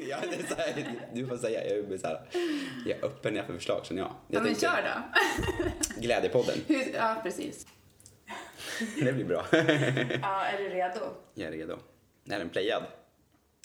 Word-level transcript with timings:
Ja, 0.10 0.16
det 0.30 0.36
är 0.36 0.46
så 0.48 0.54
här, 0.54 0.92
du 1.14 1.26
får 1.26 1.36
säga. 1.36 1.64
Jag 1.68 1.92
är, 1.92 1.98
så 1.98 2.06
här, 2.06 2.20
jag 2.86 2.98
är 2.98 3.04
öppen 3.04 3.46
för 3.46 3.54
förslag 3.54 3.86
känner 3.86 4.02
jag. 4.02 4.10
jag 4.28 4.40
Ja, 4.40 4.44
men 4.44 4.54
kör 4.54 4.82
då. 4.82 5.20
Glädjepodden. 6.00 6.58
Hur, 6.66 6.94
ja, 6.94 7.16
precis. 7.22 7.66
Det 9.04 9.12
blir 9.12 9.24
bra. 9.24 9.46
Ja, 9.52 10.44
är 10.44 10.58
du 10.58 10.68
redo? 10.68 11.00
Jag 11.34 11.48
är 11.48 11.52
redo. 11.52 11.78
Är 12.30 12.38
den 12.38 12.48
playad? 12.48 12.82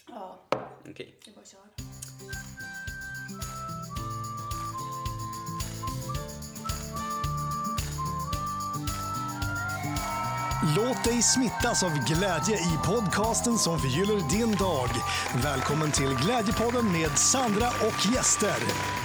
Ja, 0.10 0.40
Okej. 0.90 1.16
det 1.26 1.32
är 1.32 1.36
bara 1.36 1.42
att 1.42 1.48
köra. 1.48 1.62
Låt 10.76 11.04
dig 11.04 11.22
smittas 11.22 11.84
av 11.84 11.98
glädje 11.98 12.58
i 12.58 12.78
podcasten 12.86 13.58
som 13.58 13.80
förgyller 13.80 14.20
din 14.30 14.56
dag. 14.56 14.90
Välkommen 15.44 15.92
till 15.92 16.16
Glädjepodden 16.16 16.92
med 16.92 17.18
Sandra 17.18 17.68
och 17.68 18.14
gäster. 18.14 19.01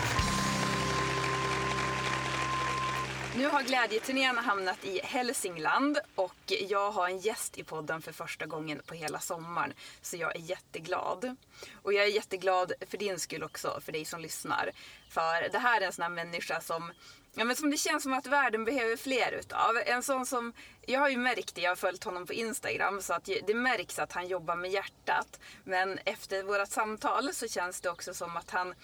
Nu 3.37 3.47
har 3.47 3.63
glädjeturnén 3.63 4.39
hamnat 4.39 4.85
i 4.85 5.01
Hälsingland 5.05 5.99
och 6.15 6.53
jag 6.69 6.91
har 6.91 7.09
en 7.09 7.19
gäst 7.19 7.59
i 7.59 7.65
podden 7.65 8.03
för 8.03 8.12
första 8.12 8.47
gången 8.47 8.83
på 8.87 8.95
hela 8.95 9.21
sommaren. 9.21 9.73
Så 10.03 10.17
jag 10.17 10.37
är 10.37 10.41
jätteglad. 10.41 11.37
Och 11.83 11.93
jag 11.93 12.05
är 12.05 12.09
jätteglad 12.09 12.73
för 12.91 12.99
din 12.99 13.19
skull 13.19 13.43
också, 13.43 13.81
för 13.81 13.93
dig 13.93 14.05
som 14.05 14.21
lyssnar. 14.21 14.71
För 15.11 15.49
det 15.53 15.59
här 15.59 15.81
är 15.81 15.87
en 15.87 15.93
sån 15.93 16.03
här 16.03 16.11
människa 16.11 16.61
som 16.61 16.93
Ja, 17.39 17.45
men 17.45 17.57
som 17.57 17.71
det 17.71 17.77
känns 17.77 18.03
som 18.03 18.12
att 18.12 18.27
världen 18.27 18.65
behöver 18.65 18.97
fler 18.97 19.33
utav. 19.33 19.77
En 19.87 20.03
sån 20.03 20.27
som, 20.27 20.53
jag 20.87 21.01
har 21.01 21.09
ju 21.09 21.17
märkt 21.17 21.55
det, 21.55 21.61
jag 21.61 21.71
har 21.71 21.77
följt 21.77 22.05
honom 22.05 22.27
på 22.27 22.33
Instagram, 22.33 23.03
så 23.03 23.12
att 23.12 23.29
det 23.47 23.55
märks 23.55 23.98
att 23.98 24.12
han 24.12 24.29
jobbar 24.29 24.57
med 24.57 24.71
hjärtat. 24.71 25.41
Men 25.65 25.98
efter 26.05 26.43
vårt 26.43 26.69
samtal 26.69 27.34
så 27.34 27.48
känns 27.48 27.81
det 27.81 27.91
också 27.91 28.15
som 28.15 28.37
att 28.37 28.51
han 28.51 28.75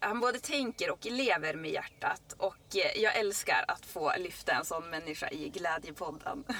han 0.00 0.20
både 0.20 0.38
tänker 0.38 0.90
och 0.90 1.06
lever 1.06 1.54
med 1.54 1.70
hjärtat 1.70 2.34
och 2.38 2.76
eh, 2.76 3.02
jag 3.02 3.16
älskar 3.16 3.64
att 3.68 3.86
få 3.86 4.12
lyfta 4.18 4.52
en 4.52 4.64
sån 4.64 4.90
människa 4.90 5.30
i 5.30 5.48
Glädjepodden. 5.48 6.44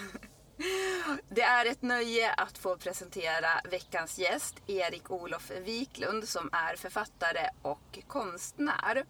Det 1.28 1.42
är 1.42 1.66
ett 1.66 1.82
nöje 1.82 2.32
att 2.32 2.58
få 2.58 2.76
presentera 2.76 3.48
veckans 3.70 4.18
gäst, 4.18 4.56
Erik 4.66 5.10
Olof 5.10 5.50
Wiklund, 5.50 6.28
som 6.28 6.50
är 6.52 6.76
författare 6.76 7.50
och 7.62 7.98
konstnär. 8.06 9.04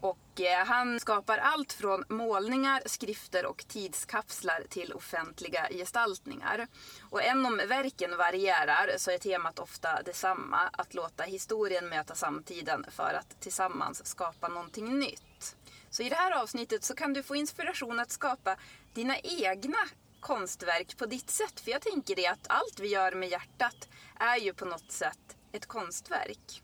Och 0.00 0.40
eh, 0.40 0.66
han 0.66 1.00
skapar 1.00 1.38
allt 1.38 1.72
från 1.72 2.04
målningar, 2.08 2.82
skrifter 2.86 3.46
och 3.46 3.64
tidskapslar 3.68 4.64
till 4.68 4.92
offentliga 4.92 5.68
gestaltningar. 5.70 6.66
Och 7.10 7.22
även 7.22 7.46
om 7.46 7.56
verken 7.56 8.16
varierar 8.16 8.90
så 8.96 9.10
är 9.10 9.18
temat 9.18 9.58
ofta 9.58 10.02
detsamma, 10.02 10.60
att 10.72 10.94
låta 10.94 11.22
historien 11.22 11.88
möta 11.88 12.14
samtiden 12.14 12.86
för 12.90 13.14
att 13.14 13.40
tillsammans 13.40 14.06
skapa 14.06 14.48
någonting 14.48 14.98
nytt. 14.98 15.56
Så 15.90 16.02
i 16.02 16.08
det 16.08 16.16
här 16.16 16.42
avsnittet 16.42 16.84
så 16.84 16.94
kan 16.94 17.12
du 17.12 17.22
få 17.22 17.36
inspiration 17.36 18.00
att 18.00 18.10
skapa 18.10 18.56
dina 18.94 19.18
egna 19.18 19.78
konstverk 20.20 20.96
på 20.96 21.06
ditt 21.06 21.30
sätt. 21.30 21.60
För 21.60 21.70
jag 21.70 21.82
tänker 21.82 22.16
det 22.16 22.26
att 22.26 22.46
allt 22.48 22.80
vi 22.80 22.88
gör 22.88 23.12
med 23.12 23.28
hjärtat 23.28 23.88
är 24.20 24.36
ju 24.36 24.54
på 24.54 24.64
något 24.64 24.92
sätt 24.92 25.36
ett 25.52 25.66
konstverk. 25.66 26.62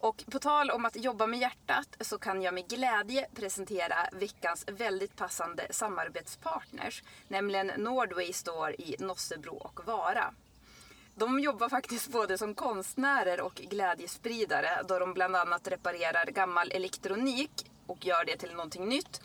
Och 0.00 0.24
på 0.30 0.38
tal 0.38 0.70
om 0.70 0.84
att 0.84 0.96
jobba 0.96 1.26
med 1.26 1.40
hjärtat 1.40 1.96
så 2.00 2.18
kan 2.18 2.42
jag 2.42 2.54
med 2.54 2.68
glädje 2.68 3.26
presentera 3.34 3.96
veckans 4.12 4.64
väldigt 4.68 5.16
passande 5.16 5.66
samarbetspartners. 5.70 7.02
Nämligen 7.28 7.66
Nordway 7.66 8.32
Store 8.32 8.74
i 8.74 8.96
Nossebro 8.98 9.56
och 9.56 9.86
Vara. 9.86 10.34
De 11.14 11.40
jobbar 11.40 11.68
faktiskt 11.68 12.08
både 12.08 12.38
som 12.38 12.54
konstnärer 12.54 13.40
och 13.40 13.54
glädjespridare 13.54 14.82
då 14.88 14.98
de 14.98 15.14
bland 15.14 15.36
annat 15.36 15.68
reparerar 15.68 16.26
gammal 16.26 16.70
elektronik 16.70 17.70
och 17.86 18.06
gör 18.06 18.24
det 18.24 18.36
till 18.36 18.52
någonting 18.52 18.88
nytt. 18.88 19.20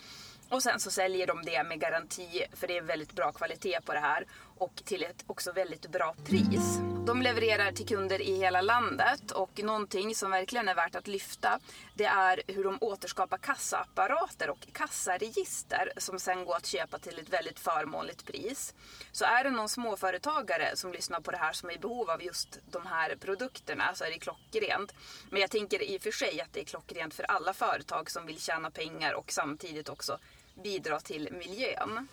Och 0.48 0.62
sen 0.62 0.80
så 0.80 0.90
säljer 0.90 1.26
de 1.26 1.42
det 1.44 1.64
med 1.64 1.80
garanti 1.80 2.44
för 2.52 2.66
det 2.66 2.76
är 2.76 2.82
väldigt 2.82 3.12
bra 3.12 3.32
kvalitet 3.32 3.80
på 3.84 3.92
det 3.92 4.00
här 4.00 4.26
och 4.58 4.82
till 4.84 5.02
ett 5.02 5.24
också 5.26 5.52
väldigt 5.52 5.86
bra 5.86 6.14
pris. 6.24 6.78
De 7.06 7.22
levererar 7.22 7.72
till 7.72 7.86
kunder 7.86 8.22
i 8.22 8.36
hela 8.36 8.60
landet 8.60 9.30
och 9.30 9.62
någonting 9.62 10.14
som 10.14 10.30
verkligen 10.30 10.68
är 10.68 10.74
värt 10.74 10.94
att 10.94 11.06
lyfta 11.06 11.60
det 11.94 12.04
är 12.04 12.42
hur 12.46 12.64
de 12.64 12.78
återskapar 12.80 13.38
kassaapparater 13.38 14.50
och 14.50 14.66
kassaregister 14.72 15.92
som 15.96 16.18
sen 16.18 16.44
går 16.44 16.56
att 16.56 16.66
köpa 16.66 16.98
till 16.98 17.18
ett 17.18 17.28
väldigt 17.28 17.58
förmånligt 17.58 18.26
pris. 18.26 18.74
Så 19.12 19.24
är 19.24 19.44
det 19.44 19.50
någon 19.50 19.68
småföretagare 19.68 20.76
som 20.76 20.92
lyssnar 20.92 21.20
på 21.20 21.30
det 21.30 21.36
här 21.36 21.52
som 21.52 21.70
är 21.70 21.74
i 21.74 21.78
behov 21.78 22.10
av 22.10 22.22
just 22.22 22.58
de 22.70 22.86
här 22.86 23.16
produkterna 23.16 23.94
så 23.94 24.04
är 24.04 24.10
det 24.10 24.18
klockrent. 24.18 24.94
Men 25.30 25.40
jag 25.40 25.50
tänker 25.50 25.82
i 25.82 25.98
och 25.98 26.02
för 26.02 26.10
sig 26.10 26.40
att 26.40 26.52
det 26.52 26.60
är 26.60 26.64
klockrent 26.64 27.14
för 27.14 27.22
alla 27.22 27.52
företag 27.52 28.10
som 28.10 28.26
vill 28.26 28.40
tjäna 28.40 28.70
pengar 28.70 29.12
och 29.12 29.32
samtidigt 29.32 29.88
också 29.88 30.18
bidra 30.62 31.00
till 31.00 31.28
miljön. 31.32 32.08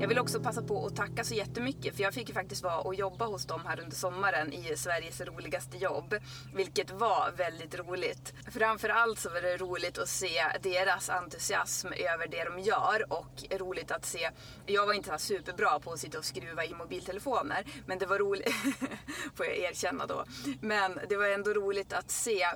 Jag 0.00 0.08
vill 0.08 0.18
också 0.18 0.40
passa 0.40 0.62
på 0.62 0.86
att 0.86 0.96
tacka 0.96 1.24
så 1.24 1.34
jättemycket 1.34 1.96
för 1.96 2.02
jag 2.02 2.14
fick 2.14 2.28
ju 2.28 2.34
faktiskt 2.34 2.62
vara 2.62 2.78
och 2.78 2.94
jobba 2.94 3.26
hos 3.26 3.46
dem 3.46 3.60
här 3.66 3.80
under 3.80 3.96
sommaren 3.96 4.52
i 4.52 4.76
Sveriges 4.76 5.20
roligaste 5.20 5.76
jobb. 5.76 6.14
Vilket 6.54 6.90
var 6.90 7.32
väldigt 7.36 7.78
roligt. 7.78 8.34
Framförallt 8.52 9.18
så 9.18 9.28
var 9.28 9.40
det 9.40 9.56
roligt 9.56 9.98
att 9.98 10.08
se 10.08 10.42
deras 10.62 11.10
entusiasm 11.10 11.86
över 11.86 12.28
det 12.28 12.44
de 12.44 12.60
gör 12.60 13.12
och 13.12 13.58
roligt 13.58 13.90
att 13.90 14.06
se, 14.06 14.30
jag 14.66 14.86
var 14.86 14.94
inte 14.94 15.10
så 15.10 15.18
superbra 15.18 15.78
på 15.78 15.92
att 15.92 16.00
sitta 16.00 16.18
och 16.18 16.24
skruva 16.24 16.64
i 16.64 16.74
mobiltelefoner 16.74 17.64
men 17.86 17.98
det 17.98 18.06
var 18.06 18.18
roligt, 18.18 18.54
får 19.34 19.46
jag 19.46 19.58
erkänna 19.58 20.06
då. 20.06 20.24
Men 20.60 20.98
det 21.08 21.16
var 21.16 21.26
ändå 21.26 21.52
roligt 21.52 21.92
att 21.92 22.10
se 22.10 22.46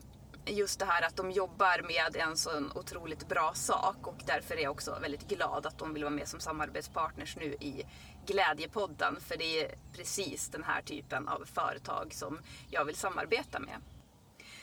just 0.47 0.79
det 0.79 0.85
här 0.85 1.07
att 1.07 1.17
de 1.17 1.31
jobbar 1.31 1.83
med 1.83 2.23
en 2.23 2.37
sån 2.37 2.73
otroligt 2.75 3.29
bra 3.29 3.53
sak 3.55 4.07
och 4.07 4.23
därför 4.27 4.57
är 4.57 4.63
jag 4.63 4.73
också 4.73 4.99
väldigt 5.03 5.29
glad 5.29 5.67
att 5.67 5.79
de 5.79 5.95
vill 5.95 6.05
vara 6.05 6.15
med 6.15 6.29
som 6.29 6.41
samarbetspartners 6.41 7.37
nu 7.37 7.45
i 7.45 7.87
Glädjepodden 8.27 9.17
för 9.21 9.37
det 9.37 9.61
är 9.61 9.75
precis 9.97 10.49
den 10.49 10.65
här 10.65 10.83
typen 10.83 11.29
av 11.29 11.45
företag 11.55 12.15
som 12.15 12.41
jag 12.71 12.85
vill 12.85 12.97
samarbeta 12.97 13.59
med. 13.59 13.77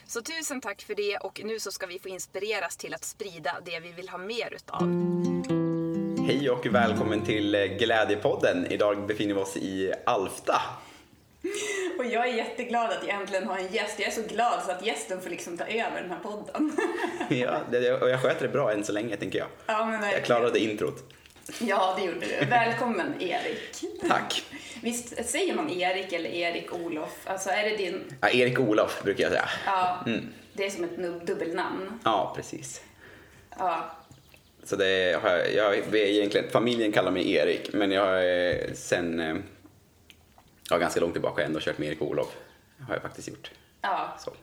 Så 0.06 0.22
tusen 0.22 0.62
tack 0.62 0.82
för 0.82 0.96
det 0.96 1.18
och 1.18 1.42
nu 1.44 1.60
så 1.60 1.72
ska 1.72 1.86
vi 1.86 2.00
få 2.00 2.10
inspireras 2.10 2.78
till 2.78 2.94
att 2.94 3.04
sprida 3.04 3.58
det 3.66 3.80
vi 3.80 3.92
vill 3.92 4.10
ha 4.10 4.18
mer 4.18 4.54
utav. 4.54 4.82
Hej 6.28 6.50
och 6.50 6.66
välkommen 6.66 7.26
till 7.26 7.52
Glädjepodden. 7.80 8.66
Idag 8.66 9.08
befinner 9.08 9.34
vi 9.34 9.42
oss 9.42 9.58
i 9.58 9.94
Alfta. 10.06 10.62
Och 12.00 12.06
jag 12.06 12.28
är 12.30 12.34
jätteglad 12.34 12.92
att 12.92 13.08
jag 13.08 13.16
äntligen 13.22 13.48
har 13.48 13.58
en 13.58 13.68
gäst. 13.68 14.00
Jag 14.00 14.08
är 14.08 14.12
så 14.12 14.22
glad 14.22 14.64
så 14.66 14.72
att 14.72 14.86
gästen 14.86 15.22
får 15.22 15.30
liksom 15.30 15.58
ta 15.58 15.66
över 15.66 16.02
den 16.02 16.12
här 16.12 16.20
podden. 16.20 16.72
Ja, 17.30 17.62
det, 17.72 18.02
och 18.02 18.10
jag 18.10 18.22
sköter 18.22 18.42
det 18.48 18.54
bra 18.54 18.72
än 18.72 18.84
så 18.84 18.92
länge 18.92 19.18
tänker 19.18 19.40
jag. 19.40 19.48
Ja, 19.66 19.86
men 19.86 20.12
Jag 20.12 20.26
klarade 20.26 20.60
introt. 20.60 21.04
Ja, 21.60 21.98
det 22.00 22.06
gjorde 22.06 22.20
du. 22.20 22.46
Välkommen 22.46 23.14
Erik. 23.22 23.82
Tack. 24.08 24.44
Visst 24.82 25.30
säger 25.30 25.56
man 25.56 25.70
Erik 25.70 26.14
eller 26.14 26.30
Erik 26.30 26.74
Olof? 26.74 27.18
Alltså 27.26 27.50
är 27.50 27.70
det 27.70 27.78
din... 27.78 28.04
Ja, 28.22 28.30
Erik 28.30 28.60
Olof 28.60 29.04
brukar 29.04 29.24
jag 29.24 29.32
säga. 29.32 29.50
Ja, 29.66 30.06
det 30.54 30.66
är 30.66 30.70
som 30.70 30.84
ett 30.84 31.28
dubbelnamn. 31.28 32.00
Ja, 32.04 32.34
precis. 32.36 32.82
Ja, 33.58 33.92
Så 34.64 34.76
det 34.76 35.22
har 35.24 35.30
jag, 35.30 35.54
jag 35.54 35.76
är 35.76 35.96
egentligen, 35.96 36.50
familjen 36.52 36.92
kallar 36.92 37.12
mig 37.12 37.32
Erik, 37.34 37.74
men 37.74 37.92
jag 37.92 38.50
eh, 38.50 38.74
sen, 38.74 39.20
eh, 39.20 39.36
ja 40.72 40.78
ganska 40.78 41.00
långt 41.00 41.14
tillbaka 41.14 41.44
ändå 41.44 41.60
kört 41.60 41.78
med 41.78 41.88
Erik 41.88 42.02
Olof. 42.02 42.28
Har 42.88 42.94
jag 42.94 43.02
faktiskt 43.02 43.28
gjort. 43.28 43.52
ja. 43.82 44.18
Så. 44.20 44.34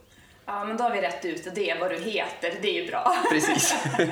Ja, 0.47 0.65
men 0.65 0.77
då 0.77 0.85
har 0.85 0.91
vi 0.91 1.01
rätt 1.01 1.25
ut 1.25 1.55
det, 1.55 1.77
vad 1.81 1.91
du 1.91 1.97
heter. 1.97 2.55
Det 2.63 2.69
är 2.69 2.83
ju 2.83 2.87
bra. 2.91 3.17
Precis. 3.31 3.75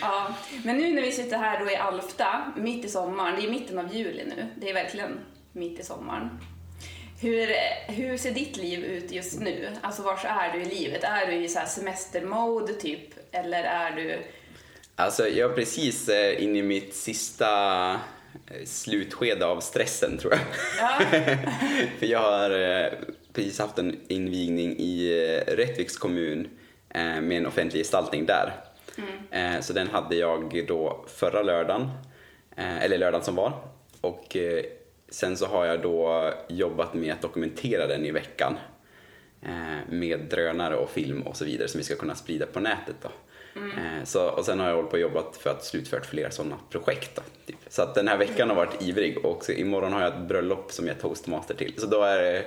Ja, 0.00 0.34
men 0.64 0.76
nu 0.76 0.94
när 0.94 1.02
vi 1.02 1.12
sitter 1.12 1.36
här 1.38 1.64
då 1.64 1.70
i 1.70 1.76
Alfta, 1.76 2.52
mitt 2.56 2.84
i 2.84 2.88
sommaren, 2.88 3.36
det 3.40 3.46
är 3.46 3.50
mitten 3.50 3.78
av 3.78 3.94
juli 3.94 4.24
nu, 4.24 4.46
det 4.56 4.70
är 4.70 4.74
verkligen 4.74 5.18
mitt 5.52 5.80
i 5.80 5.82
sommaren. 5.82 6.30
Hur, 7.20 7.48
hur 7.92 8.16
ser 8.18 8.30
ditt 8.30 8.56
liv 8.56 8.84
ut 8.84 9.12
just 9.12 9.40
nu? 9.40 9.68
Alltså 9.80 10.02
var 10.02 10.20
är 10.24 10.52
du 10.52 10.62
i 10.62 10.64
livet? 10.64 11.04
Är 11.04 11.26
du 11.26 11.32
i 11.32 11.48
så 11.48 11.60
semestermode 11.66 12.72
typ? 12.72 13.34
Eller 13.34 13.64
är 13.64 13.90
du... 13.90 14.22
Alltså 14.96 15.28
jag 15.28 15.50
är 15.50 15.54
precis 15.54 16.08
eh, 16.08 16.42
inne 16.42 16.58
i 16.58 16.62
mitt 16.62 16.94
sista 16.94 18.00
slutskede 18.64 19.46
av 19.46 19.60
stressen 19.60 20.18
tror 20.18 20.32
jag. 20.32 20.40
Ja, 20.78 21.00
För 21.98 22.06
jag 22.06 22.18
har 22.20 22.50
eh, 22.50 22.92
precis 23.32 23.58
haft 23.58 23.78
en 23.78 24.00
invigning 24.08 24.76
i 24.78 25.10
eh, 25.46 25.52
Rättviks 25.54 25.96
kommun 25.96 26.48
eh, 26.88 27.20
med 27.20 27.32
en 27.32 27.46
offentlig 27.46 27.80
gestaltning 27.80 28.26
där. 28.26 28.52
Eh, 29.30 29.60
Så 29.60 29.72
den 29.72 29.88
hade 29.88 30.16
jag 30.16 30.64
då 30.68 31.04
förra 31.08 31.42
lördagen, 31.42 31.90
eller 32.56 32.98
lördagen 32.98 33.24
som 33.24 33.34
var. 33.34 33.52
Och 34.00 34.36
sen 35.08 35.36
så 35.36 35.46
har 35.46 35.64
jag 35.66 35.82
då 35.82 36.30
jobbat 36.48 36.94
med 36.94 37.12
att 37.12 37.22
dokumentera 37.22 37.86
den 37.86 38.06
i 38.06 38.10
veckan. 38.10 38.56
Med 39.88 40.20
drönare 40.30 40.76
och 40.76 40.90
film 40.90 41.22
och 41.22 41.36
så 41.36 41.44
vidare 41.44 41.68
som 41.68 41.78
vi 41.78 41.84
ska 41.84 41.96
kunna 41.96 42.14
sprida 42.14 42.46
på 42.46 42.60
nätet 42.60 42.94
då. 43.02 43.08
Eh, 43.56 44.04
Så, 44.04 44.28
och 44.28 44.44
sen 44.44 44.60
har 44.60 44.68
jag 44.68 44.74
hållit 44.76 44.90
på 44.90 44.94
och 44.96 45.00
jobbat 45.00 45.36
för 45.36 45.50
att 45.50 45.64
slutfört 45.64 46.06
flera 46.06 46.30
sådana 46.30 46.56
projekt. 46.70 47.16
Då, 47.16 47.22
typ. 47.46 47.56
Så 47.68 47.82
att 47.82 47.94
den 47.94 48.08
här 48.08 48.16
veckan 48.16 48.48
har 48.48 48.56
varit 48.56 48.82
ivrig 48.82 49.24
och 49.24 49.44
så 49.44 49.52
imorgon 49.52 49.92
har 49.92 50.00
jag 50.00 50.12
ett 50.14 50.28
bröllop 50.28 50.72
som 50.72 50.86
jag 50.86 50.96
är 50.96 51.00
toastmaster 51.00 51.54
till. 51.54 51.74
Så 51.80 51.86
då 51.86 52.02
är 52.02 52.18
det 52.22 52.44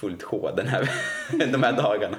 fullt 0.00 0.22
sjå 0.22 0.50
den 0.56 0.68
här, 0.68 0.90
de 1.52 1.62
här 1.62 1.72
dagarna. 1.72 2.16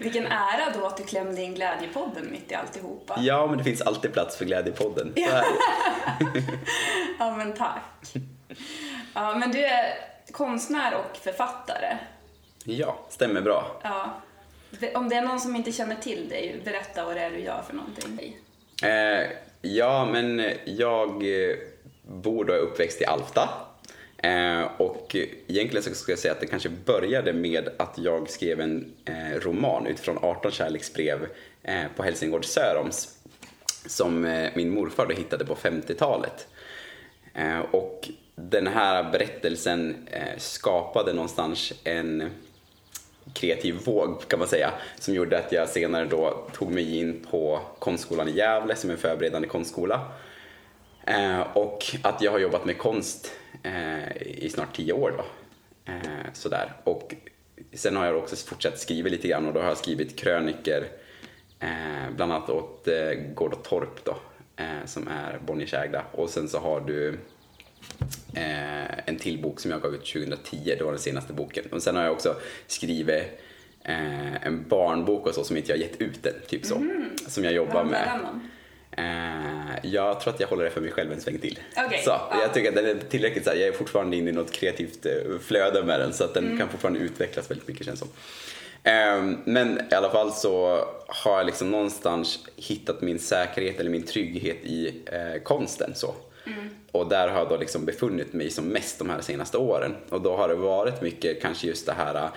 Vilken 0.00 0.26
ära 0.26 0.70
då 0.80 0.86
att 0.86 0.96
du 0.96 1.04
klämde 1.04 1.42
in 1.42 1.54
Glädjepodden 1.54 2.30
mitt 2.30 2.52
i 2.52 2.54
alltihopa. 2.54 3.18
Ja, 3.22 3.46
men 3.46 3.58
det 3.58 3.64
finns 3.64 3.80
alltid 3.82 4.12
plats 4.12 4.36
för 4.36 4.44
Glädjepodden. 4.44 5.12
Ja, 7.18 7.36
men 7.36 7.52
tack. 7.52 7.82
Ja, 9.14 9.34
men 9.34 9.50
du 9.52 9.64
är 9.64 9.94
konstnär 10.32 10.94
och 10.94 11.16
författare. 11.16 11.96
Ja, 12.64 12.98
stämmer 13.08 13.40
bra. 13.40 13.80
Ja. 13.82 14.10
Om 14.94 15.08
det 15.08 15.14
är 15.14 15.22
någon 15.22 15.40
som 15.40 15.56
inte 15.56 15.72
känner 15.72 15.96
till 15.96 16.28
dig, 16.28 16.60
berätta 16.64 17.04
vad 17.04 17.16
det 17.16 17.20
är 17.20 17.30
du 17.30 17.38
gör 17.38 17.62
för 17.62 17.74
någonting. 17.74 18.36
Eh, 18.82 19.30
ja, 19.62 20.08
men 20.12 20.50
jag 20.64 21.10
eh, 21.10 21.56
bor 22.02 22.44
då 22.44 22.52
är 22.52 22.58
uppväxt 22.58 23.02
i 23.02 23.04
Alfta. 23.04 23.48
Eh, 24.18 24.62
och 24.76 25.16
egentligen 25.46 25.82
så 25.82 25.94
skulle 25.94 26.12
jag 26.12 26.18
säga 26.18 26.32
att 26.32 26.40
det 26.40 26.46
kanske 26.46 26.68
började 26.68 27.32
med 27.32 27.68
att 27.76 27.98
jag 27.98 28.30
skrev 28.30 28.60
en 28.60 28.92
eh, 29.04 29.40
roman 29.40 29.86
utifrån 29.86 30.18
18 30.22 30.52
kärleksbrev 30.52 31.26
eh, 31.62 31.84
på 31.96 32.02
Helsingård 32.02 32.44
Söroms 32.44 33.16
som 33.86 34.24
eh, 34.24 34.50
min 34.54 34.70
morfar 34.70 35.06
då 35.06 35.14
hittade 35.14 35.44
på 35.44 35.54
50-talet. 35.54 36.48
Eh, 37.34 37.58
och 37.58 38.10
den 38.34 38.66
här 38.66 39.10
berättelsen 39.12 40.08
eh, 40.10 40.38
skapade 40.38 41.12
någonstans 41.12 41.72
en 41.84 42.30
kreativ 43.32 43.74
våg 43.84 44.28
kan 44.28 44.38
man 44.38 44.48
säga 44.48 44.72
som 44.98 45.14
gjorde 45.14 45.38
att 45.38 45.52
jag 45.52 45.68
senare 45.68 46.04
då 46.04 46.48
tog 46.52 46.72
mig 46.72 46.98
in 46.98 47.26
på 47.30 47.60
konstskolan 47.78 48.28
i 48.28 48.36
Gävle 48.36 48.76
som 48.76 48.90
är 48.90 48.94
en 48.94 49.00
förberedande 49.00 49.48
konstskola. 49.48 50.12
Eh, 51.06 51.40
och 51.40 51.84
att 52.02 52.22
jag 52.22 52.32
har 52.32 52.38
jobbat 52.38 52.64
med 52.64 52.78
konst 52.78 53.32
eh, 53.62 54.22
i 54.22 54.50
snart 54.50 54.76
tio 54.76 54.92
år 54.92 55.12
då. 55.16 55.24
Eh, 55.92 56.32
sådär. 56.32 56.72
Och 56.84 57.14
sen 57.72 57.96
har 57.96 58.06
jag 58.06 58.16
också 58.16 58.36
fortsatt 58.36 58.78
skriva 58.78 59.08
lite 59.08 59.28
grann 59.28 59.46
och 59.46 59.52
då 59.52 59.60
har 59.60 59.68
jag 59.68 59.78
skrivit 59.78 60.18
kröniker 60.18 60.86
eh, 61.60 62.10
bland 62.16 62.32
annat 62.32 62.50
åt 62.50 62.88
eh, 62.88 63.10
Gård 63.34 63.52
och 63.52 63.64
Torp 63.64 64.04
då 64.04 64.16
eh, 64.56 64.84
som 64.86 65.08
är 65.08 65.38
Bonniers 65.46 65.74
ägda. 65.74 66.04
och 66.12 66.30
sen 66.30 66.48
så 66.48 66.58
har 66.58 66.80
du 66.80 67.18
eh, 68.34 69.08
en 69.08 69.18
till 69.18 69.42
bok 69.42 69.60
som 69.60 69.70
jag 69.70 69.82
gav 69.82 69.94
ut 69.94 70.06
2010, 70.12 70.74
det 70.78 70.84
var 70.84 70.92
den 70.92 71.00
senaste 71.00 71.32
boken. 71.32 71.64
Och 71.72 71.82
sen 71.82 71.96
har 71.96 72.02
jag 72.02 72.12
också 72.12 72.36
skrivit 72.66 73.22
eh, 73.84 74.46
en 74.46 74.64
barnbok 74.68 75.26
och 75.26 75.34
så 75.34 75.44
som 75.44 75.56
inte 75.56 75.70
jag 75.72 75.78
gett 75.78 76.00
ut 76.00 76.26
än, 76.26 76.34
typ 76.48 76.64
så. 76.66 76.82
Som 77.28 77.44
jag 77.44 77.52
jobbar 77.52 77.84
med. 77.84 78.08
Eh, 78.98 79.78
jag 79.92 80.20
tror 80.20 80.34
att 80.34 80.40
jag 80.40 80.48
håller 80.48 80.64
det 80.64 80.70
för 80.70 80.80
mig 80.80 80.90
själv 80.92 81.12
en 81.12 81.20
sväng 81.20 81.38
till. 81.38 81.58
Okej, 81.86 82.02
så, 82.04 82.10
ja. 82.10 82.38
Jag 82.42 82.54
tycker 82.54 82.68
att 82.68 82.74
den 82.74 82.86
är 82.86 82.94
tillräckligt 83.08 83.44
så 83.44 83.50
här, 83.50 83.56
jag 83.56 83.68
är 83.68 83.72
fortfarande 83.72 84.16
inne 84.16 84.30
i 84.30 84.32
något 84.32 84.52
kreativt 84.52 85.06
eh, 85.06 85.12
flöde 85.42 85.82
med 85.84 86.00
den 86.00 86.12
så 86.12 86.24
att 86.24 86.34
den 86.34 86.44
Mm. 86.44 86.58
kan 86.58 86.68
fortfarande 86.68 87.00
utvecklas 87.00 87.50
väldigt 87.50 87.68
mycket 87.68 87.86
känns 87.86 87.98
som. 87.98 88.08
Eh, 88.82 89.22
men 89.44 89.80
i 89.90 89.94
alla 89.94 90.10
fall 90.10 90.32
så 90.32 90.84
har 91.06 91.36
jag 91.36 91.46
liksom 91.46 91.70
någonstans 91.70 92.38
hittat 92.56 93.00
min 93.00 93.18
säkerhet 93.18 93.80
eller 93.80 93.90
min 93.90 94.02
trygghet 94.02 94.56
i 94.62 95.02
eh, 95.06 95.42
konsten. 95.42 95.94
Så. 95.94 96.14
Mm. 96.96 97.06
Och 97.06 97.08
där 97.10 97.28
har 97.28 97.38
jag 97.38 97.48
då 97.48 97.56
liksom 97.56 97.84
befunnit 97.84 98.32
mig 98.32 98.50
som 98.50 98.68
mest 98.68 98.98
de 98.98 99.10
här 99.10 99.20
senaste 99.20 99.58
åren. 99.58 99.96
Och 100.08 100.20
då 100.20 100.36
har 100.36 100.48
det 100.48 100.54
varit 100.54 101.02
mycket 101.02 101.42
kanske 101.42 101.66
just 101.66 101.86
det 101.86 101.92
här 101.92 102.14
eh, 102.14 102.28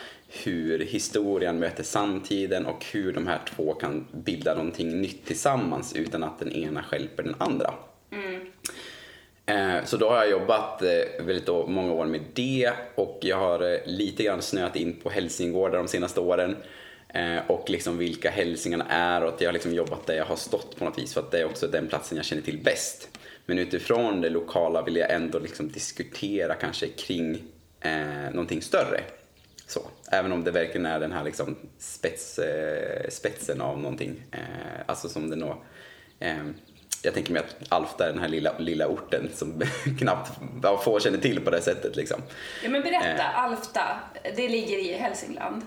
hur 0.44 0.80
historien 0.80 1.60
möter 1.60 1.84
samtiden 1.84 2.66
och 2.66 2.86
hur 2.92 3.14
de 3.14 3.28
här 3.28 3.40
två 3.56 3.74
kan 3.74 4.08
bilda 4.12 4.56
någonting 4.56 5.02
nytt 5.02 5.26
tillsammans 5.26 5.96
utan 5.96 6.24
att 6.24 6.40
den 6.40 6.52
ena 6.52 6.84
stjälper 6.84 7.24
den 7.24 7.36
andra. 7.38 7.74
Eh, 9.46 9.86
Så 9.86 9.98
då 9.98 10.10
har 10.10 10.18
jag 10.18 10.30
jobbat 10.30 10.82
eh, 10.82 11.26
väldigt 11.26 11.48
många 11.48 11.94
år 11.94 12.06
med 12.06 12.22
det 12.34 12.72
och 12.96 13.20
jag 13.22 13.38
har 13.38 13.74
eh, 13.74 13.80
lite 13.86 14.24
grann 14.24 14.42
snöat 14.42 14.76
in 14.76 14.94
på 15.04 15.10
hälsingårdar 15.10 15.78
de 15.78 15.88
senaste 15.88 16.20
åren. 16.20 16.56
Och 17.48 17.70
liksom 17.70 17.98
vilka 17.98 18.30
hälsingarna 18.30 18.86
är 18.90 19.24
och 19.24 19.30
att 19.30 19.42
jag 19.42 19.48
har 19.48 19.54
liksom 19.54 19.74
jobbat 19.74 20.06
där 20.06 20.14
jag 20.14 20.26
har 20.26 20.36
stått 20.36 20.76
på 20.76 20.86
något 20.86 20.98
vis 21.00 21.14
för 21.14 21.22
att 21.22 21.32
det 21.32 21.40
är 21.40 21.46
också 21.46 21.68
den 21.68 21.88
platsen 21.88 22.18
jag 22.18 22.26
känner 22.26 22.42
till 22.42 22.60
bäst. 22.64 23.19
Men 23.50 23.60
utifrån 23.60 24.22
det 24.22 24.30
lokala 24.30 24.82
vill 24.82 24.96
jag 24.96 25.12
ändå 25.12 25.40
liksom 25.40 25.70
diskutera 25.70 26.56
kanske 26.56 26.88
kring 26.88 27.44
eh, 27.82 28.32
någonting 28.32 28.62
större. 28.62 29.02
Så, 29.68 29.82
även 30.12 30.32
om 30.32 30.44
det 30.44 30.52
verkligen 30.52 30.86
är 30.86 31.00
den 31.00 31.12
här 31.12 31.24
liksom 31.24 31.56
spets, 31.80 32.40
eh, 32.40 33.10
spetsen 33.10 33.62
av 33.62 33.80
någonting. 33.80 34.24
Eh, 34.32 34.40
alltså 34.86 35.10
som 35.10 35.30
det 35.30 35.36
nog... 35.36 35.56
Eh, 36.20 36.38
jag 37.04 37.14
tänker 37.14 37.34
mig 37.34 37.42
att 37.42 37.72
Alfta 37.72 38.06
är 38.06 38.10
den 38.10 38.22
här 38.22 38.28
lilla, 38.28 38.58
lilla 38.58 38.88
orten 38.88 39.30
som 39.34 39.62
knappt 40.00 40.32
få 40.84 41.00
känner 41.00 41.18
till 41.18 41.42
på 41.42 41.50
det 41.50 41.62
sättet. 41.62 41.96
Liksom. 41.96 42.22
Ja, 42.64 42.70
men 42.70 42.82
berätta, 42.82 43.24
Eh. 43.24 43.44
Alfta, 43.44 43.82
det 44.36 44.48
ligger 44.48 44.78
i 44.78 44.94
Hälsingland. 44.94 45.62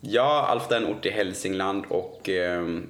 Ja, 0.00 0.46
Alfta 0.48 0.76
är 0.76 0.80
en 0.80 0.86
ort 0.86 1.06
i 1.06 1.10
Hälsingland 1.10 1.84
och 1.88 2.28
ehm, 2.28 2.86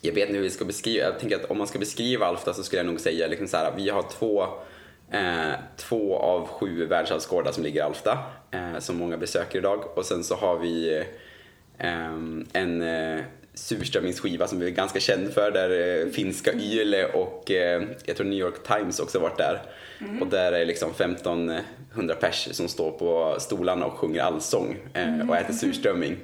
jag 0.00 0.12
vet 0.12 0.28
inte 0.28 0.36
hur 0.36 0.42
vi 0.42 0.50
ska 0.50 0.64
beskriva, 0.64 1.04
jag 1.04 1.18
tänker 1.18 1.36
att 1.36 1.50
om 1.50 1.58
man 1.58 1.66
ska 1.66 1.78
beskriva 1.78 2.26
Alfta 2.26 2.54
så 2.54 2.62
skulle 2.62 2.78
jag 2.80 2.86
nog 2.86 3.00
säga 3.00 3.26
liksom 3.26 3.48
så 3.48 3.56
här, 3.56 3.72
vi 3.76 3.90
har 3.90 4.02
två, 4.02 4.42
eh, 5.12 5.52
två 5.76 6.16
av 6.16 6.46
sju 6.46 6.86
världsarvsgårdar 6.86 7.52
som 7.52 7.62
ligger 7.62 7.80
i 7.80 7.82
Alfta, 7.82 8.18
eh, 8.50 8.78
som 8.78 8.96
många 8.96 9.16
besöker 9.16 9.58
idag. 9.58 9.84
Och 9.98 10.04
sen 10.04 10.24
så 10.24 10.34
har 10.34 10.58
vi 10.58 11.04
eh, 11.78 12.14
en 12.52 12.82
eh, 12.82 13.20
surströmmingsskiva 13.54 14.46
som 14.46 14.60
vi 14.60 14.66
är 14.66 14.70
ganska 14.70 15.00
känd 15.00 15.32
för, 15.32 15.50
där 15.50 16.00
eh, 16.00 16.12
finska 16.12 16.52
Yle 16.52 17.04
och 17.04 17.50
eh, 17.50 17.82
jag 18.04 18.16
tror 18.16 18.26
New 18.26 18.38
York 18.38 18.66
Times 18.66 19.00
också 19.00 19.18
varit 19.18 19.38
där. 19.38 19.62
Och 20.20 20.26
där 20.26 20.52
är 20.52 20.66
liksom 20.66 20.90
1500 20.90 22.14
pers 22.20 22.48
som 22.52 22.68
står 22.68 22.90
på 22.90 23.36
stolarna 23.40 23.86
och 23.86 23.92
sjunger 23.98 24.22
allsång 24.22 24.76
eh, 24.94 25.28
och 25.28 25.36
äter 25.36 25.54
surströmming. 25.54 26.16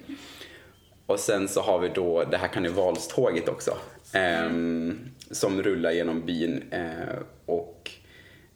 Och 1.07 1.21
sen 1.21 1.49
så 1.49 1.61
har 1.61 1.79
vi 1.79 1.89
då 1.89 2.25
det 2.25 2.37
här 2.37 2.49
karnevalståget 2.49 3.49
också. 3.49 3.77
ehm, 4.13 4.99
som 5.31 5.63
rullar 5.63 5.91
genom 5.91 6.27
byn. 6.27 6.65
eh, 6.73 7.17
och 7.47 7.91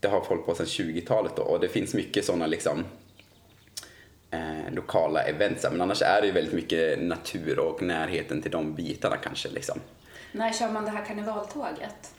det 0.00 0.08
har 0.08 0.20
folk 0.20 0.46
på 0.46 0.54
sedan 0.54 0.66
20-talet 0.66 1.32
då. 1.36 1.42
Och 1.42 1.60
det 1.60 1.68
finns 1.68 1.94
mycket 1.94 2.24
sådana 2.24 2.46
liksom 2.46 2.84
eh, 4.30 4.72
lokala 4.74 5.22
events. 5.22 5.66
Men 5.70 5.80
annars 5.80 6.02
är 6.02 6.20
det 6.20 6.26
ju 6.26 6.32
väldigt 6.32 6.54
mycket 6.54 7.02
natur 7.02 7.58
och 7.58 7.82
närheten 7.82 8.42
till 8.42 8.50
de 8.50 8.74
bitarna 8.74 9.16
kanske 9.16 9.48
liksom. 9.48 9.80
När 10.32 10.52
kör 10.52 10.70
man 10.70 10.84
det 10.84 10.90
här 10.90 11.04
karnevaltåget? 11.04 12.14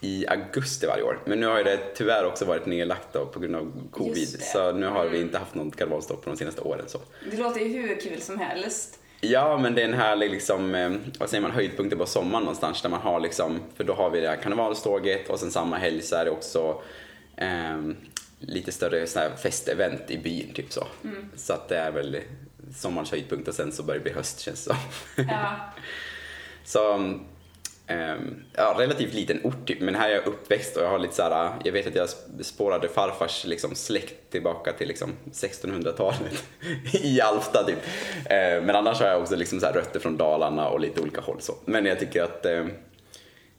I 0.00 0.26
augusti 0.26 0.86
varje 0.86 1.02
år. 1.02 1.18
Men 1.26 1.40
nu 1.40 1.46
har 1.46 1.58
ju 1.58 1.64
det 1.64 1.78
tyvärr 1.96 2.24
också 2.26 2.44
varit 2.44 2.66
nedlagt 2.66 3.08
då 3.12 3.26
på 3.26 3.40
grund 3.40 3.56
av 3.56 3.72
covid. 3.90 4.42
Så 4.42 4.72
nu 4.72 4.86
har 4.86 5.08
vi 5.08 5.20
inte 5.20 5.38
haft 5.38 5.54
något 5.54 5.76
karnevalståg 5.76 6.22
på 6.22 6.30
de 6.30 6.36
senaste 6.36 6.60
åren. 6.60 6.84
Så. 6.88 6.98
Det 7.30 7.36
låter 7.36 7.60
ju 7.60 7.68
hur 7.68 8.00
kul 8.00 8.20
som 8.20 8.38
helst. 8.38 8.98
Ja, 9.24 9.58
men 9.58 9.74
det 9.74 9.82
är 9.82 9.84
en 9.84 9.94
härlig 9.94 10.30
liksom, 10.30 10.74
eh, 10.74 10.90
vad 11.18 11.30
säger 11.30 11.42
man, 11.42 11.50
höjdpunkter 11.50 11.96
på 11.96 12.06
sommaren 12.06 12.44
någonstans 12.44 12.82
där 12.82 12.88
man 12.88 13.00
har 13.00 13.20
liksom, 13.20 13.60
för 13.76 13.84
då 13.84 13.94
har 13.94 14.10
vi 14.10 14.20
det 14.20 14.28
här 14.28 14.36
karnevalståget 14.36 15.30
och 15.30 15.40
sen 15.40 15.50
samma 15.50 15.76
helg 15.76 16.02
så 16.02 16.16
är 16.16 16.24
det 16.24 16.30
också 16.30 16.82
ehm, 17.36 17.96
lite 18.40 18.72
större 18.72 19.06
så 19.06 19.18
här 19.18 19.30
festevent 19.36 20.10
i 20.10 20.18
byn 20.18 20.52
typ 20.54 20.72
så. 20.72 20.86
Så 21.36 21.52
att 21.52 21.68
det 21.68 21.76
är 21.76 21.90
väl 21.90 22.20
sommarens 22.74 23.10
höjdpunkt 23.10 23.48
och 23.48 23.54
sen 23.54 23.72
så 23.72 23.82
börjar 23.82 23.98
det 23.98 24.04
bli 24.04 24.12
höst 24.12 24.40
känns 24.40 24.64
det 24.64 24.74
som. 24.74 25.24
Ja. 25.28 25.56
Så, 26.64 27.14
Ehm, 27.92 28.44
ja, 28.56 28.74
relativt 28.78 29.14
liten 29.14 29.40
ort 29.44 29.66
typ, 29.66 29.80
men 29.80 29.94
här 29.94 30.10
är 30.10 30.14
jag 30.14 30.26
uppväxt 30.26 30.76
och 30.76 30.82
jag 30.82 30.88
har 30.88 30.98
lite 30.98 31.14
så 31.14 31.22
här, 31.22 31.46
äh, 31.46 31.52
jag 31.64 31.72
vet 31.72 31.86
att 31.86 31.94
jag 31.94 32.08
spårade 32.40 32.88
farfars 32.88 33.44
liksom, 33.44 33.74
släkt 33.74 34.30
tillbaka 34.30 34.72
till 34.72 34.88
liksom 34.88 35.12
1600-talet 35.32 36.44
i 36.92 37.20
Alfta 37.20 37.64
typ. 37.64 37.78
Ehm, 38.24 38.64
men 38.64 38.76
annars 38.76 39.00
har 39.00 39.06
jag 39.06 39.20
också 39.20 39.36
liksom 39.36 39.60
så 39.60 39.66
här 39.66 39.72
rötter 39.72 40.00
från 40.00 40.16
Dalarna 40.16 40.68
och 40.68 40.80
lite 40.80 41.00
olika 41.00 41.20
håll 41.20 41.40
så. 41.40 41.54
Men 41.64 41.86
jag 41.86 42.00
tycker 42.00 42.22
att 42.22 42.46
ehm, 42.46 42.70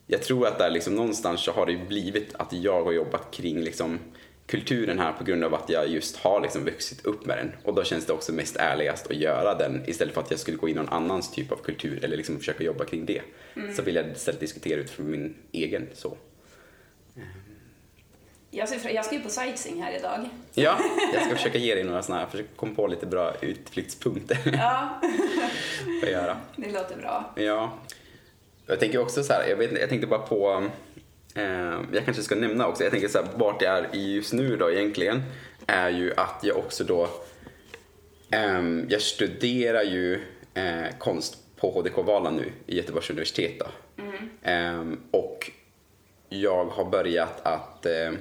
jag 0.07 0.23
tror 0.23 0.47
att 0.47 0.57
där 0.57 0.69
liksom 0.69 0.95
någonstans 0.95 1.41
så 1.41 1.51
har 1.51 1.65
det 1.65 1.71
ju 1.71 1.85
blivit 1.85 2.35
att 2.35 2.53
jag 2.53 2.83
har 2.83 2.91
jobbat 2.91 3.31
kring 3.31 3.61
liksom 3.61 3.99
kulturen 4.45 4.99
här 4.99 5.13
på 5.13 5.23
grund 5.23 5.43
av 5.43 5.53
att 5.53 5.69
jag 5.69 5.87
just 5.87 6.17
har 6.17 6.41
liksom 6.41 6.65
vuxit 6.65 7.05
upp 7.05 7.25
med 7.25 7.37
den. 7.37 7.51
Och 7.63 7.73
då 7.73 7.83
känns 7.83 8.05
det 8.05 8.13
också 8.13 8.31
mest 8.33 8.55
ärligast 8.55 9.07
att 9.07 9.15
göra 9.17 9.55
den 9.55 9.83
istället 9.89 10.13
för 10.13 10.21
att 10.21 10.31
jag 10.31 10.39
skulle 10.39 10.57
gå 10.57 10.69
in 10.69 10.75
i 10.75 10.79
någon 10.79 10.89
annans 10.89 11.31
typ 11.31 11.51
av 11.51 11.55
kultur 11.57 12.03
eller 12.05 12.17
liksom 12.17 12.37
försöka 12.39 12.63
jobba 12.63 12.85
kring 12.85 13.05
det. 13.05 13.21
Så 13.75 13.81
vill 13.81 13.95
jag 13.95 14.11
istället 14.11 14.39
diskutera 14.39 14.79
utifrån 14.79 15.11
min 15.11 15.35
egen 15.51 15.87
så. 15.93 16.17
Jag, 18.55 18.69
ser, 18.69 18.89
jag 18.89 19.05
ska 19.05 19.15
ju 19.15 19.21
på 19.21 19.29
sightseeing 19.29 19.83
här 19.83 19.97
idag. 19.99 20.29
Ja, 20.53 20.79
jag 21.13 21.23
ska 21.25 21.35
försöka 21.35 21.57
ge 21.57 21.75
dig 21.75 21.83
några 21.83 22.01
sådana 22.01 22.27
försöka 22.27 22.49
komma 22.55 22.75
på 22.75 22.87
lite 22.87 23.05
bra 23.05 23.33
utflyktspunkter 23.41 24.37
Ja, 24.53 25.01
att 26.03 26.09
göra. 26.09 26.37
det 26.55 26.71
låter 26.71 26.97
bra. 26.97 27.33
Ja. 27.35 27.73
Jag 28.67 28.79
tänker 28.79 28.99
också 28.99 29.23
så 29.23 29.33
här, 29.33 29.47
jag, 29.47 29.55
vet, 29.55 29.79
jag 29.79 29.89
tänkte 29.89 30.07
bara 30.07 30.19
på, 30.19 30.51
eh, 30.53 30.69
jag 31.91 32.05
kanske 32.05 32.23
ska 32.23 32.35
nämna 32.35 32.67
också, 32.67 32.83
jag 32.83 32.91
tänker 32.91 33.07
så 33.07 33.17
här, 33.17 33.27
vart 33.35 33.61
jag 33.61 33.77
är 33.77 33.95
i 33.95 34.15
just 34.15 34.33
nu 34.33 34.57
då 34.57 34.71
egentligen, 34.71 35.23
är 35.67 35.89
ju 35.89 36.13
att 36.17 36.39
jag 36.41 36.57
också 36.57 36.83
då, 36.83 37.09
ehm, 38.29 38.85
jag 38.89 39.01
studerar 39.01 39.83
ju 39.83 40.21
eh, 40.53 40.97
konst 40.99 41.37
på 41.55 41.71
HDK 41.71 41.97
Valand 41.97 42.37
nu 42.37 42.51
i 42.65 42.77
Göteborgs 42.77 43.09
universitet 43.09 43.59
då. 43.59 43.65
Ehm, 44.43 44.99
och 45.11 45.51
jag 46.29 46.65
har 46.65 46.85
börjat 46.85 47.41
att 47.45 47.85
eh, 47.85 48.11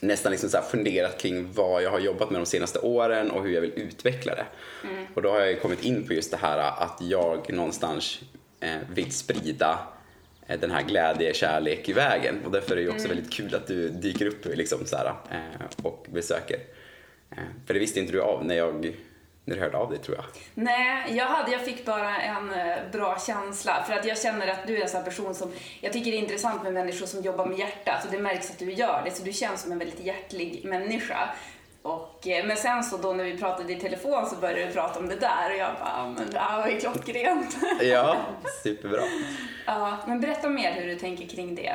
nästan 0.00 0.32
liksom 0.32 0.50
så 0.50 0.60
funderat 0.60 1.18
kring 1.18 1.52
vad 1.52 1.82
jag 1.82 1.90
har 1.90 1.98
jobbat 1.98 2.30
med 2.30 2.40
de 2.40 2.46
senaste 2.46 2.78
åren 2.78 3.30
och 3.30 3.42
hur 3.42 3.50
jag 3.52 3.60
vill 3.60 3.72
utveckla 3.76 4.34
det. 4.34 4.46
Och 5.14 5.22
då 5.22 5.30
har 5.30 5.40
jag 5.40 5.62
kommit 5.62 5.84
in 5.84 6.06
på 6.06 6.12
just 6.12 6.30
det 6.30 6.36
här 6.36 6.58
att 6.58 6.98
jag 7.00 7.52
någonstans 7.52 8.20
eh, 8.60 8.76
vill 8.94 9.12
sprida 9.12 9.70
eh, 9.70 9.78
Eh, 10.46 10.60
den 10.60 10.70
här 10.70 10.82
glädje, 10.82 11.34
kärlek 11.34 11.88
i 11.88 11.92
vägen. 11.92 12.44
Och 12.44 12.50
därför 12.50 12.72
är 12.72 12.76
det 12.76 12.82
ju 12.82 12.90
också 12.90 13.08
väldigt 13.08 13.32
kul 13.32 13.54
att 13.54 13.66
du 13.66 13.88
dyker 13.88 14.26
upp 14.26 14.44
liksom 14.44 14.86
så 14.86 14.96
här, 14.96 15.06
eh, 15.06 15.86
och 15.86 16.06
besöker. 16.10 16.58
Eh, 17.30 17.38
för 17.66 17.74
det 17.74 17.80
visste 17.80 18.00
inte 18.00 18.12
du 18.12 18.22
av 18.22 18.44
när, 18.44 18.54
jag, 18.54 18.94
när 19.44 19.54
du 19.56 19.60
hörde 19.60 19.76
av 19.76 19.90
dig 19.90 19.98
tror 19.98 20.16
jag. 20.16 20.24
Nej, 20.54 21.16
jag, 21.16 21.26
hade, 21.26 21.52
jag 21.52 21.64
fick 21.64 21.84
bara 21.84 22.20
en 22.20 22.50
eh, 22.50 22.76
bra 22.92 23.18
känsla. 23.26 23.84
För 23.86 23.94
att 23.94 24.04
jag 24.04 24.18
känner 24.18 24.48
att 24.48 24.66
du 24.66 24.76
är 24.76 24.82
en 24.82 24.88
sån 24.88 24.98
här 24.98 25.04
person 25.04 25.34
som... 25.34 25.52
Jag 25.80 25.92
tycker 25.92 26.10
det 26.10 26.16
är 26.16 26.22
intressant 26.22 26.62
med 26.62 26.72
människor 26.72 27.06
som 27.06 27.22
jobbar 27.22 27.46
med 27.46 27.58
hjärtat 27.58 28.04
och 28.04 28.10
det 28.10 28.18
märks 28.18 28.50
att 28.50 28.58
du 28.58 28.72
gör 28.72 29.02
det. 29.04 29.10
Så 29.10 29.24
du 29.24 29.32
känns 29.32 29.62
som 29.62 29.72
en 29.72 29.78
väldigt 29.78 30.00
hjärtlig 30.00 30.64
människa. 30.64 31.28
Och, 31.82 32.28
eh, 32.28 32.46
men 32.46 32.56
sen 32.56 32.84
så 32.84 32.96
då 32.96 33.12
när 33.12 33.24
vi 33.24 33.38
pratade 33.38 33.72
i 33.72 33.76
telefon 33.76 34.26
så 34.30 34.36
började 34.36 34.66
du 34.66 34.72
prata 34.72 34.98
om 35.00 35.08
det 35.08 35.16
där 35.16 35.50
och 35.50 35.56
jag 35.56 35.74
bara, 35.74 35.92
"Ah, 35.92 36.08
men 36.08 36.30
det 36.30 36.38
här 36.38 36.60
var 36.62 36.68
ju 36.68 36.80
klockrent. 36.80 37.56
Ja, 37.82 38.16
superbra. 38.62 39.02
ja, 39.66 39.98
men 40.06 40.20
berätta 40.20 40.48
mer 40.48 40.72
hur 40.72 40.86
du 40.86 40.94
tänker 40.98 41.26
kring 41.28 41.54
det. 41.54 41.72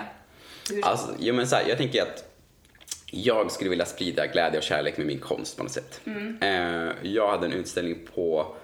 Hur, 0.70 0.86
Alltså, 0.86 1.08
jo, 1.20 1.34
men 1.36 1.48
så 1.48 1.56
här, 1.56 1.66
jag 1.70 1.78
tänker 1.78 2.02
att 2.02 2.24
jag 3.12 3.52
skulle 3.52 3.70
vilja 3.70 3.86
sprida 3.86 4.28
glädje 4.28 4.58
och 4.58 4.64
kärlek 4.64 4.98
med 4.98 5.08
min 5.08 5.20
konst 5.20 5.58
på 5.58 5.64
något 5.64 5.72
sätt. 5.72 6.02
Eh, 6.42 6.90
jag 7.02 7.28
hade 7.32 7.46
en 7.46 7.54
utställning 7.54 8.08
på 8.16 8.56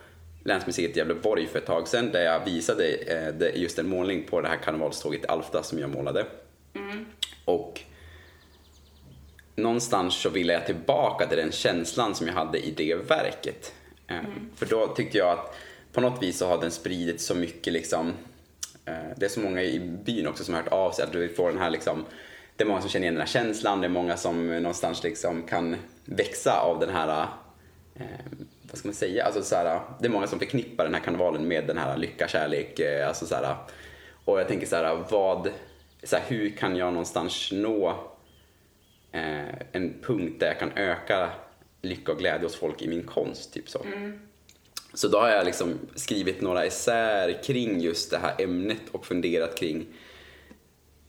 Länsmuseet 0.46 0.96
i 0.96 0.98
Gävleborg 1.00 1.48
för 1.48 1.60
ett 1.60 1.66
tag 1.66 1.88
sedan 1.88 2.12
där 2.12 2.22
jag 2.24 2.46
visade 2.46 2.88
eh, 2.88 3.62
just 3.62 3.80
en 3.80 3.88
målning 3.90 4.24
på 4.24 4.42
det 4.42 4.48
här 4.48 4.58
karnevalståget 4.58 5.24
i 5.24 5.28
Alfta 5.28 5.64
som 5.64 5.80
jag 5.80 5.90
målade. 5.90 6.26
Och 7.46 7.82
någonstans 9.56 10.14
så 10.16 10.30
ville 10.30 10.54
jag 10.54 10.66
tillbaka 10.66 11.28
till 11.28 11.38
den 11.38 11.52
känslan 11.52 12.16
som 12.16 12.28
jag 12.28 12.34
hade 12.34 12.60
i 12.60 12.72
det 12.72 12.96
verket. 12.96 13.74
Eh, 14.08 14.22
För 14.56 14.66
då 14.66 14.88
tyckte 14.88 15.18
jag 15.18 15.30
att 15.30 15.56
på 15.94 16.02
något 16.02 16.24
vis 16.24 16.38
så 16.38 16.48
har 16.48 16.58
den 16.62 16.72
spridit 16.72 17.22
så 17.22 17.36
mycket 17.36 17.74
liksom 17.74 18.14
eh, 18.86 18.94
det 19.18 19.26
är 19.26 19.30
så 19.30 19.40
många 19.40 19.62
i 19.62 19.80
byn 19.80 20.28
också 20.28 20.44
som 20.44 20.54
har 20.54 20.62
hört 20.62 20.72
av 20.74 20.92
sig 20.92 21.06
att 21.06 21.12
du 21.12 21.30
får 21.30 21.50
den 21.50 21.60
här 21.60 21.70
liksom 21.70 22.06
det 22.56 22.64
är 22.64 22.68
många 22.68 22.82
som 22.82 22.90
känner 22.90 23.04
igen 23.04 23.14
den 23.14 23.22
här 23.22 23.28
känslan, 23.28 23.82
det 23.82 23.88
är 23.88 23.90
många 23.90 24.18
som 24.18 24.48
någonstans 24.48 25.04
liksom 25.04 25.44
kan 25.44 25.76
växa 26.06 26.60
av 26.60 26.80
den 26.80 26.90
här 26.90 27.28
eh, 27.96 28.06
vad 28.72 28.78
ska 28.78 28.88
man 28.88 28.96
säga, 28.96 29.26
alltså 29.26 29.44
så 29.44 29.56
här, 29.56 29.80
det 30.00 30.06
är 30.06 30.10
många 30.10 30.28
som 30.28 30.40
förknippar 30.40 30.84
den 30.84 30.94
här 30.94 31.02
karnevalen 31.02 31.48
med 31.48 31.68
den 31.68 31.78
här 31.78 31.98
lycka, 31.98 32.28
kärlek, 32.28 32.80
eh, 32.80 33.08
alltså 33.08 33.26
så 33.26 33.36
här, 33.36 33.56
och 34.26 34.40
jag 34.40 34.48
tänker 34.48 34.68
så 34.68 34.76
här, 34.76 35.04
vad, 35.10 35.50
så 36.04 36.16
här, 36.16 36.24
hur 36.28 36.50
kan 36.50 36.76
jag 36.76 36.94
någonstans 36.94 37.50
nå 37.52 37.96
eh, 39.14 39.56
en 39.72 39.94
punkt 40.02 40.40
där 40.40 40.48
jag 40.48 40.60
kan 40.60 40.72
öka 40.76 41.32
lycka 41.82 42.12
och 42.12 42.18
glädje 42.18 42.46
hos 42.46 42.56
folk 42.56 42.82
i 42.82 42.88
min 42.88 43.04
konst, 43.04 43.54
typ 43.54 43.70
så. 43.70 43.86
Så 44.94 45.08
då 45.08 45.20
har 45.20 45.30
jag 45.30 45.46
liksom 45.46 45.80
skrivit 45.96 46.42
några 46.42 46.64
essäer 46.64 47.44
kring 47.44 47.80
just 47.80 48.12
det 48.12 48.18
här 48.18 48.42
ämnet 48.42 48.82
och 48.92 49.06
funderat 49.06 49.58
kring 49.58 49.86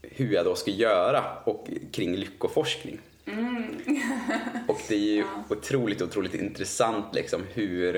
hur 0.02 0.32
jag 0.32 0.44
då 0.44 0.54
ska 0.54 0.70
göra 0.70 1.24
och 1.44 1.68
kring 1.92 2.16
lyckoforskning. 2.16 2.98
och 4.68 4.80
det 4.88 4.94
är 4.94 4.98
ju 4.98 5.24
otroligt, 5.48 6.02
otroligt 6.02 6.34
intressant 6.34 7.14
liksom 7.14 7.42
hur 7.52 7.96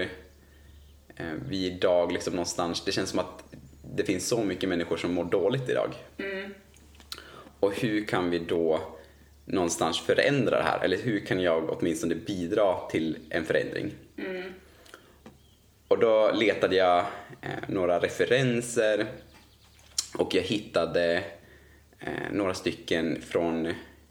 eh, 1.16 1.26
vi 1.48 1.66
idag 1.66 2.12
liksom 2.12 2.32
någonstans, 2.32 2.84
det 2.84 2.92
känns 2.92 3.10
som 3.10 3.18
att 3.18 3.44
det 3.94 4.04
finns 4.04 4.28
så 4.28 4.44
mycket 4.44 4.68
människor 4.68 4.96
som 4.96 5.14
mår 5.14 5.24
dåligt 5.24 5.68
idag. 5.68 5.94
Och 7.60 7.74
hur 7.80 8.04
kan 8.04 8.30
vi 8.30 8.38
då 8.38 8.95
någonstans 9.46 10.00
förändra 10.00 10.56
det 10.56 10.62
här? 10.62 10.80
Eller 10.84 10.96
hur 10.96 11.20
kan 11.20 11.40
jag 11.40 11.70
åtminstone 11.70 12.14
bidra 12.14 12.88
till 12.90 13.18
en 13.30 13.44
förändring? 13.44 13.92
Och 15.88 15.98
då 15.98 16.30
letade 16.32 16.76
jag 16.76 16.98
eh, 17.40 17.68
några 17.68 17.98
referenser 17.98 19.06
och 20.18 20.34
jag 20.34 20.42
hittade 20.42 21.24
eh, 21.98 22.32
några 22.32 22.54
stycken 22.54 23.22
från, 23.22 23.64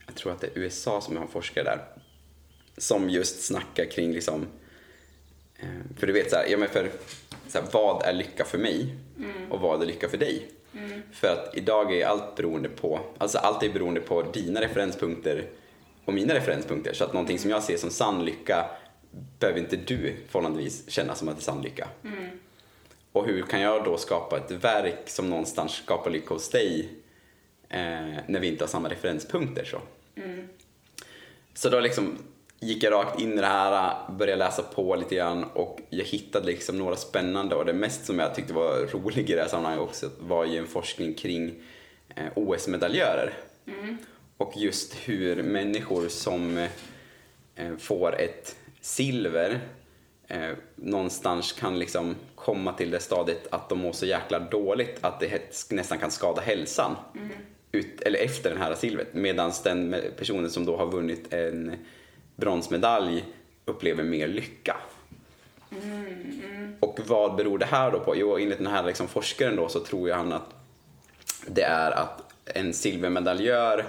jag 0.06 0.16
tror 0.16 0.32
att 0.32 0.42
det 0.42 0.48
är 0.48 0.60
USA 0.60 1.02
som 1.02 1.18
har 1.18 1.28
forskare 1.28 1.64
där, 1.64 1.80
som 2.78 3.10
just 3.10 3.42
snackar 3.42 3.86
kring 3.86 4.14
liksom, 4.14 4.48
eh, 5.60 5.98
för 5.98 6.08
du 6.08 6.14
vet 6.14 6.30
så 6.30 6.36
här, 6.36 6.46
ja 6.50 6.58
men 6.58 6.70
för 6.70 6.92
så 7.48 7.58
här, 7.58 7.68
vad 7.72 8.04
är 8.04 8.14
lycka 8.14 8.46
för 8.46 8.58
mig 8.58 8.96
och 9.50 9.60
vad 9.60 9.82
är 9.82 9.86
lycka 9.86 10.10
för 10.10 10.18
dig? 10.18 10.50
För 11.12 11.28
att 11.28 11.58
idag 11.58 11.94
är 11.94 12.06
allt 12.06 12.36
beroende 12.36 12.70
på, 12.70 13.00
alltså 13.18 13.38
allt 13.38 13.64
är 13.64 13.70
beroende 13.70 14.02
på 14.02 14.22
dina 14.22 14.62
referenspunkter 14.62 15.48
och 16.06 16.14
mina 16.14 16.34
referenspunkter. 16.34 16.94
Så 16.94 17.04
att 17.04 17.14
någonting 17.14 17.40
som 17.40 17.50
jag 17.52 17.64
ser 17.64 17.78
som 17.78 17.90
sann 17.90 18.26
lycka 18.26 18.70
behöver 19.40 19.60
inte 19.60 19.76
du 19.76 20.16
förhållandevis 20.28 20.90
känna 20.90 21.16
som 21.16 21.28
att 21.30 21.36
det 21.36 21.40
är 21.40 21.44
sann 21.44 21.62
lycka. 21.62 21.88
Och 23.12 23.26
hur 23.26 23.42
kan 23.42 23.62
jag 23.62 23.84
då 23.84 23.98
skapa 23.98 24.38
ett 24.38 24.52
verk 24.52 25.10
som 25.10 25.30
någonstans 25.30 25.72
skapar 25.72 26.12
lycka 26.12 26.34
hos 26.34 26.50
dig 26.50 26.90
eh, 27.70 27.80
när 28.28 28.40
vi 28.40 28.48
inte 28.48 28.64
har 28.64 28.70
samma 28.70 28.90
referenspunkter? 28.90 29.66
Så, 29.66 29.82
så 31.54 31.70
då 31.70 31.80
liksom 31.80 32.18
gick 32.66 32.84
jag 32.84 32.94
rakt 32.94 33.22
in 33.22 33.34
i 33.34 33.42
det 33.42 33.48
här, 33.48 33.96
började 34.12 34.40
läsa 34.40 34.64
på 34.64 34.96
lite 34.96 35.16
grann 35.16 35.44
och 35.44 35.80
jag 35.90 36.06
hittade 36.06 36.46
liksom 36.46 36.78
några 36.78 36.96
spännande 36.96 37.56
och 37.56 37.66
det 37.66 37.74
mest 37.74 38.06
som 38.06 38.20
jag 38.20 38.36
tyckte 38.36 38.54
var 38.54 38.88
roligt 38.92 39.30
i 39.30 39.34
det 39.34 39.42
här 39.42 39.48
sammanhanget 39.48 39.90
också 39.90 40.10
var 40.20 40.46
ju 40.46 40.58
en 40.58 40.68
forskning 40.68 41.14
kring 41.14 41.54
eh, 42.16 42.26
OS-medaljörer. 42.36 43.34
Och 44.38 44.54
just 44.56 44.96
hur 44.96 45.44
människor 45.44 46.08
som 46.08 46.58
eh, 47.56 47.78
får 47.78 48.22
ett 48.22 48.56
silver 48.82 49.60
eh, 50.28 50.52
någonstans 50.76 51.52
kan 51.52 51.80
liksom 51.80 52.16
komma 52.36 52.74
till 52.74 52.92
det 52.92 53.00
stadiet 53.00 53.48
att 53.50 53.70
de 53.70 53.80
mår 53.80 53.92
så 53.92 54.06
jäkla 54.06 54.40
dåligt 54.40 54.98
att 55.02 55.20
det 55.20 55.72
nästan 55.72 55.98
kan 55.98 56.12
skada 56.12 56.42
hälsan 56.42 56.96
ut, 57.72 58.02
eller 58.02 58.20
efter 58.20 58.50
den 58.50 58.60
här 58.60 58.76
silvret. 58.76 59.14
Medan 59.14 59.52
den 59.64 59.96
personen 60.18 60.50
som 60.50 60.66
då 60.66 60.78
har 60.78 60.86
vunnit 60.86 61.34
en 61.34 61.76
bronsmedalj 62.36 63.26
upplever 63.66 64.04
mer 64.04 64.28
lycka. 64.28 64.78
Och 66.80 67.00
vad 67.08 67.36
beror 67.36 67.58
det 67.58 67.66
här 67.66 67.92
då 67.92 68.00
på? 68.00 68.16
Jo, 68.16 68.38
enligt 68.38 68.58
den 68.58 68.68
här 68.68 68.84
liksom 68.84 69.08
forskaren 69.08 69.56
då 69.56 69.68
så 69.68 69.80
tror 69.80 70.10
jag 70.10 70.16
han 70.16 70.34
att 70.34 70.56
det 71.48 71.62
är 71.62 71.92
att 71.92 72.34
en 72.46 72.74
silvermedaljör 72.74 73.86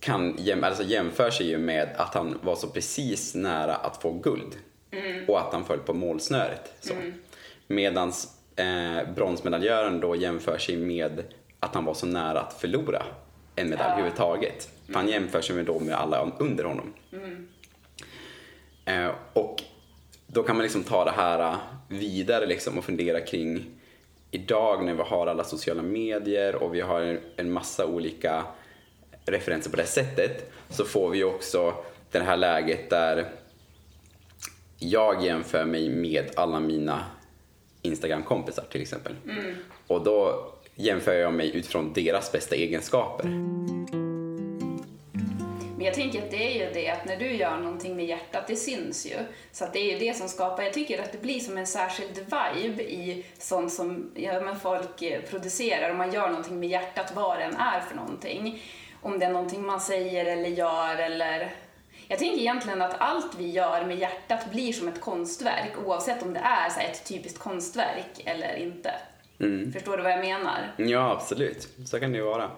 kan 0.00 0.36
jäm, 0.38 0.64
alltså 0.64 0.82
jämför 0.82 1.30
sig 1.30 1.48
ju 1.48 1.58
med 1.58 1.88
att 1.96 2.14
han 2.14 2.38
var 2.42 2.56
så 2.56 2.68
precis 2.68 3.34
nära 3.34 3.74
att 3.74 4.02
få 4.02 4.12
guld 4.12 4.56
och 5.28 5.40
att 5.40 5.52
han 5.52 5.64
föll 5.64 5.78
på 5.78 5.94
målsnöret. 5.94 6.72
Så. 6.80 6.94
Medans 7.66 8.36
eh, 8.56 9.14
bronsmedaljören 9.14 10.00
då 10.00 10.16
jämför 10.16 10.58
sig 10.58 10.76
med 10.76 11.22
att 11.60 11.74
han 11.74 11.84
var 11.84 11.94
så 11.94 12.06
nära 12.06 12.40
att 12.40 12.52
förlora 12.52 13.02
en 13.60 13.70
medalj 13.70 13.86
Ja. 13.88 13.92
överhuvudtaget. 13.92 14.68
För 14.86 14.94
Han 14.94 15.08
jämför 15.08 15.40
sig 15.40 15.56
med, 15.56 15.64
då 15.64 15.80
med 15.80 15.94
alla 15.94 16.30
under 16.38 16.64
honom. 16.64 16.92
Eh, 18.84 19.10
och 19.32 19.62
då 20.26 20.42
kan 20.42 20.56
man 20.56 20.62
liksom 20.62 20.84
ta 20.84 21.04
det 21.04 21.10
här 21.10 21.40
eh, 21.52 21.56
vidare 21.88 22.46
liksom 22.46 22.78
och 22.78 22.84
fundera 22.84 23.20
kring 23.20 23.64
idag 24.30 24.84
när 24.84 24.94
vi 24.94 25.02
har 25.02 25.26
alla 25.26 25.44
sociala 25.44 25.82
medier 25.82 26.54
och 26.54 26.74
vi 26.74 26.80
har 26.80 27.18
en- 27.36 27.52
massa 27.52 27.86
olika 27.86 28.44
referenser 29.24 29.70
på 29.70 29.76
det 29.76 29.86
sättet 29.86 30.52
så 30.68 30.84
får 30.84 31.10
vi 31.10 31.24
också 31.24 31.74
det 32.10 32.20
här 32.20 32.36
läget 32.36 32.90
där 32.90 33.30
jag 34.78 35.24
jämför 35.24 35.64
mig 35.64 35.88
med 35.88 36.30
alla 36.36 36.60
mina 36.60 37.04
Instagram-kompisar 37.82 38.64
till 38.70 38.82
exempel. 38.82 39.12
Och 39.86 40.04
då 40.04 40.48
jämför 40.80 41.14
jag 41.14 41.34
mig 41.34 41.56
utifrån 41.56 41.92
deras 41.92 42.32
bästa 42.32 42.54
egenskaper. 42.54 43.24
Men 45.80 45.86
jag 45.86 45.94
tänker 45.94 46.22
att 46.22 46.30
det 46.30 46.56
är 46.56 46.66
ju 46.66 46.72
det 46.72 46.88
att 46.88 47.04
när 47.04 47.16
du 47.16 47.32
gör 47.32 47.56
någonting 47.56 47.96
med 47.96 48.06
hjärtat, 48.06 48.46
det 48.46 48.56
syns 48.56 49.06
ju. 49.06 49.16
Så 49.52 49.64
att 49.64 49.72
det 49.72 49.78
är 49.78 49.92
ju 49.92 49.98
det 49.98 50.16
som 50.16 50.28
skapar, 50.28 50.62
jag 50.62 50.72
tycker 50.72 51.02
att 51.02 51.12
det 51.12 51.22
blir 51.22 51.40
som 51.40 51.58
en 51.58 51.66
särskild 51.66 52.18
vibe 52.18 52.82
i 52.82 53.24
sånt 53.38 53.72
som 53.72 54.10
ja, 54.14 54.40
men 54.40 54.60
folk 54.60 55.02
eh, 55.02 55.20
producerar. 55.20 55.90
Om 55.90 55.96
man 55.96 56.12
gör 56.12 56.28
någonting 56.28 56.60
med 56.60 56.68
hjärtat, 56.68 57.12
vad 57.14 57.38
det 57.38 57.44
än 57.44 57.56
är 57.56 57.80
för 57.80 57.96
någonting. 57.96 58.62
Om 59.02 59.18
det 59.18 59.26
är 59.26 59.32
någonting 59.32 59.66
man 59.66 59.80
säger 59.80 60.24
eller 60.24 60.48
gör 60.48 60.96
eller... 60.96 61.52
Jag 62.08 62.18
tänker 62.18 62.40
egentligen 62.40 62.82
att 62.82 63.00
allt 63.00 63.34
vi 63.38 63.50
gör 63.50 63.84
med 63.84 63.98
hjärtat 63.98 64.50
blir 64.50 64.72
som 64.72 64.88
ett 64.88 65.00
konstverk 65.00 65.72
oavsett 65.86 66.22
om 66.22 66.34
det 66.34 66.40
är 66.40 66.70
så 66.70 66.80
här 66.80 66.88
ett 66.88 67.04
typiskt 67.04 67.38
konstverk 67.38 68.22
eller 68.24 68.56
inte. 68.56 68.94
Förstår 69.72 69.96
du 69.96 70.02
vad 70.02 70.12
jag 70.12 70.20
menar? 70.20 70.72
Ja, 70.76 71.10
absolut. 71.12 71.68
Så 71.86 72.00
kan 72.00 72.12
det 72.12 72.18
ju 72.18 72.24
vara. 72.24 72.50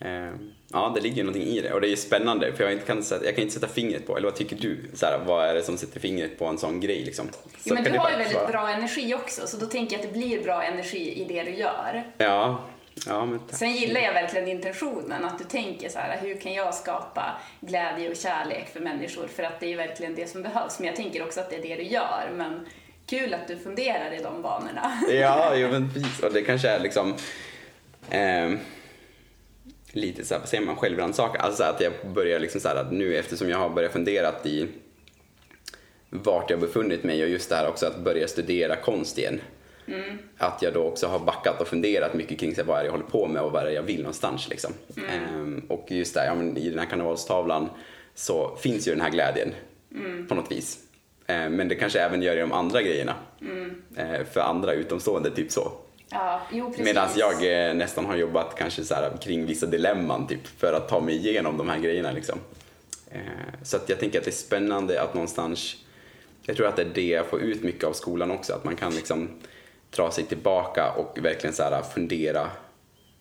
Eh, 0.00 0.30
ja, 0.72 0.92
det 0.94 1.00
ligger 1.00 1.24
någonting 1.24 1.48
i 1.48 1.60
det 1.60 1.72
och 1.72 1.80
det 1.80 1.86
är 1.86 1.90
ju 1.90 1.96
spännande 1.96 2.52
för 2.52 2.70
jag, 2.70 2.86
kan, 2.86 3.02
sätta, 3.02 3.24
jag 3.24 3.34
kan 3.34 3.42
inte 3.42 3.54
sätta 3.54 3.68
fingret 3.68 4.06
på, 4.06 4.16
eller 4.16 4.28
vad 4.28 4.36
tycker 4.36 4.56
du? 4.56 4.78
Så 4.94 5.06
här, 5.06 5.18
vad 5.26 5.46
är 5.48 5.54
det 5.54 5.62
som 5.62 5.78
sätter 5.78 6.00
fingret 6.00 6.38
på 6.38 6.46
en 6.46 6.58
sån 6.58 6.80
grej 6.80 7.04
liksom? 7.04 7.26
Så 7.28 7.38
Jo, 7.64 7.74
men 7.74 7.84
du 7.84 7.98
har 7.98 8.10
ju 8.10 8.16
väldigt 8.16 8.36
vara. 8.36 8.46
bra 8.48 8.68
energi 8.70 9.14
också, 9.14 9.46
så 9.46 9.56
då 9.56 9.66
tänker 9.66 9.96
jag 9.96 10.04
att 10.06 10.12
det 10.12 10.18
blir 10.18 10.42
bra 10.42 10.62
energi 10.62 11.22
i 11.22 11.24
det 11.24 11.42
du 11.42 11.50
gör. 11.50 12.04
Ja, 12.18 12.64
Ja. 13.06 13.28
Sen 13.48 13.72
gillar 13.72 14.00
jag 14.00 14.12
verkligen 14.12 14.48
intentionen, 14.48 15.24
att 15.24 15.38
du 15.38 15.44
tänker 15.44 15.88
så 15.88 15.98
här, 15.98 16.18
hur 16.20 16.34
kan 16.40 16.52
jag 16.54 16.74
skapa 16.74 17.40
glädje 17.60 18.10
och 18.10 18.16
kärlek 18.16 18.68
för 18.72 18.80
människor? 18.80 19.26
För 19.26 19.42
att 19.42 19.60
det 19.60 19.72
är 19.72 19.76
verkligen 19.76 20.14
det 20.14 20.26
som 20.30 20.42
behövs. 20.42 20.78
Men 20.78 20.86
jag 20.86 20.96
tänker 20.96 21.22
också 21.22 21.40
att 21.40 21.50
det 21.50 21.56
är 21.56 21.62
det 21.62 21.76
du 21.76 21.82
gör. 21.82 22.30
Men 22.34 22.66
kul 23.06 23.34
att 23.34 23.48
du 23.48 23.56
funderar 23.56 24.12
i 24.12 24.22
de 24.22 24.42
banorna. 24.42 25.02
Ja, 25.08 25.56
jo, 25.56 25.68
men 25.70 25.92
precis. 25.92 26.22
Och 26.22 26.32
det 26.32 26.42
kanske 26.42 26.68
är 26.68 26.80
liksom 26.80 27.14
ehm, 28.10 28.58
lite 29.92 30.24
så 30.24 30.34
här, 30.34 30.40
vad 30.40 30.48
säger 30.48 30.64
man, 30.64 30.76
självrannsakan. 30.76 31.40
Alltså 31.40 31.62
att 31.62 31.80
jag 31.80 31.92
börjar 32.14 32.40
liksom 32.40 32.60
så 32.60 32.68
här 32.68 32.76
att 32.76 32.92
nu 32.92 33.16
eftersom 33.16 33.48
jag 33.48 33.58
har 33.58 33.68
börjat 33.68 33.92
funderat 33.92 34.46
i 34.46 34.68
vart 36.10 36.50
jag 36.50 36.60
befunnit 36.60 37.04
mig 37.04 37.22
och 37.22 37.28
just 37.28 37.48
det 37.48 37.56
här 37.56 37.68
också 37.68 37.86
att 37.86 37.98
börja 37.98 38.28
studera 38.28 38.76
konst 38.76 39.18
igen. 39.18 39.40
Att 40.38 40.62
jag 40.62 40.74
då 40.74 40.82
också 40.82 41.06
har 41.06 41.18
backat 41.18 41.60
och 41.60 41.68
funderat 41.68 42.14
mycket 42.14 42.40
kring 42.40 42.54
så 42.54 42.60
här, 42.60 42.68
vad 42.68 42.78
är 42.78 42.80
det 42.80 42.86
jag 42.86 42.92
håller 42.92 43.04
på 43.04 43.26
med 43.28 43.42
och 43.42 43.52
vad 43.52 43.62
är 43.62 43.66
det 43.66 43.72
jag 43.72 43.82
vill 43.82 43.98
någonstans 43.98 44.48
liksom. 44.48 44.72
Ehm, 44.96 45.66
och 45.68 45.86
just 45.90 46.14
där, 46.14 46.26
ja, 46.26 46.34
men 46.34 46.56
i 46.56 46.70
den 46.70 46.78
här 46.78 46.86
karnevalstavlan 46.86 47.70
så 48.14 48.56
finns 48.56 48.88
ju 48.88 48.92
den 48.92 49.00
här 49.00 49.10
glädjen 49.10 49.54
på 50.28 50.34
något 50.34 50.52
vis. 50.52 50.85
Ehm, 51.26 51.56
men 51.56 51.68
det 51.68 51.74
kanske 51.74 52.00
även 52.00 52.22
gör 52.22 52.36
i 52.36 52.40
de 52.40 52.52
andra 52.52 52.82
grejerna. 52.82 53.14
Ehm, 53.96 54.24
för 54.32 54.40
andra 54.40 54.72
utomstående, 54.72 55.30
typ 55.30 55.52
så. 55.52 55.72
Ja, 56.10 56.40
jo 56.52 56.70
precis. 56.70 56.84
Medan 56.84 57.08
jag 57.16 57.68
eh, 57.68 57.74
nästan 57.74 58.04
har 58.04 58.16
jobbat 58.16 58.54
kanske 58.58 58.84
så 58.84 58.94
här, 58.94 59.10
kring 59.20 59.46
vissa 59.46 59.66
dilemman 59.66 60.26
typ, 60.26 60.46
för 60.46 60.72
att 60.72 60.88
ta 60.88 61.00
mig 61.00 61.16
igenom 61.16 61.58
de 61.58 61.68
här 61.68 61.78
grejerna. 61.78 62.12
Liksom. 62.12 62.38
Eh, 63.10 63.20
så 63.62 63.76
att 63.76 63.88
jag 63.88 64.00
tänker 64.00 64.18
att 64.18 64.24
det 64.24 64.30
är 64.30 64.32
spännande 64.32 65.02
att 65.02 65.14
någonstans, 65.14 65.76
jag 66.42 66.56
tror 66.56 66.66
att 66.66 66.76
det 66.76 66.82
är 66.82 66.90
det 66.94 67.06
jag 67.06 67.26
får 67.26 67.40
ut 67.40 67.62
mycket 67.62 67.84
av 67.84 67.92
skolan 67.92 68.30
också, 68.30 68.52
att 68.52 68.64
man 68.64 68.76
kan 68.76 68.94
liksom 68.94 69.28
dra 69.90 70.10
sig 70.10 70.24
tillbaka 70.24 70.92
och 70.92 71.18
verkligen 71.24 71.54
så 71.54 71.62
här, 71.62 71.82
fundera 71.82 72.50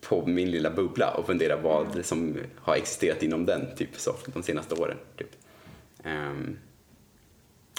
på 0.10 0.26
min 0.26 0.52
lilla 0.52 0.70
bubbla 0.70 1.12
och 1.12 1.26
fundera 1.26 1.58
vad 1.58 1.96
det 1.96 2.04
som 2.04 2.38
har 2.62 2.76
existerat 2.76 3.24
inom 3.24 3.46
den 3.46 3.76
typ, 3.76 3.90
så, 3.98 4.16
de 4.26 4.44
senaste 4.44 4.76
åren. 4.76 4.98
Typ. 5.18 5.30
Ehm, 6.04 6.58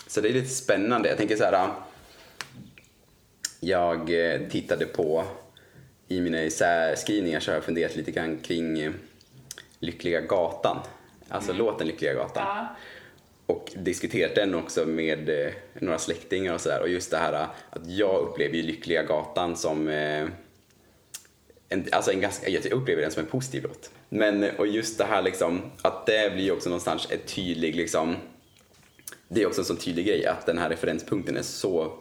så 0.07 0.21
det 0.21 0.29
är 0.29 0.33
lite 0.33 0.49
spännande. 0.49 1.09
Jag 1.09 1.19
tänker 1.19 1.37
så 1.37 1.45
här, 1.45 1.69
jag 3.61 4.33
eh, 4.33 4.41
tittade 4.49 4.87
på, 4.87 5.25
i 6.09 6.21
mina 6.21 6.39
essäskrivningar 6.39 7.41
så 7.41 7.51
har 7.51 7.57
jag 7.57 7.65
funderat 7.65 7.97
lite 7.97 8.11
grann 8.11 8.39
kring 8.39 8.79
eh, 8.79 8.93
Lyckliga 9.79 10.21
Gatan. 10.21 10.79
Alltså 11.29 11.53
låten 11.53 11.87
Lyckliga 11.87 12.15
Gatan. 12.15 12.47
Ja. 12.47 12.77
Och 13.47 13.73
diskuterat 13.77 14.35
den 14.35 14.55
också 14.55 14.87
med 14.87 15.29
eh, 15.29 15.53
några 15.75 15.99
släktingar 15.99 16.55
och 16.55 16.61
sådär. 16.61 16.83
Och 16.83 16.89
just 16.89 17.11
det 17.11 17.17
här 17.17 17.33
eh, 17.33 17.49
att 17.71 17.87
jag 17.87 18.21
upplever 18.21 18.57
ju 18.57 18.63
Lyckliga 18.63 19.03
Gatan 19.03 19.57
som 19.57 19.89
en, 21.69 21.85
alltså 21.93 22.13
en 22.13 22.21
ganska, 22.21 22.49
jag 22.49 22.73
upplever 22.73 23.03
den 23.03 23.11
som 23.11 23.23
en 23.23 23.31
positiv 23.31 23.63
låt. 23.63 23.91
Men, 24.09 24.51
och 24.59 24.67
just 24.67 24.99
det 24.99 25.05
här 25.05 25.23
liksom, 25.23 25.63
att 25.83 26.07
det 26.07 26.33
blir 26.35 26.45
ju 26.45 26.51
också 26.51 26.69
någonstans 26.69 27.09
ett 27.11 27.27
tydlig 27.35 27.77
liksom, 27.77 28.17
det 29.29 29.43
är 29.43 29.47
också 29.47 29.61
en 29.61 29.65
sån 29.65 29.77
tydlig 29.77 30.07
grej 30.07 30.27
att 30.27 30.47
den 30.47 30.59
här 30.59 30.69
referenspunkten 30.69 31.37
är 31.37 31.43
så, 31.43 31.93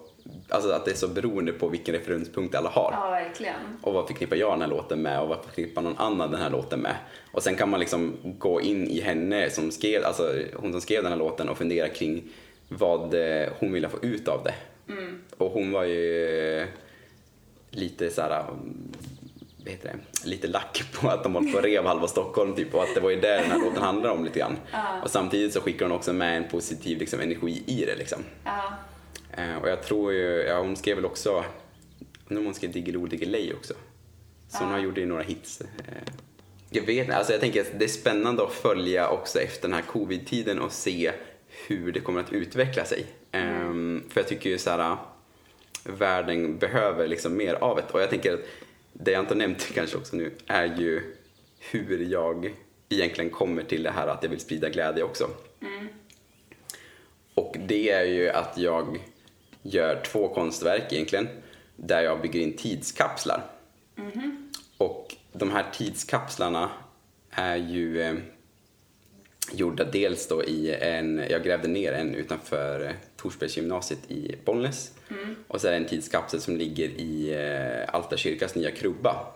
alltså 0.50 0.72
att 0.72 0.86
det 0.86 0.91
är 0.91 0.96
så 0.96 1.08
beroende 1.08 1.51
på 1.51 1.67
vilken 1.67 1.96
referenspunkt 1.96 2.55
alla 2.55 2.70
har. 2.70 2.91
Ja, 2.91 3.10
verkligen. 3.10 3.77
Och 3.82 3.94
vad 3.94 4.08
förknippar 4.08 4.36
jag 4.36 4.53
den 4.53 4.62
här 4.62 4.67
låten 4.67 5.01
med 5.01 5.22
och 5.22 5.27
vad 5.27 5.44
förknippar 5.46 5.82
någon 5.82 5.98
annan 5.98 6.32
den 6.32 6.41
här 6.41 6.50
låten 6.50 6.79
med? 6.79 6.96
Och 7.32 7.44
sen 7.44 7.55
kan 7.55 7.70
man 7.70 7.79
liksom 7.79 8.13
gå 8.24 8.62
in 8.62 8.88
i 8.88 9.01
henne 9.01 9.50
som 9.50 9.72
skrev, 9.72 10.05
alltså 10.05 10.34
hon 10.55 10.72
som 10.72 10.82
skrev 10.82 11.03
den 11.03 11.12
här 11.12 11.20
låten 11.20 11.50
och 11.50 11.58
fundera 11.58 11.89
kring 11.89 12.24
vad 12.70 13.13
eh, 13.13 13.50
hon 13.60 13.72
ville 13.72 13.89
få 13.89 13.98
ut 14.01 14.27
av 14.27 14.44
det. 14.44 14.53
Och 15.38 15.51
hon 15.51 15.72
var 15.72 15.84
ju 15.84 16.67
lite 17.70 18.10
så 18.10 18.22
här, 18.22 18.46
mm, 19.65 19.77
heter 19.77 19.98
det, 20.24 20.29
lite 20.29 20.48
lack 20.48 20.84
på 20.93 21.10
att 21.10 21.24
de 21.24 21.36
håller 21.36 21.51
på 21.51 21.57
och 21.57 21.63
rev 21.63 21.86
halva 21.86 22.07
Stockholm 22.07 22.55
typ 22.55 22.74
och 22.75 22.84
att 22.84 22.95
det 22.95 23.00
var 23.00 23.10
ju 23.10 23.19
det 23.19 23.38
den 23.38 23.51
här 23.51 23.60
låten 23.60 23.84
handlar 23.84 24.10
om 24.10 24.24
lite 24.25 24.39
grann. 24.39 24.57
Och 25.03 25.10
samtidigt 25.12 25.53
så 25.53 25.62
skickar 25.62 25.86
hon 25.86 25.95
också 25.95 26.13
med 26.13 26.38
en 26.38 26.48
positiv 26.50 26.98
liksom, 26.98 27.19
energi 27.19 27.63
i 27.67 27.86
det 27.86 27.95
liksom. 27.95 28.19
Ja. 28.43 28.63
Eh, 29.38 29.55
och 29.62 29.69
jag 29.69 29.84
tror 29.84 30.13
ju, 30.13 30.43
ja 30.48 30.60
hon 30.60 30.75
skrev 30.75 30.95
väl 30.95 31.05
också, 31.05 31.45
om 32.29 32.45
hon 32.45 32.53
skrev 32.53 32.72
Diggiloo 32.72 33.07
Diggiley 33.07 33.53
också. 33.53 33.74
Så 34.50 34.57
hon 34.63 34.72
har 34.72 34.79
gjort 34.79 34.98
i 34.98 35.05
några 35.05 35.24
hits. 35.24 35.61
Eh, 35.61 36.13
Jag 36.70 36.81
vet 36.85 37.03
inte, 37.05 37.16
alltså 37.16 37.33
jag 37.33 37.42
tänker 37.42 37.61
att 37.61 37.79
det 37.79 37.85
är 37.85 37.89
spännande 37.89 38.44
att 38.44 38.53
följa 38.53 39.09
också 39.09 39.39
efter 39.39 39.61
den 39.61 39.74
här 39.74 39.81
covid-tiden 39.81 40.59
och 40.61 40.72
se 40.72 41.11
hur 41.68 41.92
det 41.92 42.00
kommer 42.00 42.20
att 42.20 42.33
utveckla 42.33 42.85
sig. 42.85 43.05
Ehm, 43.31 44.03
för 44.09 44.22
jag 44.22 44.27
tycker 44.27 44.50
ju 44.50 44.57
så 44.57 44.70
här, 44.70 44.98
världen 45.83 46.57
behöver 46.57 47.07
liksom 47.07 47.37
mer 47.37 47.53
av 47.53 47.75
det. 47.77 47.83
Och 47.92 48.01
jag 48.01 48.09
tänker 48.09 48.33
att 48.33 48.39
det 49.00 49.12
jag 49.12 49.20
inte 49.20 49.34
har 49.34 49.40
nämnt 49.40 49.72
kanske 49.74 49.98
också 49.98 50.16
nu 50.16 50.31
är 50.48 50.77
ju 50.79 51.16
hur 51.60 52.00
jag 52.00 52.53
egentligen 52.90 53.29
kommer 53.29 53.64
till 53.64 53.84
det 53.84 53.92
här 53.92 54.08
att 54.08 54.24
jag 54.24 54.29
vill 54.29 54.40
sprida 54.40 54.70
glädje 54.70 55.03
också. 55.03 55.29
Och 57.34 57.55
det 57.60 57.90
är 57.90 58.05
ju 58.05 58.29
att 58.29 58.58
jag 58.58 59.00
gör 59.62 60.01
två 60.05 60.34
konstverk 60.34 60.94
egentligen 60.94 61.27
där 61.75 62.01
jag 62.01 62.22
bygger 62.22 62.40
in 62.40 62.58
tidskapslar. 62.58 63.51
Och 64.77 65.16
de 65.34 65.51
här 65.51 65.66
tidskapslarna 65.74 66.70
är 67.31 67.55
ju 67.55 68.01
eh, 68.01 68.16
gjorda 69.51 69.84
dels 69.84 70.27
då 70.27 70.44
i 70.44 70.75
en, 70.75 71.24
jag 71.29 71.44
grävde 71.44 71.68
ner 71.68 71.94
en 71.94 72.16
utanför 72.16 72.94
Torsbergsgymnasiet 73.18 74.12
i 74.12 74.36
Bollnäs. 74.46 74.92
Och 75.48 75.61
så 75.61 75.68
är 75.68 75.72
det 75.72 75.77
en 75.77 75.85
tidskapsel 75.85 76.41
som 76.41 76.57
ligger 76.57 76.87
i 76.87 77.33
eh, 77.33 77.96
Alta 77.96 78.18
kyrkas 78.18 78.55
nya 78.55 78.72
krubba. 78.72 79.27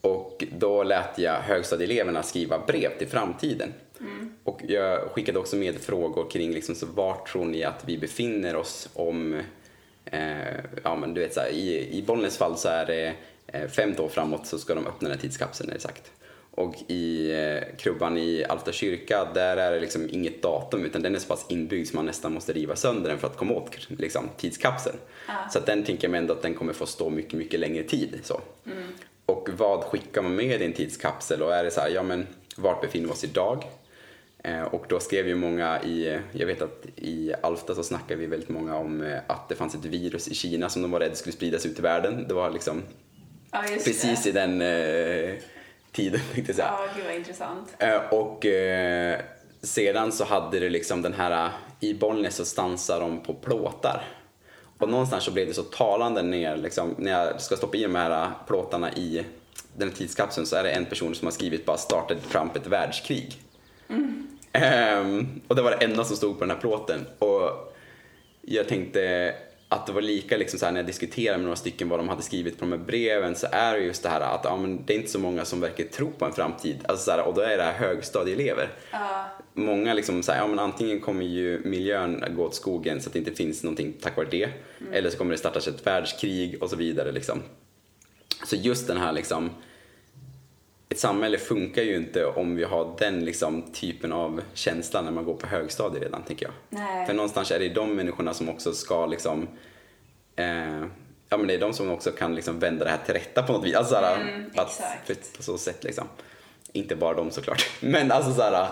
Och 0.00 0.44
då 0.58 0.82
lät 0.82 1.18
jag 1.18 1.40
högstadieeleverna 1.40 2.22
skriva 2.22 2.58
brev 2.66 2.98
till 2.98 3.08
framtiden. 3.08 3.72
Och 4.44 4.60
jag 4.68 5.00
skickade 5.00 5.38
också 5.38 5.56
med 5.56 5.78
frågor 5.78 6.30
kring 6.30 6.52
liksom, 6.52 6.74
så 6.74 6.86
vart 6.86 7.32
tror 7.32 7.44
ni 7.44 7.64
att 7.64 7.84
vi 7.86 7.98
befinner 7.98 8.56
oss 8.56 8.88
om, 8.94 9.40
eh, 10.04 10.54
ja 10.84 10.96
men 10.96 11.14
du 11.14 11.20
vet 11.20 11.34
så 11.34 11.40
här, 11.40 11.48
i, 11.48 11.98
i 11.98 12.02
Bollnäs 12.02 12.38
fall 12.38 12.58
så 12.58 12.68
är 12.68 12.86
det 12.86 13.14
eh, 13.46 13.68
fem 13.68 13.94
år 13.98 14.08
framåt 14.08 14.46
så 14.46 14.58
ska 14.58 14.74
de 14.74 14.86
öppna 14.86 15.08
den 15.08 15.16
här 15.16 15.22
tidskapseln 15.22 15.70
är 15.70 15.74
det 15.74 15.80
sagt. 15.80 16.12
Och 16.50 16.74
i 16.88 17.32
eh, 17.32 17.76
krubban 17.76 18.18
i 18.18 18.44
Alta 18.44 18.72
kyrka, 18.72 19.28
där 19.34 19.56
är 19.56 19.72
det 19.72 19.80
liksom 19.80 20.08
inget 20.10 20.42
datum 20.42 20.84
utan 20.84 21.02
den 21.02 21.14
är 21.14 21.18
så 21.18 21.28
pass 21.28 21.46
inbyggd 21.48 21.88
så 21.88 21.96
man 21.96 22.06
nästan 22.06 22.32
måste 22.32 22.52
riva 22.52 22.76
sönder 22.76 23.10
den 23.10 23.18
för 23.18 23.26
att 23.26 23.36
komma 23.36 23.54
åt 23.54 23.88
liksom, 23.88 24.28
tidskapseln. 24.36 24.96
Så 25.52 25.58
att 25.58 25.66
den 25.66 25.84
tänker 25.84 26.04
jag 26.04 26.10
mig 26.10 26.18
ändå 26.18 26.34
att 26.34 26.42
den 26.42 26.54
kommer 26.54 26.72
få 26.72 26.86
stå 26.86 27.10
mycket, 27.10 27.32
mycket 27.32 27.60
längre 27.60 27.82
tid. 27.82 28.20
Så. 28.22 28.40
Och 29.26 29.48
vad 29.56 29.84
skickar 29.84 30.22
man 30.22 30.36
med 30.36 30.62
i 30.62 30.64
en 30.64 30.72
tidskapsel? 30.72 31.42
Och 31.42 31.54
är 31.54 31.64
det 31.64 31.70
så 31.70 31.80
här, 31.80 31.88
ja 31.88 32.02
men 32.02 32.26
vart 32.56 32.80
befinner 32.80 33.06
vi 33.06 33.12
oss 33.12 33.24
idag? 33.24 33.64
Eh, 34.44 34.62
och 34.62 34.84
då 34.88 35.00
skrev 35.00 35.28
ju 35.28 35.34
många 35.34 35.82
i, 35.82 36.20
jag 36.32 36.46
vet 36.46 36.62
att 36.62 36.86
i 36.96 37.32
Alfta 37.42 37.74
så 37.74 37.82
snackade 37.82 38.20
vi 38.20 38.26
väldigt 38.26 38.48
många 38.48 38.76
om 38.76 39.02
eh, 39.02 39.18
att 39.26 39.48
det 39.48 39.54
fanns 39.54 39.74
ett 39.74 39.84
virus 39.84 40.28
i 40.28 40.34
Kina 40.34 40.68
som 40.68 40.82
de 40.82 40.90
var 40.90 41.00
rädda 41.00 41.14
skulle 41.14 41.32
spridas 41.32 41.66
ut 41.66 41.78
i 41.78 41.82
världen. 41.82 42.28
Det 42.28 42.34
var 42.34 42.50
liksom 42.50 42.82
just 43.70 43.84
precis 43.84 44.22
det. 44.22 44.28
i 44.28 44.32
den 44.32 44.60
eh, 44.60 45.34
tiden 45.92 46.20
tänkte 46.34 46.50
jag 46.50 46.56
säga. 46.56 46.68
Ja, 46.68 46.86
gud 46.96 47.04
vad 47.04 47.14
intressant. 47.14 47.76
Eh, 47.78 48.00
och 48.10 48.46
eh, 48.46 49.20
sedan 49.62 50.12
så 50.12 50.24
hade 50.24 50.60
det 50.60 50.70
liksom 50.70 51.02
den 51.02 51.14
här, 51.14 51.46
eh, 51.46 51.50
i 51.80 51.94
Bollnäs 51.94 52.36
så 52.36 52.44
stansar 52.44 53.00
de 53.00 53.22
på 53.22 53.34
plåtar. 53.34 54.04
Och 54.78 54.88
någonstans 54.88 55.24
så 55.24 55.30
blev 55.30 55.46
det 55.46 55.54
så 55.54 55.62
talande 55.62 56.22
ner, 56.22 56.56
liksom, 56.56 56.94
när 56.98 57.10
jag 57.10 57.40
ska 57.40 57.56
stoppa 57.56 57.76
i 57.76 57.82
de 57.82 57.94
här 57.94 58.10
eh, 58.10 58.28
plåtarna 58.46 58.92
i 58.92 59.24
den 59.76 59.88
här 59.88 59.96
tidskapseln 59.96 60.46
så 60.46 60.56
är 60.56 60.62
det 60.62 60.70
en 60.70 60.84
person 60.84 61.14
som 61.14 61.26
har 61.26 61.32
skrivit 61.32 61.66
bara 61.66 61.76
startade 61.76 62.20
Trump 62.20 62.56
ett 62.56 62.66
världskrig. 62.66 63.40
Ehm, 64.52 65.40
och 65.48 65.56
det 65.56 65.62
var 65.62 65.70
det 65.70 65.84
enda 65.84 66.04
som 66.04 66.16
stod 66.16 66.38
på 66.38 66.44
den 66.44 66.50
här 66.50 66.60
plåten. 66.60 67.06
Och 67.18 67.74
jag 68.40 68.68
tänkte 68.68 69.34
att 69.72 69.86
det 69.86 69.92
var 69.92 70.00
lika 70.00 70.36
liksom 70.36 70.58
så 70.58 70.64
här, 70.64 70.72
när 70.72 70.80
jag 70.80 70.86
diskuterade 70.86 71.38
med 71.38 71.44
några 71.44 71.56
stycken 71.56 71.88
vad 71.88 71.98
de 71.98 72.08
hade 72.08 72.22
skrivit 72.22 72.58
på 72.58 72.64
de 72.64 72.72
här 72.72 72.78
breven 72.78 73.34
så 73.34 73.46
är 73.52 73.74
det 73.74 73.80
just 73.80 74.02
det 74.02 74.08
här 74.08 74.20
att 74.20 74.40
ja, 74.44 74.56
men 74.56 74.84
det 74.86 74.94
är 74.94 74.96
inte 74.96 75.10
så 75.10 75.18
många 75.18 75.44
som 75.44 75.60
verkar 75.60 75.84
tro 75.84 76.10
på 76.10 76.24
en 76.24 76.32
framtid. 76.32 76.78
Alltså 76.88 77.04
så 77.04 77.10
här, 77.10 77.26
och 77.26 77.34
då 77.34 77.40
är 77.40 77.56
det 77.56 77.62
här 77.62 77.72
högstadieelever. 77.72 78.68
Många 79.54 79.94
liksom 79.94 80.22
så 80.22 80.32
här, 80.32 80.38
ja 80.38 80.46
men 80.46 80.58
antingen 80.58 81.00
kommer 81.00 81.24
ju 81.24 81.60
miljön 81.64 82.24
gå 82.36 82.44
åt 82.44 82.54
skogen 82.54 83.00
så 83.00 83.08
att 83.08 83.12
det 83.12 83.18
inte 83.18 83.32
finns 83.32 83.62
någonting 83.62 83.92
tack 84.00 84.16
vare 84.16 84.28
det. 84.30 84.48
Eller 84.92 85.10
så 85.10 85.18
kommer 85.18 85.32
det 85.32 85.38
startas 85.38 85.68
ett 85.68 85.86
världskrig 85.86 86.62
och 86.62 86.70
så 86.70 86.76
vidare 86.76 87.12
liksom. 87.12 87.42
Så 88.46 88.56
just 88.56 88.86
den 88.86 88.96
här 88.96 89.12
liksom 89.12 89.50
ett 90.90 90.98
samhälle 90.98 91.38
funkar 91.38 91.82
ju 91.82 91.96
inte 91.96 92.24
om 92.24 92.56
vi 92.56 92.64
har 92.64 92.94
den 92.98 93.24
liksom, 93.24 93.62
typen 93.72 94.12
av 94.12 94.40
känsla 94.54 95.02
när 95.02 95.10
man 95.10 95.24
går 95.24 95.34
på 95.34 95.46
högstadiet 95.46 96.02
redan, 96.02 96.22
tänker 96.22 96.46
jag. 96.46 96.52
Nej. 96.68 97.06
För 97.06 97.14
någonstans 97.14 97.50
är 97.50 97.58
det 97.58 97.68
de 97.68 97.96
människorna 97.96 98.34
som 98.34 98.48
också 98.48 98.72
ska 98.72 99.06
liksom, 99.06 99.48
eh, 100.36 100.80
ja 101.28 101.36
men 101.36 101.46
det 101.46 101.54
är 101.54 101.58
de 101.58 101.72
som 101.72 101.90
också 101.90 102.10
kan 102.10 102.34
liksom 102.34 102.58
vända 102.58 102.84
det 102.84 102.90
här 102.90 102.98
till 103.04 103.14
rätta 103.14 103.42
på 103.42 103.52
något 103.52 103.64
vis. 103.64 103.74
Alltså, 103.74 103.94
såhär, 103.94 104.20
Mm, 104.20 104.50
att, 104.56 104.82
på 105.36 105.42
så 105.42 105.58
sätt 105.58 105.84
liksom. 105.84 106.04
Inte 106.72 106.96
bara 106.96 107.14
de 107.14 107.30
såklart. 107.30 107.70
Men 107.80 108.12
alltså 108.12 108.32
såhär, 108.32 108.68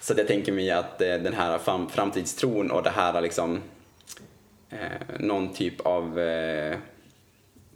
så 0.00 0.12
att 0.12 0.18
jag 0.18 0.26
tänker 0.26 0.52
mig 0.52 0.70
att 0.70 1.00
eh, 1.00 1.14
den 1.14 1.34
här 1.34 1.58
fram, 1.58 1.88
framtidstron 1.88 2.70
och 2.70 2.82
det 2.82 2.90
här 2.90 3.20
liksom, 3.20 3.60
eh, 4.70 5.18
någon 5.18 5.54
typ 5.54 5.80
av 5.80 6.18
eh, 6.18 6.76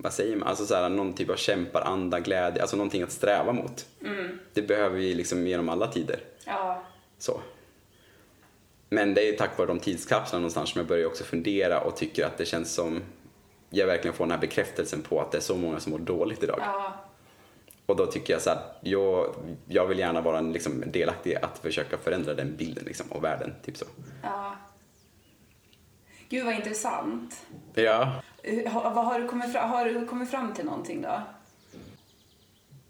vad 0.02 0.12
säger 0.12 0.36
man, 0.36 0.48
alltså 0.48 0.66
så 0.66 0.74
här, 0.74 0.88
någon 0.88 1.12
typ 1.12 1.30
av 1.30 1.36
kämparanda, 1.36 2.20
glädje, 2.20 2.62
alltså 2.62 2.76
någonting 2.76 3.02
att 3.02 3.12
sträva 3.12 3.52
mot. 3.52 3.86
Det 4.52 4.62
behöver 4.62 4.96
vi 4.96 5.14
liksom 5.14 5.46
genom 5.46 5.68
alla 5.68 5.86
tider. 5.86 6.20
Ja. 6.44 6.82
Så. 7.18 7.40
Men 8.88 9.14
det 9.14 9.28
är 9.28 9.36
tack 9.36 9.58
vare 9.58 9.68
de 9.68 9.78
tidskapslarna 9.78 10.40
någonstans 10.40 10.70
som 10.70 10.78
jag 10.78 10.88
börjar 10.88 11.06
också 11.06 11.24
fundera 11.24 11.80
och 11.80 11.96
tycker 11.96 12.26
att 12.26 12.38
det 12.38 12.44
känns 12.44 12.74
som 12.74 13.02
jag 13.70 13.86
verkligen 13.86 14.14
får 14.14 14.24
den 14.24 14.30
här 14.30 14.38
bekräftelsen 14.38 15.02
på 15.02 15.20
att 15.20 15.32
det 15.32 15.38
är 15.38 15.42
så 15.42 15.56
många 15.56 15.80
som 15.80 15.92
mår 15.92 15.98
dåligt 15.98 16.42
idag. 16.42 16.58
Ja. 16.60 16.94
Och 17.86 17.96
då 17.96 18.06
tycker 18.06 18.32
jag 18.32 18.42
så 18.42 18.50
här, 18.50 18.58
jag, 18.80 19.34
jag 19.68 19.86
vill 19.86 19.98
gärna 19.98 20.20
vara 20.20 20.38
en 20.38 20.52
liksom, 20.52 20.84
delaktig 20.86 21.34
att 21.34 21.58
försöka 21.58 21.98
förändra 21.98 22.34
den 22.34 22.56
bilden 22.56 22.84
liksom, 22.84 23.12
och 23.12 23.24
världen. 23.24 23.54
Typ 23.64 23.76
så. 23.76 23.84
ja. 24.22 24.56
Gud 26.28 26.44
vad 26.44 26.54
intressant. 26.54 27.46
Ja. 27.74 28.22
Har, 28.44 28.94
vad 28.94 29.04
har, 29.04 29.20
du 29.20 29.28
kommit 29.28 29.52
fram, 29.52 29.70
har 29.70 29.84
du 29.84 30.06
kommit 30.06 30.30
fram 30.30 30.54
till 30.54 30.64
någonting 30.64 31.02
då? 31.02 31.22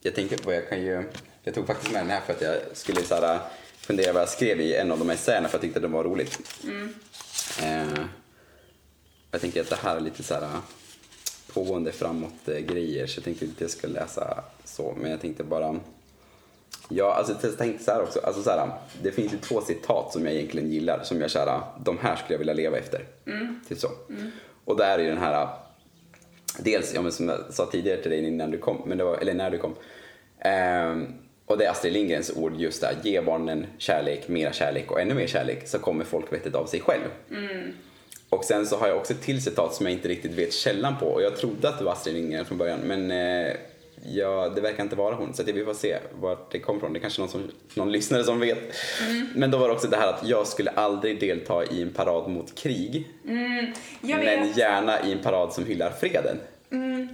Jag 0.01 0.15
tänker 0.15 0.37
på, 0.37 0.53
jag 0.53 0.69
kan 0.69 0.83
ju, 0.83 1.05
jag 1.43 1.55
tog 1.55 1.67
faktiskt 1.67 1.93
med 1.93 2.03
den 2.03 2.11
här 2.11 2.21
för 2.21 2.33
att 2.33 2.41
jag 2.41 2.57
skulle 2.73 3.03
så 3.03 3.15
här, 3.15 3.41
fundera 3.77 4.13
vad 4.13 4.23
jag 4.23 4.29
skrev 4.29 4.61
i 4.61 4.77
en 4.77 4.93
av 4.93 4.99
de 4.99 5.09
här 5.09 5.15
essäerna 5.15 5.49
för 5.49 5.59
jag 5.59 5.63
tyckte 5.63 5.81
det 5.81 5.89
var 5.89 6.05
roligt. 6.05 6.41
Eh, 7.63 8.05
jag 9.31 9.41
tänker 9.41 9.61
att 9.61 9.71
det 9.71 9.79
här 9.83 9.97
är 9.97 10.01
lite 10.01 10.23
så 10.23 10.35
här 10.35 10.49
pågående 11.53 11.93
framåt 11.93 12.49
eh, 12.49 12.59
grejer 12.59 13.07
så 13.07 13.19
jag 13.19 13.25
tänkte 13.25 13.45
inte 13.45 13.57
att 13.57 13.61
jag 13.61 13.71
ska 13.71 13.89
läsa 13.89 14.45
så 14.65 14.95
men 15.01 15.11
jag 15.11 15.21
tänkte 15.21 15.45
bara 15.45 15.81
Ja, 16.89 17.15
alltså 17.15 17.37
jag 17.43 17.59
tänkte 17.59 17.85
så 17.85 17.91
här 17.91 18.03
också, 18.03 18.21
alltså 18.21 18.43
så 18.43 18.51
här, 18.51 18.71
det 19.03 19.13
finns 19.13 19.33
ju 19.33 19.39
två 19.39 19.61
citat 19.61 20.13
som 20.13 20.27
jag 20.27 20.35
egentligen 20.35 20.71
gillar 20.71 21.03
som 21.05 21.21
jag 21.21 21.31
känner, 21.31 21.61
de 21.85 21.99
här 21.99 22.17
skulle 22.17 22.35
jag 22.35 22.39
vilja 22.39 22.55
leva 22.55 22.79
efter. 22.79 23.07
Typ 23.69 23.79
så. 23.79 23.89
Och 24.65 24.77
där 24.77 24.99
är 24.99 25.09
den 25.09 25.19
här 25.19 25.49
Dels, 26.59 26.95
ja, 26.95 27.03
men 27.03 27.13
som 27.13 27.29
jag 27.29 27.39
sa 27.51 27.67
tidigare 27.67 28.03
till 28.03 28.11
dig 28.11 28.27
innan 28.27 28.51
du 28.51 28.59
kom, 28.59 28.83
men 28.87 28.99
det 28.99 29.05
var, 29.05 29.17
eller 29.17 29.35
när 29.35 29.51
du 29.51 29.59
kom. 29.59 29.75
Ehm, 30.39 31.07
och 31.47 31.59
det 31.59 31.65
är 31.65 31.71
Astrid 31.71 31.93
Lindgrens 31.93 32.33
ord 32.37 32.57
just 32.57 32.81
där, 32.81 32.95
ge 33.03 33.21
barnen 33.21 33.67
kärlek, 33.79 34.29
mera 34.29 34.53
kärlek 34.53 34.91
och 34.91 35.01
ännu 35.01 35.15
mer 35.15 35.27
kärlek 35.27 35.69
så 35.69 35.79
kommer 35.79 36.05
folkvettet 36.05 36.55
av 36.55 36.67
sig 36.67 36.81
själv. 36.81 37.03
Och 38.29 38.45
sen 38.45 38.67
så 38.67 38.77
har 38.77 38.89
jag 38.89 38.97
också 38.97 39.13
ett 39.13 39.23
till 39.23 39.43
citat 39.43 39.75
som 39.75 39.87
jag 39.87 39.93
inte 39.93 40.09
riktigt 40.09 40.33
vet 40.33 40.53
källan 40.53 40.99
på 40.99 41.07
och 41.07 41.23
jag 41.23 41.37
trodde 41.37 41.69
att 41.69 41.79
det 41.79 41.85
var 41.85 41.93
Astrid 41.93 42.15
Lindgren 42.15 42.45
från 42.45 42.59
början 42.59 42.81
men 42.81 43.11
eh, 43.11 43.53
ja, 44.03 44.49
det 44.49 44.61
verkar 44.61 44.83
inte 44.83 44.97
vara 44.97 45.15
hon 45.15 45.35
så 45.35 45.43
vi 45.43 45.65
får 45.65 45.75
se 45.75 45.99
vart 46.21 46.53
det 46.53 46.59
kommer 46.59 46.79
ifrån. 46.79 46.93
Det 46.93 46.99
är 46.99 47.01
kanske 47.01 47.21
någon, 47.21 47.31
som, 47.31 47.51
någon 47.75 47.93
lyssnare 47.93 48.25
som 48.25 48.41
vet. 48.41 48.59
Men 49.35 49.51
då 49.51 49.59
var 49.59 49.69
det 49.69 49.75
också 49.75 49.89
det 49.89 49.97
här 49.97 50.09
att 50.09 50.29
jag 50.29 50.47
skulle 50.47 50.71
aldrig 50.71 51.21
delta 51.21 51.65
i 51.65 51.83
en 51.83 51.93
parad 51.93 52.31
mot 52.31 52.55
krig 52.55 53.09
Jag 54.01 54.25
men 54.25 54.53
gärna 54.53 55.01
i 55.01 55.13
en 55.13 55.19
parad 55.19 55.53
som 55.53 55.67
hyllar 55.67 55.91
freden. 55.91 56.41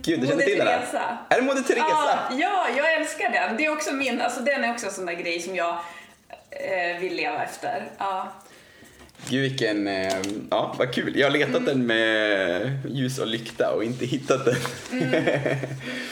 Gud, 0.02 0.20
du 0.20 0.26
känner 0.26 0.44
till 0.44 0.58
den 0.58 0.66
här? 0.66 1.16
Är 1.28 1.36
det 1.36 1.42
Moder 1.42 1.62
Teresa? 1.62 1.84
Ja, 1.84 2.28
ja, 2.30 2.66
jag 2.76 2.94
älskar 2.94 3.32
den. 3.32 3.56
Det 3.56 3.64
är 3.64 3.72
också 3.72 3.94
min, 3.94 4.20
alltså 4.20 4.40
den 4.40 4.64
är 4.64 4.70
också 4.70 4.86
en 4.86 4.92
sån 4.92 5.06
där 5.06 5.12
grej 5.12 5.40
som 5.40 5.56
jag 5.56 5.78
eh, 6.50 7.00
vill 7.00 7.14
leva 7.14 7.44
efter. 7.44 7.90
Ja. 7.98 8.32
Gud 9.28 9.42
vilken, 9.42 9.86
eh, 9.88 10.16
ja 10.50 10.74
vad 10.78 10.92
kul. 10.94 11.16
Jag 11.16 11.26
har 11.26 11.38
letat 11.38 11.66
den 11.66 11.86
med 11.86 12.72
ljus 12.88 13.18
och 13.18 13.26
lykta 13.26 13.74
och 13.74 13.84
inte 13.84 14.06
hittat 14.06 14.44
den. 14.44 14.54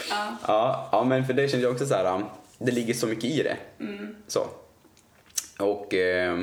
Ja. 0.09 0.37
ja, 0.47 0.89
ja, 0.91 1.03
men 1.03 1.25
för 1.25 1.33
det 1.33 1.47
känner 1.47 1.63
jag 1.63 1.71
också 1.71 1.85
så 1.85 1.93
här, 1.93 2.23
det 2.57 2.71
ligger 2.71 2.93
så 2.93 3.07
mycket 3.07 3.23
i 3.23 3.43
det. 3.43 3.57
Så. 4.27 4.47
Och, 5.59 5.93
eh, 5.93 6.39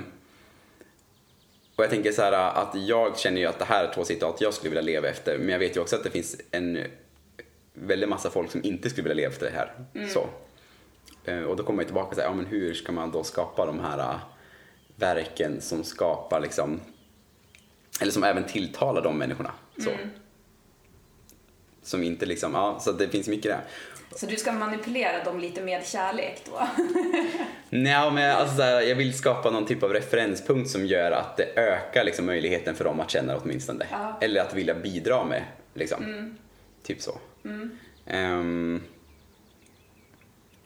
och 1.77 1.85
jag 1.85 1.91
tänker 1.91 2.13
så 2.13 2.23
här 2.23 2.33
att 2.33 2.75
jag 2.87 3.19
känner 3.19 3.41
ju 3.41 3.47
att 3.47 3.59
det 3.59 3.65
här 3.65 3.85
är 3.85 3.93
två 3.95 4.05
citat 4.05 4.41
jag 4.41 4.55
skulle 4.55 4.71
vilja 4.71 4.83
leva 4.83 5.09
efter 5.09 5.39
men 5.39 5.49
jag 5.49 5.59
vet 5.59 5.77
ju 5.77 5.81
också 5.81 5.97
att 5.97 6.05
det 6.05 6.11
finns 6.11 6.37
en 6.51 6.79
väldigt 7.75 8.09
massa 8.09 8.31
folk 8.31 8.51
som 8.51 8.65
inte 8.65 8.91
skulle 8.91 9.09
vilja 9.09 9.23
leva 9.23 9.33
efter 9.33 9.47
det 9.47 9.57
här. 9.57 9.73
Så. 10.09 10.27
Eh, 11.25 11.43
Och 11.43 11.57
då 11.57 11.63
kommer 11.63 11.83
ju 11.83 11.87
tillbaka 11.87 12.09
och 12.09 12.15
säger, 12.15 12.29
ja 12.29 12.35
men 12.35 12.47
hur 12.47 12.75
ska 12.75 12.93
man 12.93 13.11
då 13.11 13.25
skapa 13.25 13.67
de 13.67 13.81
här 13.81 14.19
verken 14.97 15.61
som 15.61 15.85
skapar 15.85 16.41
liksom, 16.41 16.81
eller 18.01 18.13
som 18.13 18.25
även 18.25 18.45
tilltalar 18.45 19.03
de 19.03 19.19
människorna. 19.19 19.51
Så. 19.79 19.91
Som 21.83 22.03
inte 22.03 22.27
liksom, 22.27 22.55
ja, 22.55 22.79
så 22.81 22.93
det 22.93 23.09
finns 23.09 23.29
mycket 23.29 23.51
där. 23.51 23.61
Så 24.17 24.27
du 24.27 24.37
ska 24.37 24.53
manipulera 24.53 25.25
dem 25.25 25.41
lite 25.41 25.63
med 25.63 25.87
kärlek 25.87 26.43
då? 26.45 26.69
Nej, 27.71 28.11
men 28.11 28.37
alltså 28.37 28.63
jag 28.63 28.97
vill 28.97 29.19
skapa 29.19 29.51
någon 29.51 29.67
typ 29.67 29.83
av 29.83 29.93
referenspunkt 29.93 30.71
som 30.71 30.87
gör 30.87 31.11
att 31.11 31.37
det 31.37 31.57
ökar 31.57 32.05
liksom 32.05 32.27
möjligheten 32.27 32.75
för 32.75 32.85
dem 32.85 33.01
att 33.01 33.11
känna 33.11 33.37
åtminstone. 33.37 33.87
Ja. 33.91 34.19
Eller 34.21 34.41
att 34.41 34.55
vilja 34.55 34.75
bidra 34.75 35.25
med, 35.25 35.45
liksom. 35.75 36.37
Typ 36.83 37.01
så. 37.01 37.19
Ehm, 38.07 38.83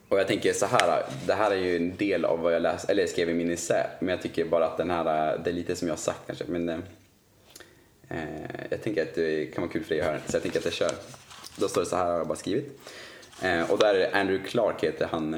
och 0.08 0.18
jag 0.18 0.26
tänker 0.26 0.52
så 0.52 0.66
här, 0.66 1.04
det 1.26 1.34
här 1.34 1.50
är 1.50 1.56
ju 1.56 1.76
en 1.76 1.96
del 1.96 2.24
av 2.24 2.40
vad 2.40 2.54
jag 2.54 2.62
läste, 2.62 2.92
eller 2.92 3.06
skrev 3.06 3.30
i 3.30 3.34
min 3.34 3.50
essä, 3.50 3.86
men 4.00 4.08
jag 4.08 4.22
tycker 4.22 4.44
bara 4.44 4.66
att 4.66 4.76
den 4.76 4.90
här, 4.90 5.38
det 5.44 5.50
är 5.50 5.54
lite 5.54 5.76
som 5.76 5.88
jag 5.88 5.92
har 5.92 5.98
sagt 5.98 6.26
kanske, 6.26 6.44
men 6.48 6.68
eh, 6.68 8.18
jag 8.70 8.82
tänker 8.82 9.02
att 9.02 9.14
det 9.14 9.46
kan 9.46 9.62
vara 9.62 9.72
kul 9.72 9.84
för 9.84 9.94
dig 9.94 10.00
att 10.00 10.06
höra, 10.06 10.18
så 10.26 10.36
jag 10.36 10.42
tänker 10.42 10.58
att 10.58 10.64
jag 10.64 10.74
kör. 10.74 10.92
Då 11.56 11.68
står 11.68 11.80
det 11.80 11.86
så 11.86 11.96
här, 11.96 12.04
har 12.04 12.18
jag 12.18 12.26
bara 12.26 12.38
skrivit. 12.38 12.80
Eh, 13.42 13.70
och 13.70 13.78
där 13.78 13.94
är 13.94 13.98
det 13.98 14.10
Andrew 14.12 14.48
Clark 14.48 14.84
heter 14.84 15.08
han 15.10 15.34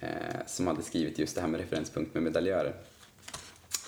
eh, 0.00 0.08
som 0.46 0.66
hade 0.66 0.82
skrivit 0.82 1.18
just 1.18 1.34
det 1.34 1.40
här 1.40 1.48
med 1.48 1.60
referenspunkt 1.60 2.14
med 2.14 2.22
medaljörer. 2.22 2.74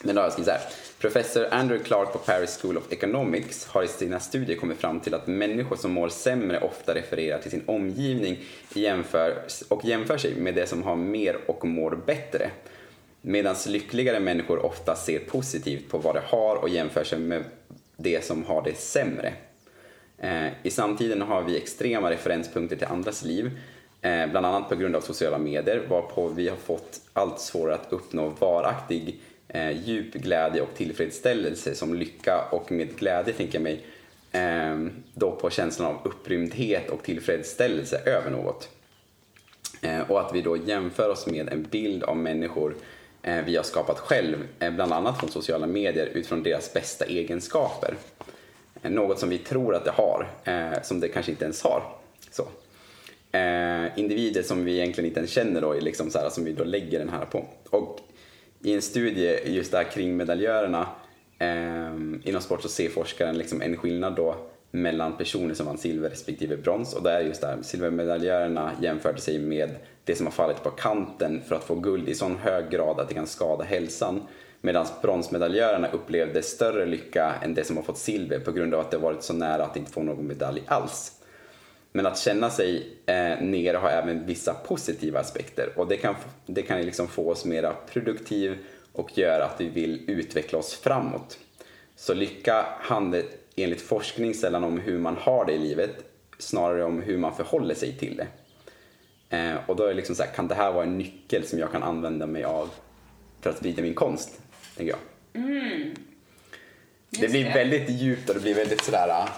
Men 0.03 0.15
då 0.15 0.21
har 0.21 0.27
jag 0.27 0.33
skrivit 0.33 0.47
så 0.47 0.53
här. 0.53 0.61
Professor 0.99 1.47
Andrew 1.51 1.85
Clark 1.85 2.13
på 2.13 2.19
Paris 2.19 2.59
School 2.63 2.77
of 2.77 2.93
Economics 2.93 3.67
har 3.67 3.83
i 3.83 3.89
sina 3.89 4.21
studier 4.21 4.57
kommit 4.57 4.79
fram 4.79 5.01
till 5.01 5.15
att 5.15 5.27
människor 5.27 5.77
som 5.77 5.93
mår 5.93 6.09
sämre 6.09 6.61
ofta 6.61 6.95
refererar 6.95 7.39
till 7.39 7.51
sin 7.51 7.63
omgivning 7.67 8.39
jämför, 8.75 9.43
och 9.69 9.85
jämför 9.85 10.19
sig 10.19 10.35
med 10.35 10.55
det 10.55 10.67
som 10.67 10.83
har 10.83 10.97
mer 10.97 11.37
och 11.47 11.65
mår 11.65 11.99
bättre. 12.07 12.51
Medan 13.21 13.57
lyckligare 13.69 14.21
människor 14.21 14.67
ofta 14.67 14.97
ser 14.97 15.19
positivt 15.19 15.91
på 15.91 15.99
vad 15.99 16.15
de 16.15 16.21
har 16.25 16.57
och 16.57 16.69
jämför 16.69 17.05
sig 17.05 17.19
med 17.19 17.45
det 17.97 18.25
som 18.25 18.45
har 18.45 18.63
det 18.63 18.79
sämre. 18.79 19.33
Eh, 20.19 20.47
I 20.63 20.71
samtiden 20.71 21.23
har 21.23 21.43
vi 21.43 21.57
extrema 21.57 22.11
referenspunkter 22.11 22.77
till 22.77 22.87
andras 22.87 23.25
liv, 23.25 23.51
eh, 24.01 24.27
bland 24.27 24.47
annat 24.47 24.69
på 24.69 24.75
grund 24.75 24.97
av 24.97 25.01
sociala 25.01 25.39
medier, 25.39 25.87
varpå 25.89 26.29
vi 26.29 26.49
har 26.49 26.57
fått 26.57 27.01
allt 27.13 27.41
svårare 27.41 27.75
att 27.75 27.93
uppnå 27.93 28.29
varaktig 28.29 29.21
eh, 29.49 29.71
djup 29.71 30.15
glädje 30.15 30.61
och 30.63 30.75
tillfredsställelse 30.77 31.75
som 31.75 31.95
lycka 31.95 32.45
och 32.51 32.73
med 32.73 32.97
glädje 32.99 33.35
tänker 33.35 33.55
jag 33.55 33.63
mig 33.63 33.87
eh, 34.33 34.79
då 35.15 35.31
på 35.33 35.51
känslan 35.51 35.95
av 35.95 36.01
upprymdhet 36.05 36.91
och 36.91 37.03
tillfredsställelse 37.03 37.99
över 38.07 38.31
något. 38.31 38.69
Eh, 39.83 40.11
och 40.11 40.21
att 40.21 40.35
vi 40.35 40.43
då 40.43 40.57
jämför 40.57 41.09
oss 41.09 41.27
med 41.27 41.49
en 41.49 41.63
bild 41.63 42.03
av 42.03 42.17
människor 42.17 42.75
eh, 43.23 43.45
vi 43.45 43.57
har 43.57 43.63
skapat 43.63 43.99
själv, 43.99 44.37
eh, 44.59 44.71
bland 44.71 44.93
annat 44.93 45.21
från 45.21 45.31
sociala 45.31 45.67
medier 45.67 46.07
utifrån 46.07 46.43
deras 46.43 46.73
bästa 46.73 47.05
egenskaper. 47.05 47.95
Eh, 48.83 48.91
Något 48.91 49.19
som 49.19 49.29
vi 49.29 49.39
tror 49.39 49.75
att 49.75 49.85
det 49.85 49.91
har, 49.91 50.29
eh, 50.45 50.83
som 50.83 51.01
det 51.01 51.09
kanske 51.09 51.33
inte 51.33 51.45
ens 51.45 51.63
har. 51.63 51.83
Så. 52.31 52.49
Eh, 53.33 53.99
individer 53.99 54.43
som 54.43 54.65
vi 54.65 54.73
egentligen 54.79 55.09
inte 55.09 55.21
ens 55.21 55.31
känner 55.31 55.61
då, 55.61 55.73
liksom 55.73 56.11
så 56.11 56.19
här, 56.19 56.31
som 56.31 56.45
vi 56.45 56.53
då 56.53 56.65
lägger 56.65 56.99
den 56.99 57.09
här 57.09 57.25
på. 57.25 57.47
Och 57.71 58.01
i 58.63 58.75
en 58.75 58.83
studie 58.83 59.39
just 59.45 59.73
där 59.73 59.85
kring 59.85 60.17
medaljörerna 60.17 60.87
eh, 61.39 61.93
inom 62.23 62.41
sport 62.41 62.63
så 62.63 62.69
ser 62.69 62.89
forskaren 62.89 63.39
liksom 63.39 63.63
en 63.63 63.77
skillnad 63.77 64.17
då 64.17 64.37
mellan 64.71 65.17
personer 65.17 65.55
som 65.55 65.67
vann 65.67 65.79
silver 65.79 66.11
respektive 66.11 66.57
brons 66.57 66.95
och 66.95 67.03
där 67.03 67.21
just 67.21 67.41
där 67.41 67.59
silvermedaljörerna 67.63 68.73
jämförde 68.83 69.21
sig 69.21 69.39
med 69.39 69.71
det 70.05 70.15
som 70.15 70.27
har 70.27 70.33
fallit 70.33 70.63
på 70.63 70.71
kanten 70.71 71.43
för 71.49 71.57
att 71.57 71.65
få 71.65 71.75
guld 71.75 72.09
i 72.09 72.15
sån 72.15 72.37
hög 72.37 72.71
grad 72.71 73.01
att 73.01 73.09
det 73.09 73.15
kan 73.15 73.27
skada 73.27 73.65
hälsan 73.65 74.23
medan 74.61 74.87
bronsmedaljörerna 75.03 75.89
upplevde 75.89 76.43
större 76.43 76.87
lycka 76.87 77.35
än 77.43 77.55
det 77.55 77.65
som 77.65 77.77
har 77.77 77.85
fått 77.85 77.99
silver 77.99 78.39
på 78.39 78.53
grund 78.53 78.75
av 78.75 78.81
att 78.81 78.91
det 78.91 78.99
varit 78.99 79.23
så 79.23 79.33
nära 79.33 79.65
att 79.65 79.77
inte 79.77 79.93
få 79.93 80.03
någon 80.03 80.27
medalj 80.27 80.63
alls. 80.67 81.18
Men 81.99 82.07
att 82.07 82.19
känna 82.19 82.51
sig 82.51 82.89
eh, 83.07 83.41
nere 83.41 83.77
har 83.77 83.91
även 83.91 84.27
vissa 84.27 84.55
positiva 84.55 85.21
aspekter 85.21 85.79
och 85.79 85.89
det 85.89 85.97
kan, 85.97 86.15
det 86.47 86.63
kan 86.63 86.81
liksom 86.81 87.09
få 87.09 87.31
oss 87.31 87.45
mera 87.45 87.73
produktiv 87.73 88.59
och 88.93 89.19
göra 89.19 89.45
att 89.45 89.61
vi 89.61 89.69
vill 89.69 90.11
utveckla 90.11 90.59
oss 90.59 90.75
framåt. 90.75 91.39
Så 91.97 92.15
lycka 92.15 92.67
handlar 92.81 93.23
enligt 93.57 93.83
forskning 93.83 94.35
sällan 94.35 94.65
om 94.65 94.81
hur 94.81 94.99
man 94.99 95.17
har 95.17 95.45
det 95.45 95.53
i 95.53 95.59
livet, 95.59 95.91
snarare 96.39 96.85
om 96.85 97.03
hur 97.03 97.19
man 97.19 97.37
förhåller 97.37 97.75
sig 97.75 97.93
till 97.93 98.17
det. 98.17 98.27
Eh, 99.37 99.57
och 99.67 99.77
då 99.77 99.85
är 99.85 99.89
det 99.89 99.95
liksom 99.95 100.15
så 100.15 100.23
här, 100.23 100.31
kan 100.31 100.49
det 100.49 100.55
här 100.55 100.73
vara 100.73 100.85
en 100.85 100.99
nyckel 100.99 101.47
som 101.47 101.59
jag 101.59 101.73
kan 101.73 101.83
använda 101.83 102.27
mig 102.27 102.45
av 102.45 102.71
för 103.41 103.51
att 103.51 103.57
sprida 103.57 103.83
min 103.83 103.95
konst? 103.95 104.41
Tänker 104.77 104.93
jag. 104.93 105.01
det 107.11 107.29
blir 107.29 107.55
väldigt 107.55 107.91
djupt 107.91 108.29
och 108.29 108.35
det 108.35 108.41
blir 108.41 108.55
väldigt 108.55 108.85
sådär... 108.85 109.29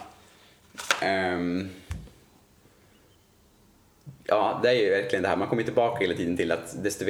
ehm, 1.01 1.69
Ja, 4.31 4.61
det 4.63 4.69
är 4.69 4.75
ju 4.75 4.91
verkligen 4.91 5.23
det 5.23 5.29
här. 5.29 5.37
Man 5.37 5.49
kommer 5.49 5.63
tillbaka 5.63 6.01
hela 6.01 6.15
tiden 6.15 6.37
till 6.37 6.53
att 6.53 6.83
desto 6.83 7.05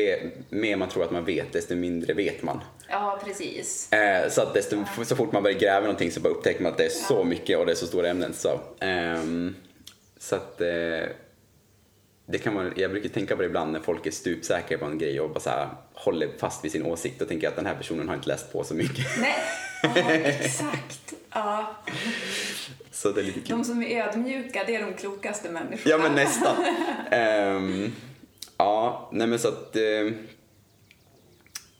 mer 0.49 0.77
man 0.77 0.89
tror 0.89 1.05
att 1.05 1.11
man 1.11 1.25
vet, 1.25 1.53
desto 1.53 1.75
mindre 1.75 2.13
vet 2.13 2.43
man. 2.43 2.61
Ja, 2.89 3.21
precis. 3.25 3.93
Eh, 3.93 4.29
så 4.31 4.43
att 4.43 4.55
desto, 4.55 4.77
så 5.05 5.17
fort 5.17 5.33
man 5.33 5.43
börjar 5.43 5.59
gräva 5.59 5.81
någonting 5.81 6.11
så 6.11 6.21
bara 6.21 6.29
upptäcker 6.33 6.63
man 6.63 6.73
att 6.73 6.79
det 6.79 6.85
är 6.85 6.89
så 6.89 7.25
mycket 7.25 7.59
och 7.59 7.67
det 7.67 7.73
är 7.73 7.77
så 7.77 7.87
stora 7.87 8.09
ämnen. 8.09 8.33
Så, 8.35 8.61
ehm, 8.81 9.55
Så 10.19 10.37
att 10.37 10.61
eh, 10.61 10.69
det 12.31 12.39
kan 12.39 12.55
man, 12.55 12.73
jag 12.77 12.91
brukar 12.91 13.09
tänka 13.09 13.37
på 13.37 13.43
det 13.43 13.49
ibland 13.49 13.73
när 13.73 13.81
folk 13.81 14.07
är 14.07 14.11
stupsäkra 14.11 14.79
på 14.79 14.85
en 14.85 14.99
grej 14.99 15.21
och 15.21 15.31
bara 15.31 15.41
så 15.41 15.51
här, 15.51 15.69
håller 15.95 16.29
fast 16.39 16.65
vid 16.65 16.73
sin 16.73 16.87
åsikt. 16.87 17.19
Då 17.19 17.25
tänker 17.25 17.47
jag 17.47 17.51
att 17.51 17.57
den 17.57 17.67
här 17.67 17.75
personen 17.75 18.09
har 18.09 18.15
inte 18.15 18.29
läst 18.29 18.53
på 18.53 18.65
så 18.65 18.75
mycket. 18.75 19.07
Nej, 19.21 19.35
ja, 19.83 20.11
exakt. 20.13 21.15
Ja. 21.31 21.77
Så 22.91 23.13
det 23.13 23.21
är 23.21 23.25
lite 23.25 23.41
kul. 23.41 23.49
De 23.49 23.65
som 23.65 23.83
är 23.83 24.09
ödmjuka, 24.09 24.65
det 24.67 24.77
är 24.77 24.87
de 24.87 24.95
klokaste 24.95 25.51
människorna. 25.51 25.97
Ja 25.97 25.99
men 25.99 26.15
nästan. 26.15 26.57
Ehm, 27.11 27.93
ja, 28.57 29.09
nej 29.13 29.27
men 29.27 29.39
så 29.39 29.49
att 29.49 29.77
eh, 29.77 30.13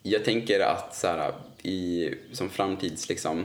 jag 0.03 0.25
tänker 0.25 0.61
att 0.61 0.97
så 0.97 1.07
här, 1.07 1.33
i, 1.63 2.09
som 2.33 2.51
framtids 2.51 3.09
liksom 3.09 3.45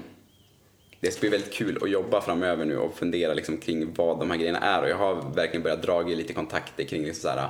det 0.99 1.11
ska 1.11 1.19
bli 1.19 1.29
väldigt 1.29 1.53
kul 1.53 1.77
att 1.81 1.89
jobba 1.89 2.21
framöver 2.21 2.65
nu 2.65 2.77
och 2.77 2.97
fundera 2.97 3.33
liksom 3.33 3.57
kring 3.57 3.93
vad 3.93 4.19
de 4.19 4.31
här 4.31 4.37
grejerna 4.37 4.59
är 4.59 4.81
och 4.81 4.89
jag 4.89 4.97
har 4.97 5.33
verkligen 5.35 5.63
börjat 5.63 5.81
dra 5.81 6.09
i 6.09 6.15
lite 6.15 6.33
kontakter 6.33 6.83
kring 6.83 7.05
liksom 7.05 7.21
så 7.21 7.37
här, 7.37 7.49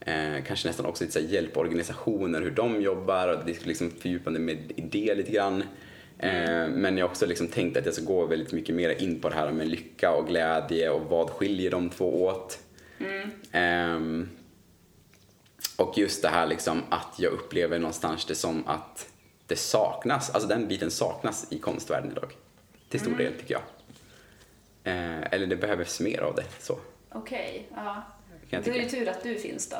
eh, 0.00 0.44
kanske 0.44 0.68
nästan 0.68 0.86
också 0.86 1.04
lite 1.04 1.20
hjälporganisationer, 1.20 2.42
hur 2.42 2.50
de 2.50 2.82
jobbar 2.82 3.28
och 3.28 3.44
det 3.46 3.66
liksom 3.66 3.90
fördjupande 3.90 4.40
med 4.40 4.72
idéer 4.76 5.16
lite 5.16 5.32
grann. 5.32 5.62
Eh, 6.18 6.68
men 6.68 6.98
jag 6.98 7.04
har 7.06 7.10
också 7.10 7.26
liksom 7.26 7.48
tänkt 7.48 7.76
att 7.76 7.84
jag 7.84 7.94
ska 7.94 8.04
gå 8.04 8.26
väldigt 8.26 8.52
mycket 8.52 8.74
mer 8.74 9.02
in 9.02 9.20
på 9.20 9.28
det 9.28 9.34
här 9.34 9.52
med 9.52 9.68
lycka 9.68 10.12
och 10.12 10.26
glädje 10.26 10.90
och 10.90 11.02
vad 11.02 11.30
skiljer 11.30 11.70
de 11.70 11.90
två 11.90 12.24
åt. 12.24 12.58
Ehm, 13.52 14.28
och 15.76 15.98
just 15.98 16.22
det 16.22 16.28
här 16.28 16.46
liksom 16.46 16.82
att 16.90 17.14
jag 17.18 17.32
upplever 17.32 17.78
någonstans 17.78 18.24
det 18.24 18.34
som 18.34 18.66
att 18.66 19.08
det 19.46 19.56
saknas, 19.56 20.30
alltså 20.30 20.48
den 20.48 20.68
biten 20.68 20.90
saknas 20.90 21.46
i 21.50 21.58
konstvärlden 21.58 22.10
idag. 22.10 22.32
Till 22.98 23.06
stor 23.06 23.18
del 23.18 23.32
tycker 23.32 23.54
jag. 23.54 23.62
Eh, 24.84 25.22
eller 25.30 25.46
det 25.46 25.56
behövs 25.56 26.00
mer 26.00 26.20
av 26.20 26.34
det. 26.34 26.44
Så. 26.58 26.78
Okej, 27.12 27.68
ja. 27.74 28.02
jag 28.50 28.64
Då 28.64 28.70
är 28.70 28.78
det 28.78 28.88
tur 28.88 29.08
att 29.08 29.22
du 29.22 29.34
finns 29.34 29.68
då. 29.68 29.76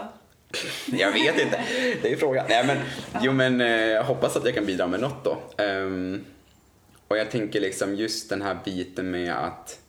Jag 0.96 1.12
vet 1.12 1.40
inte, 1.40 1.64
det 2.02 2.12
är 2.12 2.16
frågan. 2.16 2.46
Nej, 2.48 2.66
men, 2.66 2.78
jo 3.22 3.32
men 3.32 3.60
eh, 3.60 3.68
jag 3.68 4.04
hoppas 4.04 4.36
att 4.36 4.44
jag 4.44 4.54
kan 4.54 4.66
bidra 4.66 4.86
med 4.86 5.00
något 5.00 5.24
då. 5.24 5.62
Ehm, 5.62 6.24
och 7.08 7.16
jag 7.18 7.30
tänker 7.30 7.60
liksom 7.60 7.94
just 7.94 8.28
den 8.28 8.42
här 8.42 8.58
biten 8.64 9.10
med 9.10 9.32
att 9.32 9.80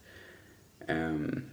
ehm, 0.87 1.49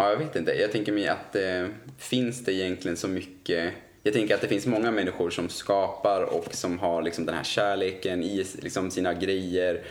Ja, 0.00 0.10
jag 0.10 0.16
vet 0.16 0.36
inte. 0.36 0.52
Jag 0.52 0.72
tänker 0.72 0.92
mig 0.92 1.08
att 1.08 1.36
eh, 1.36 1.66
finns 1.98 2.44
det 2.44 2.52
egentligen 2.52 2.96
så 2.96 3.08
mycket... 3.08 3.74
Jag 4.02 4.12
tänker 4.12 4.34
att 4.34 4.40
det 4.40 4.48
finns 4.48 4.66
många 4.66 4.90
människor 4.90 5.30
som 5.30 5.48
skapar 5.48 6.22
och 6.22 6.54
som 6.54 6.78
har 6.78 7.02
liksom 7.02 7.26
den 7.26 7.34
här 7.34 7.44
kärleken 7.44 8.22
i 8.22 8.46
liksom 8.58 8.90
sina 8.90 9.14
grejer. 9.14 9.84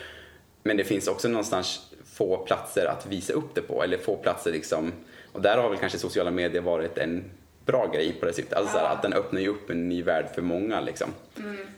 Men 0.63 0.78
det 0.78 0.84
finns 0.84 1.08
också 1.08 1.28
någonstans 1.28 1.89
få 2.06 2.38
platser 2.38 2.86
att 2.86 3.06
visa 3.06 3.34
upp 3.34 3.56
det 3.56 3.62
på, 3.62 3.84
eller 3.84 3.98
få 3.98 4.17
platser 4.17 4.52
liksom... 4.52 4.91
Och 5.32 5.41
där 5.41 5.58
har 5.58 5.69
väl 5.69 5.80
kanske 5.80 5.98
sociala 5.98 6.32
medier 6.32 6.62
varit 6.62 6.98
en 6.98 7.24
bra 7.65 7.91
grej 7.93 8.13
på 8.19 8.26
det 8.26 8.34
sättet. 8.34 8.54
Alltså 8.54 8.74
så 8.74 8.80
här, 8.80 8.95
att 8.95 9.02
den 9.02 9.13
öppnar 9.13 9.41
ju 9.41 9.48
upp 9.48 9.69
en 9.69 9.89
ny 9.89 10.04
värld 10.04 10.26
för 10.36 10.41
många 10.41 10.82
liksom. 10.82 11.10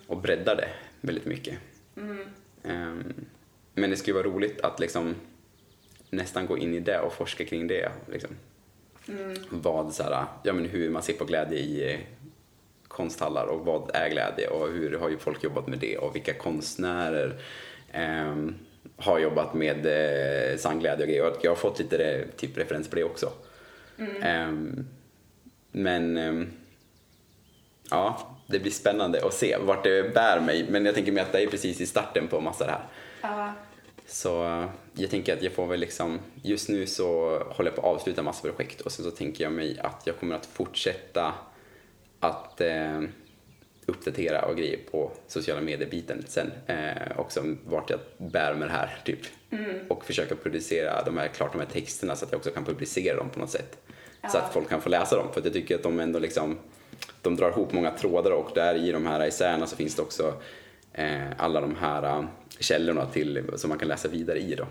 Och 0.07 0.17
breddar 0.17 0.55
det 0.55 0.69
väldigt 1.01 1.25
mycket. 1.25 1.57
Ehm, 2.63 3.13
men 3.73 3.89
det 3.89 3.95
skulle 3.95 4.13
vara 4.13 4.27
roligt 4.27 4.61
att 4.61 4.79
liksom 4.79 5.15
nästan 6.09 6.45
gå 6.45 6.57
in 6.57 6.73
i 6.73 6.79
det 6.79 6.99
och 6.99 7.13
forska 7.13 7.45
kring 7.45 7.67
det. 7.67 7.91
Liksom. 8.11 8.29
Vad, 9.49 9.93
så 9.93 10.03
här, 10.03 10.25
ja, 10.43 10.53
men 10.53 10.65
hur 10.65 10.89
man 10.89 11.03
ser 11.03 11.13
på 11.13 11.25
glädje 11.25 11.59
i 11.59 11.93
eh, 11.93 11.99
konsthallar 12.91 13.45
och 13.45 13.65
vad 13.65 13.91
är 13.93 14.09
glädje 14.09 14.47
och 14.47 14.67
hur 14.67 14.97
har 14.97 15.09
ju 15.09 15.17
folk 15.17 15.43
jobbat 15.43 15.67
med 15.67 15.79
det 15.79 15.97
och 15.97 16.15
vilka 16.15 16.33
konstnärer 16.33 17.39
ehm, 17.91 18.55
har 18.97 19.19
jobbat 19.19 19.53
med 19.53 19.85
eh, 19.85 20.57
sann 20.57 20.79
glädje 20.79 21.03
och 21.03 21.09
grejer. 21.09 21.33
Jag 21.41 21.51
har 21.51 21.55
fått 21.55 21.79
lite 21.79 21.97
eh, 21.97 22.27
typ 22.37 22.57
referens 22.57 22.89
på 22.89 22.95
det 22.95 23.03
också. 23.03 23.31
Ehm, 24.21 24.87
men 25.71 26.17
ehm, 26.17 26.51
ja, 27.89 28.37
det 28.47 28.59
blir 28.59 28.71
spännande 28.71 29.25
att 29.25 29.33
se 29.33 29.57
vart 29.57 29.83
det 29.83 30.13
bär 30.13 30.39
mig. 30.39 30.65
Men 30.69 30.85
jag 30.85 30.95
tänker 30.95 31.11
mig 31.11 31.23
att 31.23 31.31
det 31.31 31.41
är 31.41 31.47
precis 31.47 31.81
i 31.81 31.85
starten 31.85 32.27
på 32.27 32.41
massa 32.41 32.65
det 32.65 32.71
här. 32.71 32.87
Ja. 33.21 33.53
Så 34.07 34.43
eh, 34.45 34.69
jag 34.93 35.09
tänker 35.09 35.33
att 35.33 35.43
jag 35.43 35.53
får 35.53 35.67
väl 35.67 35.79
liksom, 35.79 36.19
just 36.43 36.69
nu 36.69 36.87
så 36.87 37.39
håller 37.49 37.71
jag 37.71 37.75
på 37.75 37.81
att 37.81 37.95
avsluta 37.95 38.23
massa 38.23 38.47
projekt 38.47 38.81
och 38.81 38.91
sen 38.91 39.05
så 39.05 39.11
tänker 39.11 39.43
jag 39.43 39.53
mig 39.53 39.79
att 39.79 40.01
jag 40.05 40.19
kommer 40.19 40.35
att 40.35 40.45
fortsätta 40.45 41.33
att 42.21 42.61
eh, 42.61 43.01
uppdatera 43.85 44.41
och 44.45 44.57
grejer 44.57 44.79
på 44.91 45.11
sociala 45.27 45.61
medier-biten 45.61 46.23
sen. 46.27 46.51
Eh, 46.67 47.19
också 47.19 47.43
vart 47.65 47.89
jag 47.89 47.99
bär 48.17 48.53
med 48.53 48.67
det 48.67 48.71
här 48.71 48.99
typ. 49.05 49.19
Och 49.89 50.05
försöka 50.05 50.35
producera 50.35 51.03
de 51.03 51.17
här, 51.17 51.27
klart 51.27 51.51
de 51.51 51.59
här 51.59 51.67
texterna 51.67 52.15
så 52.15 52.25
att 52.25 52.31
jag 52.31 52.39
också 52.39 52.51
kan 52.51 52.65
publicera 52.65 53.17
dem 53.17 53.29
på 53.29 53.39
något 53.39 53.49
sätt. 53.49 53.77
Så 54.31 54.37
att 54.37 54.53
folk 54.53 54.69
kan 54.69 54.81
få 54.81 54.89
läsa 54.89 55.15
dem 55.15 55.27
för 55.33 55.41
jag 55.43 55.53
tycker 55.53 55.75
att 55.75 55.83
de 55.83 55.99
ändå 55.99 56.19
liksom 56.19 56.57
de 57.21 57.35
drar 57.35 57.49
ihop 57.49 57.73
många 57.73 57.91
trådar 57.91 58.31
och 58.31 58.51
där 58.55 58.75
i 58.75 58.91
de 58.91 59.05
här 59.05 59.19
essäerna 59.19 59.67
så 59.67 59.75
finns 59.75 59.95
det 59.95 60.01
också 60.01 60.33
eh, 60.93 61.31
alla 61.37 61.61
de 61.61 61.75
här 61.75 62.03
eh, 62.03 62.25
källorna 62.59 63.05
till, 63.05 63.43
som 63.55 63.69
man 63.69 63.79
kan 63.79 63.87
läsa 63.87 64.07
vidare 64.07 64.39
i 64.39 64.55
då. 64.55 64.67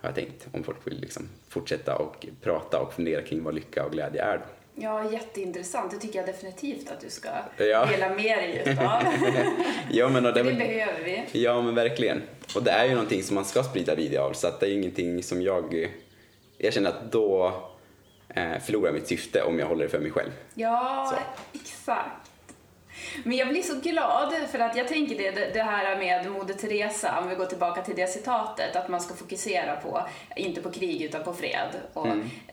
Har 0.00 0.08
jag 0.08 0.14
tänkt, 0.14 0.48
om 0.52 0.62
folk 0.62 0.86
vill 0.86 1.00
liksom 1.00 1.28
fortsätta 1.48 1.96
och 1.96 2.26
prata 2.42 2.80
och 2.80 2.92
fundera 2.92 3.22
kring 3.22 3.42
vad 3.42 3.54
lycka 3.54 3.84
och 3.84 3.92
glädje 3.92 4.22
är 4.22 4.38
då. 4.38 4.44
Ja, 4.76 5.12
jätteintressant. 5.12 5.90
Det 5.90 5.98
tycker 5.98 6.18
jag 6.18 6.26
definitivt 6.26 6.90
att 6.90 7.00
du 7.00 7.10
ska 7.10 7.28
Ja. 7.56 7.86
dela 7.86 8.08
med 8.08 8.38
dig 8.38 8.62
utav. 8.66 9.02
Ja 9.90 10.08
men, 10.08 10.26
och 10.26 10.32
det, 10.34 10.42
det 10.42 10.52
behöver 10.54 11.04
vi. 11.04 11.42
ja 11.42 11.62
men 11.62 11.74
verkligen. 11.74 12.22
Och 12.54 12.62
det 12.62 12.70
är 12.70 12.84
ju 12.84 12.90
någonting 12.90 13.22
som 13.22 13.34
man 13.34 13.44
ska 13.44 13.62
sprida 13.62 13.94
vidare 13.94 14.22
av 14.24 14.32
så 14.32 14.46
att 14.46 14.60
det 14.60 14.66
är 14.68 14.74
ingenting 14.74 15.22
som 15.22 15.42
jag, 15.42 15.88
jag 16.58 16.72
känner 16.72 16.90
att 16.90 17.12
då 17.12 17.52
eh, 18.28 18.58
förlorar 18.64 18.92
mitt 18.92 19.08
syfte 19.08 19.42
om 19.42 19.58
jag 19.58 19.66
håller 19.66 19.84
det 19.84 19.90
för 19.90 19.98
mig 19.98 20.10
själv. 20.10 20.30
Ja, 20.54 21.06
Så. 21.14 21.58
exakt. 21.58 22.25
Men 23.24 23.36
jag 23.36 23.48
blir 23.48 23.62
så 23.62 23.74
glad 23.80 24.34
för 24.50 24.58
att 24.58 24.76
jag 24.76 24.88
tänker 24.88 25.16
det, 25.18 25.30
det- 25.54 25.62
här 25.62 25.98
med 25.98 26.30
Moder 26.30 26.54
Teresa, 26.54 27.18
om 27.20 27.28
vi 27.28 27.34
går 27.34 27.46
tillbaka 27.46 27.82
till 27.82 27.96
det 27.96 28.06
citatet, 28.06 28.76
att 28.76 28.88
man 28.88 29.00
ska 29.00 29.14
fokusera 29.14 29.76
på, 29.76 30.02
inte 30.36 30.62
på 30.62 30.70
krig 30.70 31.02
utan 31.02 31.24
på 31.24 31.34
fred 31.34 31.68
och 31.92 32.06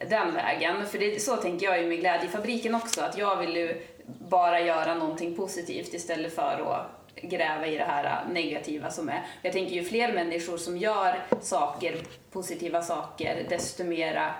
den 0.09 0.33
vägen. 0.33 0.87
För 0.87 0.99
det, 0.99 1.21
så 1.23 1.35
tänker 1.37 1.65
jag 1.65 1.81
ju 1.81 1.87
med 1.87 1.99
Glädjefabriken 1.99 2.75
också, 2.75 3.01
att 3.01 3.17
jag 3.17 3.35
vill 3.37 3.55
ju 3.55 3.81
bara 4.05 4.59
göra 4.59 4.95
någonting 4.95 5.35
positivt 5.35 5.93
istället 5.93 6.35
för 6.35 6.73
att 6.73 6.89
gräva 7.21 7.67
i 7.67 7.77
det 7.77 7.83
här 7.83 8.25
negativa 8.31 8.91
som 8.91 9.09
är. 9.09 9.21
Jag 9.41 9.53
tänker 9.53 9.75
ju 9.75 9.83
fler 9.83 10.13
människor 10.13 10.57
som 10.57 10.77
gör 10.77 11.23
saker, 11.41 11.95
positiva 12.31 12.81
saker, 12.81 13.45
desto 13.49 13.83
mera 13.83 14.33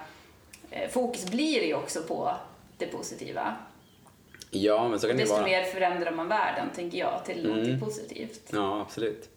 eh, 0.72 0.90
fokus 0.90 1.26
blir 1.26 1.60
det 1.60 1.66
ju 1.68 1.76
också 1.76 2.02
på 2.04 2.34
det 2.78 2.86
positiva. 2.88 3.56
Ja 4.56 4.88
men 4.88 5.00
så 5.00 5.08
kan 5.08 5.18
det 5.18 5.24
Desto 5.24 5.36
vara. 5.36 5.46
mer 5.46 5.64
förändrar 5.64 6.12
man 6.12 6.28
världen, 6.28 6.70
tänker 6.76 6.98
jag, 6.98 7.26
till 7.26 7.46
Mm. 7.46 7.72
något 7.72 7.80
positivt. 7.80 8.42
Ja 8.54 8.82
absolut. 8.82 9.30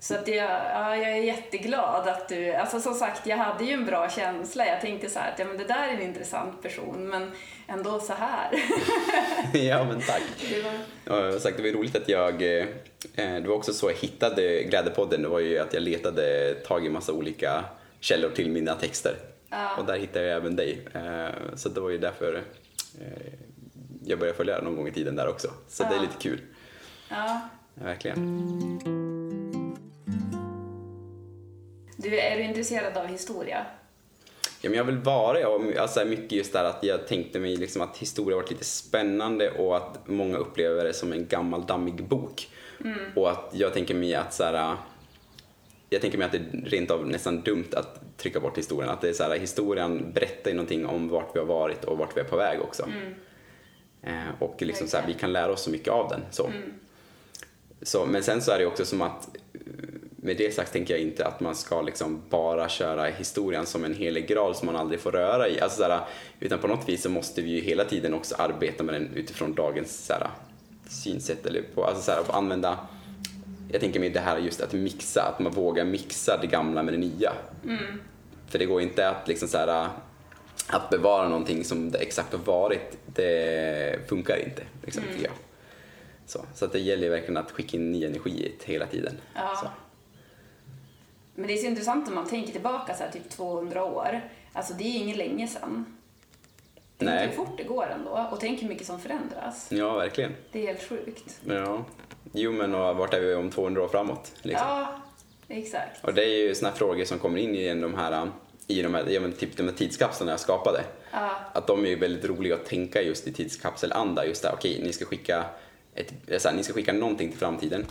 Så 0.00 0.14
att 0.14 0.28
jag, 0.28 0.50
ja, 0.50 0.96
jag 0.96 1.10
är 1.10 1.22
jätteglad 1.22 2.08
att 2.08 2.28
du... 2.28 2.52
Alltså 2.54 2.80
som 2.80 2.94
sagt, 2.94 3.26
jag 3.26 3.36
hade 3.36 3.64
ju 3.64 3.72
en 3.72 3.84
bra 3.86 4.10
känsla. 4.10 4.66
Jag 4.66 4.80
tänkte 4.80 5.10
så 5.10 5.18
här 5.18 5.32
att 5.32 5.38
ja, 5.38 5.44
men 5.44 5.56
det 5.58 5.64
där 5.64 5.88
är 5.88 5.92
en 5.92 6.02
intressant 6.02 6.62
person, 6.62 7.08
men 7.08 7.30
ändå 7.66 8.00
så 8.00 8.12
här. 8.12 8.50
ja 9.52 9.84
men 9.84 10.00
tack. 10.00 10.22
Det 10.50 10.62
var, 10.62 10.72
Ja, 11.32 11.38
sagt, 11.40 11.56
det 11.56 11.62
var 11.62 11.70
roligt 11.70 11.96
att 11.96 12.08
jag, 12.08 12.32
eh, 12.58 12.66
det 13.14 13.44
var 13.46 13.54
också 13.54 13.72
så 13.72 13.90
jag 13.90 13.96
hittade 13.96 14.62
Glädjepodden, 14.62 15.22
det 15.22 15.28
var 15.28 15.40
ju 15.40 15.58
att 15.58 15.74
jag 15.74 15.82
letade 15.82 16.54
tag 16.54 16.86
i 16.86 16.88
massa 16.88 17.12
olika 17.12 17.64
källor 18.00 18.30
till 18.30 18.50
mina 18.50 18.74
texter. 18.74 19.14
Ja. 19.50 19.76
Och 19.78 19.84
där 19.84 19.98
hittade 19.98 20.26
jag 20.26 20.36
även 20.36 20.56
dig. 20.56 20.78
Eh, 20.94 21.34
Så 21.56 21.68
det 21.68 21.80
var 21.80 21.90
ju 21.90 21.98
därför 21.98 22.34
eh, 23.00 23.32
jag 24.06 24.18
började 24.18 24.36
följa 24.36 24.60
någon 24.60 24.76
gång 24.76 24.88
i 24.88 24.92
tiden 24.92 25.16
där 25.16 25.28
också. 25.28 25.48
Så 25.68 25.82
det 25.82 25.88
är 25.88 25.94
Ja. 25.94 26.00
lite 26.02 26.16
kul. 26.18 26.40
ja. 27.10 27.16
Ja, 27.74 27.84
Verkligen. 27.84 28.18
Du, 31.96 32.18
är 32.20 32.36
du 32.36 32.42
intresserad 32.42 32.96
av 32.96 33.06
historia? 33.06 33.66
Ja, 34.60 34.70
men 34.70 34.78
jag 34.78 34.84
vill 34.84 34.96
vara. 34.98 35.48
Och 35.48 35.76
alltså, 35.76 36.04
mycket 36.04 36.32
just 36.32 36.52
där 36.52 36.64
att 36.64 36.84
jag 36.84 37.06
tänkte 37.08 37.38
mig 37.40 37.56
liksom 37.56 37.82
att 37.82 37.96
historia 37.98 38.36
varit 38.36 38.50
lite 38.50 38.64
spännande 38.64 39.50
och 39.50 39.76
att 39.76 40.08
många 40.08 40.36
upplever 40.36 40.84
det 40.84 40.92
som 40.92 41.12
en 41.12 41.26
gammal 41.26 41.66
dammig 41.66 42.04
bok. 42.08 42.48
Och 43.16 43.30
att 43.30 43.50
jag 43.52 43.72
tänker 43.74 43.94
mig 43.94 44.14
att 44.14 44.34
så 44.34 44.44
här, 44.44 44.76
jag 45.90 46.00
tänker 46.00 46.18
mig 46.18 46.24
att 46.26 46.32
det 46.32 46.38
är 46.38 46.64
rent 46.70 46.90
av 46.90 47.06
nästan 47.08 47.40
dumt 47.40 47.68
att 47.76 48.00
trycka 48.16 48.40
bort 48.40 48.58
historien. 48.58 48.90
Att 48.90 49.00
det 49.00 49.08
är 49.08 49.12
så 49.12 49.22
här, 49.22 49.38
historien 49.38 50.12
berättar 50.14 50.50
ju 50.50 50.56
någonting 50.56 50.86
om 50.86 51.08
vart 51.08 51.34
vi 51.34 51.38
har 51.38 51.46
varit 51.46 51.84
och 51.84 51.98
vart 51.98 52.16
vi 52.16 52.20
är 52.20 52.24
på 52.24 52.36
väg 52.36 52.60
också. 52.60 52.88
Eh, 54.06 54.42
och 54.42 54.62
liksom 54.62 54.88
så 54.88 54.96
här, 54.96 55.06
vi 55.06 55.14
kan 55.14 55.32
lära 55.32 55.52
oss 55.52 55.62
så 55.62 55.70
mycket 55.70 55.92
av 55.92 56.08
den. 56.08 56.20
Så. 56.30 56.50
Så, 57.82 58.06
men 58.06 58.22
sen 58.22 58.42
så 58.42 58.52
är 58.52 58.58
det 58.58 58.66
också 58.66 58.84
som 58.84 59.02
att 59.02 59.28
eh, 59.54 59.60
med 60.16 60.36
det 60.36 60.54
sagt 60.54 60.72
tänker 60.72 60.94
jag 60.94 61.02
inte 61.02 61.26
att 61.26 61.40
man 61.40 61.54
ska 61.54 61.82
liksom 61.82 62.22
bara 62.30 62.68
köra 62.68 63.04
historien 63.04 63.66
som 63.66 63.84
en 63.84 63.94
helig 63.94 64.28
graal 64.28 64.54
som 64.54 64.66
man 64.66 64.76
aldrig 64.76 65.00
får 65.00 65.12
röra 65.12 65.48
i. 65.48 65.60
Alltså 65.60 65.82
såhär, 65.82 66.00
utan 66.40 66.58
på 66.58 66.68
något 66.68 66.88
vis 66.88 67.02
så 67.02 67.10
måste 67.10 67.42
vi 67.42 67.50
ju 67.50 67.60
hela 67.60 67.84
tiden 67.84 68.14
också 68.14 68.34
arbeta 68.34 68.82
med 68.82 68.94
den 68.94 69.10
utifrån 69.14 69.54
dagens 69.54 70.06
såhär, 70.06 70.30
synsätt 70.88 71.46
eller 71.46 71.62
på, 71.74 71.84
alltså 71.84 72.02
såhär, 72.02 72.22
använda 72.28 72.78
jag 73.74 73.80
tänker 73.80 74.00
mig 74.00 74.10
det 74.10 74.20
här 74.20 74.38
just 74.38 74.60
att 74.60 74.72
mixa, 74.72 75.22
att 75.22 75.38
man 75.38 75.52
vågar 75.52 75.84
mixa 75.84 76.38
det 76.40 76.46
gamla 76.46 76.82
med 76.82 76.94
det 76.94 76.98
nya. 76.98 77.32
för 78.48 78.58
det 78.58 78.66
går 78.66 78.80
inte 78.80 79.08
att 79.08 79.28
liksom 79.28 79.48
så 79.48 79.58
här, 79.58 79.88
att 80.66 80.90
bevara 80.90 81.28
någonting 81.28 81.64
som 81.64 81.90
det 81.90 81.98
exakt 81.98 82.32
har 82.32 82.38
varit, 82.38 82.98
det 83.06 84.08
funkar 84.08 84.36
inte. 84.36 84.62
Liksom, 84.84 85.02
Mm. 85.02 85.22
jag. 85.22 85.32
Så, 86.26 86.44
så 86.54 86.64
att 86.64 86.72
det 86.72 86.78
gäller 86.78 87.10
verkligen 87.10 87.36
att 87.36 87.50
skicka 87.50 87.76
in 87.76 87.92
ny 87.92 88.04
energi 88.04 88.30
i 88.30 88.54
det 88.66 88.72
hela 88.72 88.86
tiden. 88.86 89.16
Ja. 89.34 89.56
Så. 89.62 89.68
Men 91.34 91.46
det 91.46 91.52
är 91.52 91.56
så 91.56 91.66
intressant 91.66 92.08
om 92.08 92.14
man 92.14 92.28
tänker 92.28 92.52
tillbaka 92.52 92.94
så 92.94 93.02
här, 93.04 93.10
typ 93.10 93.30
200 93.30 93.84
år. 93.84 94.20
Alltså 94.52 94.74
det 94.74 94.84
är 94.84 94.88
ju 94.92 94.98
inget 94.98 95.16
länge 95.16 95.48
sedan. 95.48 95.84
Tänk 96.98 97.10
Nej. 97.10 97.26
hur 97.28 97.34
fort 97.34 97.56
det 97.58 97.64
går 97.64 97.86
ändå 97.86 98.28
och 98.32 98.40
tänk 98.40 98.62
hur 98.62 98.68
mycket 98.68 98.86
som 98.86 99.00
förändras. 99.00 99.66
Ja, 99.70 99.96
verkligen. 99.96 100.34
Det 100.52 100.62
är 100.62 100.66
helt 100.66 100.88
sjukt. 100.88 101.40
Ja. 101.44 101.84
Jo, 102.32 102.52
men 102.52 102.74
och 102.74 102.96
vart 102.96 103.14
är 103.14 103.20
vi 103.20 103.34
om 103.34 103.50
200 103.50 103.82
år 103.82 103.88
framåt? 103.88 104.32
Liksom? 104.42 104.68
Ja, 104.68 105.02
exakt. 105.48 106.04
Och 106.04 106.14
det 106.14 106.24
är 106.24 106.28
ju 106.38 106.54
här 106.62 106.72
frågor 106.72 107.04
som 107.04 107.18
kommer 107.18 107.38
in 107.38 107.54
i 107.54 107.74
de 107.80 107.94
här, 107.94 108.30
i 108.66 108.82
de 108.82 108.94
här, 108.94 109.06
ja, 109.08 109.20
men 109.20 109.32
typ 109.32 109.56
de 109.56 109.62
här 109.62 109.72
tidskapslarna 109.72 110.32
jag 110.32 110.40
skapade. 110.40 110.84
Ja. 111.12 111.30
Att 111.52 111.66
de 111.66 111.84
är 111.84 111.88
ju 111.88 111.96
väldigt 111.96 112.24
roliga 112.24 112.54
att 112.54 112.64
tänka 112.64 113.02
just 113.02 113.26
i 113.26 113.32
tidskapselanda. 113.32 114.26
Just 114.26 114.42
där, 114.42 114.52
okej, 114.54 114.80
ni 114.82 114.92
ska 114.92 115.04
skicka 115.04 115.44
ett, 115.94 116.42
så 116.42 116.48
här, 116.48 116.56
ni 116.56 116.62
ska 116.62 116.72
skicka 116.72 116.92
någonting 116.92 117.30
till 117.30 117.38
framtiden. 117.38 117.86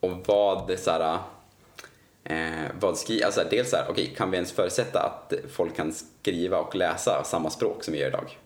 Och 0.00 0.12
vad 0.26 0.68
det 0.68 0.76
så 0.76 0.90
här, 0.90 1.18
eh, 2.24 2.70
vad 2.80 2.98
skri, 2.98 3.22
alltså 3.22 3.44
dels 3.50 3.70
så 3.70 3.76
här, 3.76 3.86
okej, 3.88 4.14
kan 4.16 4.30
vi 4.30 4.36
ens 4.36 4.52
förutsätta 4.52 5.00
att 5.00 5.32
folk 5.50 5.76
kan 5.76 5.92
skriva 5.92 6.58
och 6.58 6.74
läsa 6.74 7.24
samma 7.24 7.50
språk 7.50 7.84
som 7.84 7.94
vi 7.94 8.00
gör 8.00 8.08
idag? 8.08 8.38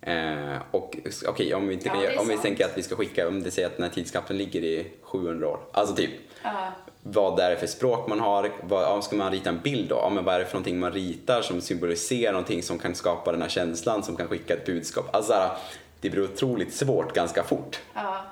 Eh, 0.00 0.56
och 0.70 0.96
okej, 1.26 1.54
om 1.54 1.68
vi, 1.68 1.74
inte 1.74 1.88
Ja, 1.88 2.20
om 2.20 2.28
vi 2.28 2.38
tänker 2.38 2.64
att 2.64 2.78
vi 2.78 2.82
ska 2.82 2.96
skicka, 2.96 3.28
om 3.28 3.42
det 3.42 3.50
säger 3.50 3.68
att 3.68 3.76
den 3.76 3.82
här 3.82 3.90
tidskapseln 3.90 4.38
ligger 4.38 4.64
i 4.64 4.86
700 5.02 5.48
år, 5.48 5.60
alltså 5.72 5.94
typ 5.94 6.10
Ja. 6.42 6.72
vad 7.02 7.40
är 7.40 7.50
det 7.50 7.56
för 7.56 7.66
språk 7.66 8.08
man 8.08 8.20
har? 8.20 8.50
Vad, 8.62 8.82
ja, 8.82 9.02
ska 9.02 9.16
man 9.16 9.32
rita 9.32 9.48
en 9.48 9.60
bild 9.60 9.88
då? 9.88 9.94
Ja, 9.94 10.10
men 10.10 10.24
vad 10.24 10.34
är 10.34 10.38
det 10.38 10.46
för 10.46 10.54
någonting 10.54 10.78
man 10.78 10.92
ritar 10.92 11.42
som 11.42 11.60
symboliserar 11.60 12.32
någonting 12.32 12.62
som 12.62 12.78
kan 12.78 12.94
skapa 12.94 13.32
den 13.32 13.42
här 13.42 13.48
känslan, 13.48 14.02
som 14.02 14.16
kan 14.16 14.28
skicka 14.28 14.54
ett 14.54 14.66
budskap? 14.66 15.14
Alltså, 15.14 15.50
det 16.00 16.10
blir 16.10 16.24
otroligt 16.24 16.74
svårt 16.74 17.14
ganska 17.14 17.42
fort. 17.42 17.80
Ja. 17.94 18.24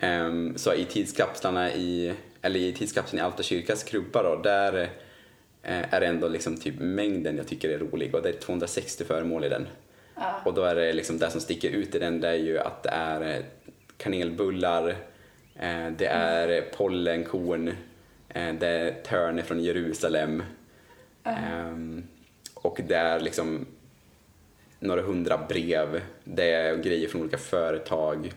Ehm, 0.00 0.58
så 0.58 0.74
i 0.74 0.84
tidskapslarna 0.84 1.72
i, 1.72 2.14
eller 2.42 2.60
i 2.60 2.72
tidskapseln 2.72 3.18
i 3.18 3.22
Alta 3.22 3.42
kyrkas 3.42 3.84
krubba 3.84 4.22
då, 4.22 4.36
där 4.42 4.82
eh, 5.62 5.94
är 5.94 6.00
det 6.00 6.06
ändå 6.06 6.28
liksom 6.28 6.56
typ 6.56 6.74
mängden 6.78 7.36
jag 7.36 7.48
tycker 7.48 7.68
är 7.68 7.78
rolig 7.78 8.14
och 8.14 8.22
det 8.22 8.28
är 8.28 8.32
260 8.32 9.04
föremål 9.04 9.44
i 9.44 9.48
den. 9.48 9.66
Och 10.44 10.54
då 10.54 10.62
är 10.62 10.74
det 10.74 10.92
liksom 10.92 11.18
det 11.18 11.30
som 11.30 11.40
sticker 11.40 11.70
ut 11.70 11.94
i 11.94 11.98
den, 11.98 12.20
det 12.20 12.28
är 12.28 12.34
ju 12.34 12.58
att 12.58 12.82
det 12.82 12.90
är 12.90 13.36
eh, 13.36 13.44
kanelbullar, 13.96 14.96
det 15.96 16.06
är 16.06 16.62
pollenkorn, 16.76 17.68
eh, 18.28 18.54
det 18.54 18.68
är 18.68 19.02
törne 19.02 19.42
från 19.42 19.60
Jerusalem 19.60 20.42
ehm, 21.24 22.04
och 22.54 22.80
det 22.88 22.96
är 22.96 23.20
liksom 23.20 23.66
några 24.78 25.02
hundra 25.02 25.38
brev, 25.48 26.02
det 26.24 26.52
är 26.52 26.76
grejer 26.76 27.08
från 27.08 27.20
olika 27.20 27.38
företag. 27.38 28.32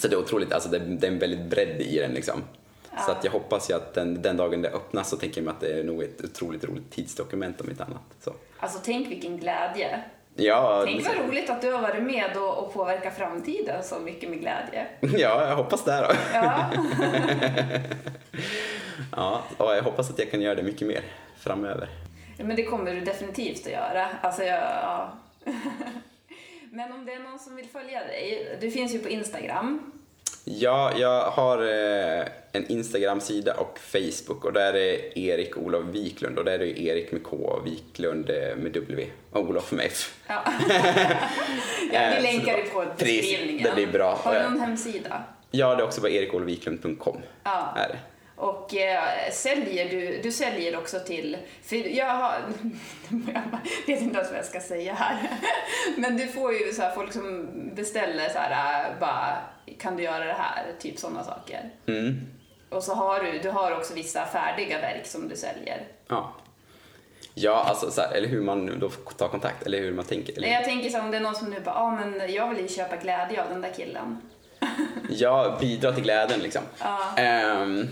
Så 0.00 0.08
det 0.08 0.14
är 0.14 0.20
otroligt, 0.20 0.52
alltså 0.52 0.68
det, 0.68 0.78
det 0.78 1.06
är 1.06 1.12
en 1.12 1.18
väldigt 1.18 1.50
bredd 1.50 1.80
i 1.80 1.98
den 1.98 2.14
liksom. 2.14 2.42
Så 3.06 3.10
att 3.10 3.24
jag 3.24 3.32
hoppas 3.32 3.70
ju 3.70 3.74
att 3.74 3.94
den, 3.94 4.22
den 4.22 4.36
dagen 4.36 4.62
det 4.62 4.68
öppnas 4.68 5.10
så 5.10 5.16
tänker 5.16 5.40
jag 5.40 5.44
mig 5.44 5.52
att 5.52 5.60
det 5.60 5.80
är 5.80 5.84
nog 5.84 6.02
ett 6.02 6.24
otroligt 6.24 6.64
roligt 6.64 6.90
tidsdokument 6.90 7.60
om 7.60 7.70
inte 7.70 7.84
annat. 7.84 8.02
Så. 8.20 8.34
Alltså 8.58 8.78
tänk 8.84 9.10
vilken 9.10 9.38
glädje. 9.38 10.04
Ja, 10.36 10.82
Tänk 10.84 11.06
vad 11.06 11.16
roligt 11.28 11.50
att 11.50 11.62
du 11.62 11.72
har 11.72 11.82
varit 11.82 12.02
med 12.02 12.36
och, 12.36 12.58
och 12.58 12.74
påverkat 12.74 13.16
framtiden 13.16 13.82
så 13.84 13.98
mycket 13.98 14.30
med 14.30 14.40
glädje. 14.40 14.86
ja, 15.00 15.48
jag 15.48 15.56
hoppas 15.56 15.84
det 15.84 16.00
då. 16.00 16.14
Ja, 16.34 16.70
Ja, 19.16 19.42
och 19.56 19.76
jag 19.76 19.82
hoppas 19.82 20.10
att 20.10 20.18
jag 20.18 20.30
kan 20.30 20.40
göra 20.40 20.54
det 20.54 20.62
mycket 20.62 20.88
mer 20.88 21.00
framöver. 21.38 21.88
men 22.38 22.56
det 22.56 22.64
kommer 22.64 22.94
du 22.94 23.00
definitivt 23.00 23.66
att 23.66 23.72
göra. 23.72 24.08
Alltså, 24.20 24.42
jag, 24.42 24.62
ja. 24.62 25.12
Men 26.70 26.92
om 26.92 27.04
det 27.06 27.12
är 27.12 27.18
någon 27.18 27.38
som 27.38 27.56
vill 27.56 27.66
följa 27.68 28.00
dig, 28.00 28.56
du 28.60 28.70
finns 28.70 28.94
ju 28.94 28.98
på 28.98 29.08
Instagram. 29.08 29.92
Ja, 30.44 30.92
jag 30.96 31.30
har 31.30 31.58
eh, 31.62 32.26
en 32.52 32.66
Instagram-sida 32.70 33.54
och 33.54 33.78
Facebook 33.78 34.44
och 34.44 34.52
där 34.52 34.74
är 34.76 35.18
Erik 35.18 35.56
Olof 35.56 35.84
Wiklund 35.84 36.38
och 36.38 36.44
där 36.44 36.52
är 36.52 36.58
det 36.58 36.80
Erik 36.80 37.12
med 37.12 37.22
K 37.22 37.36
och 37.36 37.66
Wiklund 37.66 38.30
eh, 38.30 38.56
med 38.56 38.72
W 38.72 39.06
och 39.32 39.40
Olof 39.40 39.72
med 39.72 39.86
F. 39.86 40.14
Ja. 40.26 40.42
ja, 41.92 42.00
Eh, 42.00 42.10
vi 42.10 42.16
så 42.16 42.22
länkar 42.22 42.56
det 42.56 42.62
på 42.62 42.84
beskrivningen. 42.98 43.62
det 43.64 43.74
blir 43.74 43.86
bra. 43.86 44.14
Har 44.22 44.34
du 44.34 44.42
någon 44.42 44.60
hemsida? 44.60 45.22
Ja, 45.50 45.74
det 45.74 45.82
är 45.82 45.86
också 45.86 46.00
på 46.00 46.08
erikolofviklund.com. 46.08 47.16
Ja. 47.44 47.74
Är 47.76 47.88
det. 47.88 47.98
Och 48.36 48.74
eh, 48.76 49.30
säljer 49.32 49.88
du, 49.88 50.20
du 50.22 50.32
säljer 50.32 50.76
också 50.78 51.00
till, 51.00 51.36
för 51.62 51.76
jag 51.76 52.06
har, 52.06 52.34
jag 53.08 53.42
vet 53.86 54.00
inte 54.00 54.16
ens 54.16 54.30
vad 54.30 54.38
jag 54.38 54.44
ska 54.44 54.60
säga 54.60 54.94
här, 54.94 55.16
men 55.96 56.16
du 56.16 56.28
får 56.28 56.52
ju 56.52 56.72
så 56.72 56.82
här 56.82 56.94
folk 56.94 57.12
som 57.12 57.48
beställer 57.74 58.28
så 58.28 58.38
här, 58.38 58.94
bara, 59.00 59.36
kan 59.78 59.96
du 59.96 60.02
göra 60.02 60.24
det 60.24 60.36
här, 60.38 60.72
typ 60.78 60.98
sådana 60.98 61.24
saker. 61.24 61.70
Mm. 61.86 62.20
Och 62.68 62.82
så 62.82 62.94
har 62.94 63.20
du, 63.20 63.38
du 63.38 63.50
har 63.50 63.76
också 63.76 63.94
vissa 63.94 64.26
färdiga 64.26 64.80
verk 64.80 65.06
som 65.06 65.28
du 65.28 65.36
säljer. 65.36 65.86
Ja. 66.08 66.32
Ja, 67.34 67.64
alltså 67.68 67.90
så 67.90 68.00
här, 68.00 68.12
eller 68.14 68.28
hur 68.28 68.40
man 68.40 68.78
då 68.78 68.88
får 68.88 69.12
ta 69.12 69.28
kontakt, 69.28 69.66
eller 69.66 69.78
hur 69.78 69.92
man 69.92 70.04
tänker. 70.04 70.36
Eller? 70.36 70.48
Jag 70.48 70.64
tänker 70.64 70.90
så 70.90 71.00
om 71.00 71.10
det 71.10 71.16
är 71.16 71.20
någon 71.20 71.34
som 71.34 71.50
nu 71.50 71.60
bara, 71.60 71.74
ja 71.74 71.80
ah, 71.80 71.90
men 71.90 72.32
jag 72.32 72.48
vill 72.48 72.62
ju 72.62 72.68
köpa 72.68 72.96
glädje 72.96 73.42
av 73.42 73.48
den 73.48 73.60
där 73.60 73.72
killen. 73.76 74.20
Ja, 75.10 75.56
bidra 75.60 75.92
till 75.92 76.02
glädjen 76.02 76.40
liksom. 76.40 76.62
Ja. 76.78 77.14
Ehm, 77.16 77.88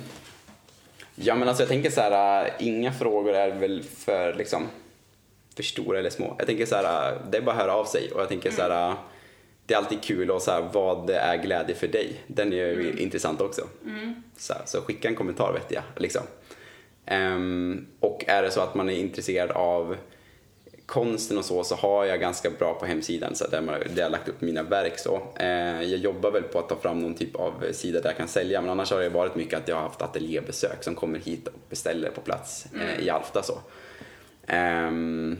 ja, 1.14 1.34
men 1.34 1.48
alltså 1.48 1.62
jag 1.62 1.68
tänker 1.68 1.90
så 1.90 2.00
här, 2.00 2.44
äh, 2.44 2.66
inga 2.66 2.92
frågor 2.92 3.34
är 3.34 3.50
väl 3.50 3.82
för 3.82 4.34
liksom 4.34 4.68
för 5.56 5.62
stora 5.62 5.98
eller 5.98 6.10
små. 6.10 6.34
Jag 6.38 6.46
tänker 6.46 6.66
så 6.66 6.76
här, 6.76 7.12
äh, 7.12 7.18
det 7.30 7.38
är 7.38 7.42
bara 7.42 7.56
att 7.56 7.62
höra 7.62 7.74
av 7.74 7.84
sig 7.84 8.12
och 8.12 8.20
jag 8.20 8.28
tänker 8.28 8.50
så 8.50 8.62
här, 8.62 8.90
äh, 8.90 8.94
det 9.66 9.74
är 9.74 9.78
alltid 9.78 10.02
kul 10.02 10.30
och 10.30 10.42
så 10.42 10.50
här, 10.50 10.68
vad 10.72 11.10
är 11.10 11.36
glädje 11.36 11.74
för 11.74 11.88
dig? 11.88 12.24
Den 12.26 12.52
är 12.52 12.56
ju 12.56 12.94
intressant 12.98 13.40
också. 13.40 13.62
Så, 14.36 14.52
här, 14.52 14.62
så 14.66 14.80
skicka 14.80 15.08
en 15.08 15.14
kommentar 15.14 15.52
vet 15.52 15.72
jag. 15.72 15.82
Liksom. 15.96 16.22
Ehm, 17.06 17.86
och 18.00 18.24
är 18.26 18.42
det 18.42 18.50
så 18.50 18.60
att 18.60 18.74
man 18.74 18.90
är 18.90 18.96
intresserad 18.96 19.50
av 19.50 19.96
konsten 20.86 21.38
och 21.38 21.44
så, 21.44 21.64
så 21.64 21.74
har 21.74 22.04
jag 22.04 22.20
ganska 22.20 22.50
bra 22.50 22.74
på 22.74 22.86
hemsidan 22.86 23.34
så 23.34 23.46
där, 23.46 23.60
man, 23.60 23.74
där 23.74 23.96
jag 23.96 24.04
har 24.04 24.10
lagt 24.10 24.28
upp 24.28 24.40
mina 24.40 24.62
verk. 24.62 24.98
Så. 24.98 25.22
Eh, 25.36 25.82
jag 25.82 25.98
jobbar 25.98 26.30
väl 26.30 26.42
på 26.42 26.58
att 26.58 26.68
ta 26.68 26.76
fram 26.76 26.98
någon 26.98 27.14
typ 27.14 27.36
av 27.36 27.64
sida 27.72 28.00
där 28.00 28.08
jag 28.08 28.16
kan 28.16 28.28
sälja 28.28 28.60
men 28.60 28.70
annars 28.70 28.90
har 28.90 29.00
det 29.00 29.08
varit 29.08 29.34
mycket 29.34 29.58
att 29.58 29.68
jag 29.68 29.76
har 29.76 29.82
haft 29.82 30.02
ateljébesök 30.02 30.84
som 30.84 30.94
kommer 30.94 31.18
hit 31.18 31.48
och 31.48 31.58
beställer 31.68 32.10
på 32.10 32.20
plats 32.20 32.66
eh, 32.74 33.04
i 33.04 33.10
Alfta. 33.10 33.42
Så. 33.42 33.58
Ehm, 34.46 35.38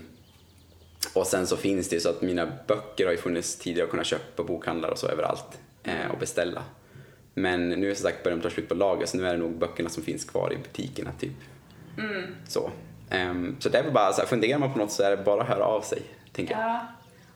och 1.15 1.27
sen 1.27 1.47
så 1.47 1.57
finns 1.57 1.89
det 1.89 1.97
ju 1.97 2.01
så 2.01 2.09
att 2.09 2.23
mina 2.23 2.47
böcker 2.67 3.05
har 3.05 3.13
ju 3.13 3.19
funnits 3.19 3.57
tidigare 3.57 3.85
att 3.85 3.91
kunna 3.91 4.05
köpa 4.05 4.25
på 4.37 4.45
bokhandlar 4.45 4.91
och 4.91 4.99
så 4.99 5.07
överallt 5.09 5.59
eh, 5.83 6.11
och 6.13 6.19
beställa. 6.19 6.63
Men 7.35 7.69
nu 7.69 7.91
är 7.91 7.95
som 7.95 8.03
sagt 8.03 8.23
börjar 8.23 8.37
de 8.37 8.43
ta 8.43 8.51
slut 8.51 8.69
på 8.69 8.75
lager 8.75 9.07
så 9.07 9.17
nu 9.17 9.27
är 9.27 9.33
det 9.33 9.39
nog 9.39 9.59
böckerna 9.59 9.89
som 9.89 10.03
finns 10.03 10.25
kvar 10.25 10.53
i 10.53 10.57
butikerna 10.57 11.11
typ. 11.21 11.33
Så. 12.49 12.71
Ehm, 13.11 13.57
så 13.61 13.69
det 13.69 13.79
är 13.79 13.83
väl 13.83 13.93
bara 13.93 14.13
så 14.13 14.21
här, 14.21 14.29
funderar 14.29 14.59
man 14.59 14.73
på 14.73 14.79
något 14.79 14.93
så 14.93 15.03
är 15.03 15.11
det 15.11 15.17
bara 15.17 15.43
att 15.43 15.49
höra 15.49 15.65
av 15.65 15.81
sig, 15.81 16.03
tänker 16.33 16.55
jag. 16.55 16.63
Ja. 16.63 16.87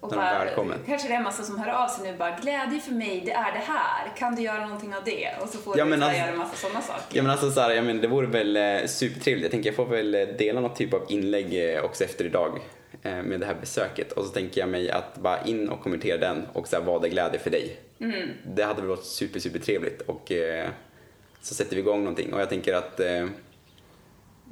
Och 0.01 0.11
När 0.11 0.19
bara, 0.19 0.45
väl 0.45 0.55
kommer. 0.55 0.77
kanske 0.87 1.09
det 1.09 1.15
är 1.15 1.19
en 1.19 1.23
massa 1.25 1.43
som 1.43 1.59
hör 1.59 1.73
av 1.85 1.89
sig 1.89 2.13
nu 2.13 2.19
bara, 2.19 2.37
glädje 2.43 2.81
för 2.81 2.93
mig, 2.93 3.23
det 3.27 3.33
är 3.33 3.53
det 3.53 3.59
här. 3.73 4.13
Kan 4.19 4.35
du 4.35 4.43
göra 4.43 4.61
någonting 4.67 4.95
av 4.95 5.05
det? 5.05 5.29
Och 5.43 5.49
så 5.49 5.59
får 5.59 5.79
Ja, 5.79 5.85
du 5.85 5.91
men 5.91 6.03
alltså- 6.03 6.19
göra 6.19 6.29
en 6.31 6.39
massa 6.39 6.57
sådana 6.57 6.81
saker. 6.81 7.03
Ja 7.17 7.23
men 7.23 7.31
alltså 7.33 7.51
så 7.51 7.61
här, 7.61 7.71
jag 7.71 7.85
menar, 7.85 8.03
det 8.03 8.09
vore 8.09 8.27
väl 8.27 8.57
eh, 8.57 8.87
supertrevligt. 8.87 9.43
Jag 9.45 9.51
tänker 9.51 9.69
jag 9.69 9.77
får 9.77 9.87
väl 9.87 10.11
dela 10.39 10.61
något 10.61 10.77
typ 10.77 10.95
av 10.95 11.03
inlägg 11.09 11.75
eh, 11.75 11.85
också 11.85 12.05
efter 12.05 12.25
idag 12.25 12.59
med 13.03 13.41
det 13.41 13.47
här 13.47 13.57
besöket. 13.61 14.13
Och 14.13 14.25
så 14.25 14.31
tänker 14.31 14.61
jag 14.61 14.69
mig 14.69 14.91
att 14.91 15.19
bara 15.19 15.43
in 15.45 15.69
och 15.69 15.81
kommentera 15.81 16.19
den 16.19 16.47
och 16.53 16.69
så 16.69 16.77
här, 16.77 16.83
vad 16.83 17.05
är 17.05 17.09
glädje 17.09 17.39
för 17.39 17.51
dig? 17.51 17.77
Det 18.47 18.63
hade 18.63 18.81
väl 18.81 18.89
varit 18.89 19.05
super, 19.05 19.41
super 19.41 19.59
trevligt 19.59 20.03
och 20.03 20.33
eh, 20.33 20.69
så 21.43 21.55
sätter 21.55 21.77
vi 21.77 21.83
igång 21.83 21.99
någonting. 21.99 22.33
Och 22.35 22.41
jag 22.41 22.49
tänker 22.49 22.75
att 22.75 23.01
eh, 23.01 23.27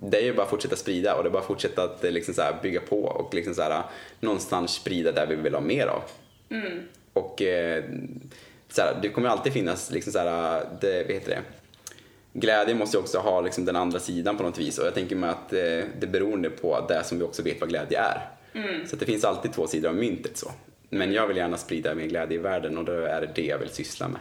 det 0.01 0.19
är 0.19 0.23
ju 0.25 0.35
bara 0.35 0.43
att 0.43 0.51
fortsätta 0.51 0.77
sprida 0.77 1.15
och 1.15 1.23
det 1.23 1.29
är 1.29 1.31
bara 1.31 1.39
att 1.39 1.47
fortsätta 1.47 1.83
att 1.85 2.05
eh, 2.05 2.11
liksom 2.11 2.35
så 2.35 2.43
här, 2.43 2.59
bygga 2.63 2.81
på 2.81 3.03
och 3.05 3.35
liksom 3.35 3.55
så 3.55 3.63
här, 3.63 3.83
någonstans 4.21 4.75
sprida 4.75 5.13
där 5.13 5.27
vi 5.27 5.35
vill 5.35 5.55
ha 5.55 5.61
mer 5.61 5.87
av. 5.87 6.03
Och 7.13 7.43
eh, 7.43 7.85
så 8.69 8.83
här, 8.83 8.99
det 9.03 9.09
kommer 9.09 9.29
alltid 9.29 9.53
finnas 9.53 9.91
liksom 9.91 10.13
så 10.13 10.19
här, 10.19 10.67
det, 10.81 11.03
vad 11.03 11.13
heter 11.13 11.31
det? 11.31 11.43
Glädje 12.37 12.75
måste 12.75 12.97
ju 12.97 13.03
också 13.03 13.19
ha 13.19 13.41
liksom 13.41 13.65
den 13.65 13.77
andra 13.77 14.01
sidan 14.01 14.37
på 14.37 14.43
något 14.43 14.59
vis 14.59 14.79
och 14.79 14.87
jag 14.87 14.95
tänker 14.95 15.17
mig 15.17 15.31
att 15.31 15.53
eh, 15.53 15.61
det 16.01 16.07
beror 16.07 16.49
på 16.51 16.87
det 16.89 17.05
som 17.05 17.19
vi 17.19 17.25
också 17.25 17.43
vet 17.43 17.61
vad 17.61 17.69
glädje 17.69 18.01
är. 18.01 18.29
Så 18.87 18.97
att 18.97 19.01
det 19.01 19.07
finns 19.07 19.25
alltid 19.25 19.53
två 19.53 19.67
sidor 19.67 19.89
av 19.89 19.95
myntet 19.95 20.37
så. 20.37 20.51
Men 20.89 21.13
jag 21.13 21.27
vill 21.27 21.37
gärna 21.37 21.57
sprida 21.57 21.95
mer 21.95 22.07
glädje 22.07 22.39
i 22.39 22.41
världen 22.41 22.79
och 22.79 22.85
då 22.85 22.93
är 22.93 23.21
det 23.21 23.31
det 23.35 23.47
jag 23.47 23.59
vill 23.59 23.69
syssla 23.69 24.09
med. 24.09 24.21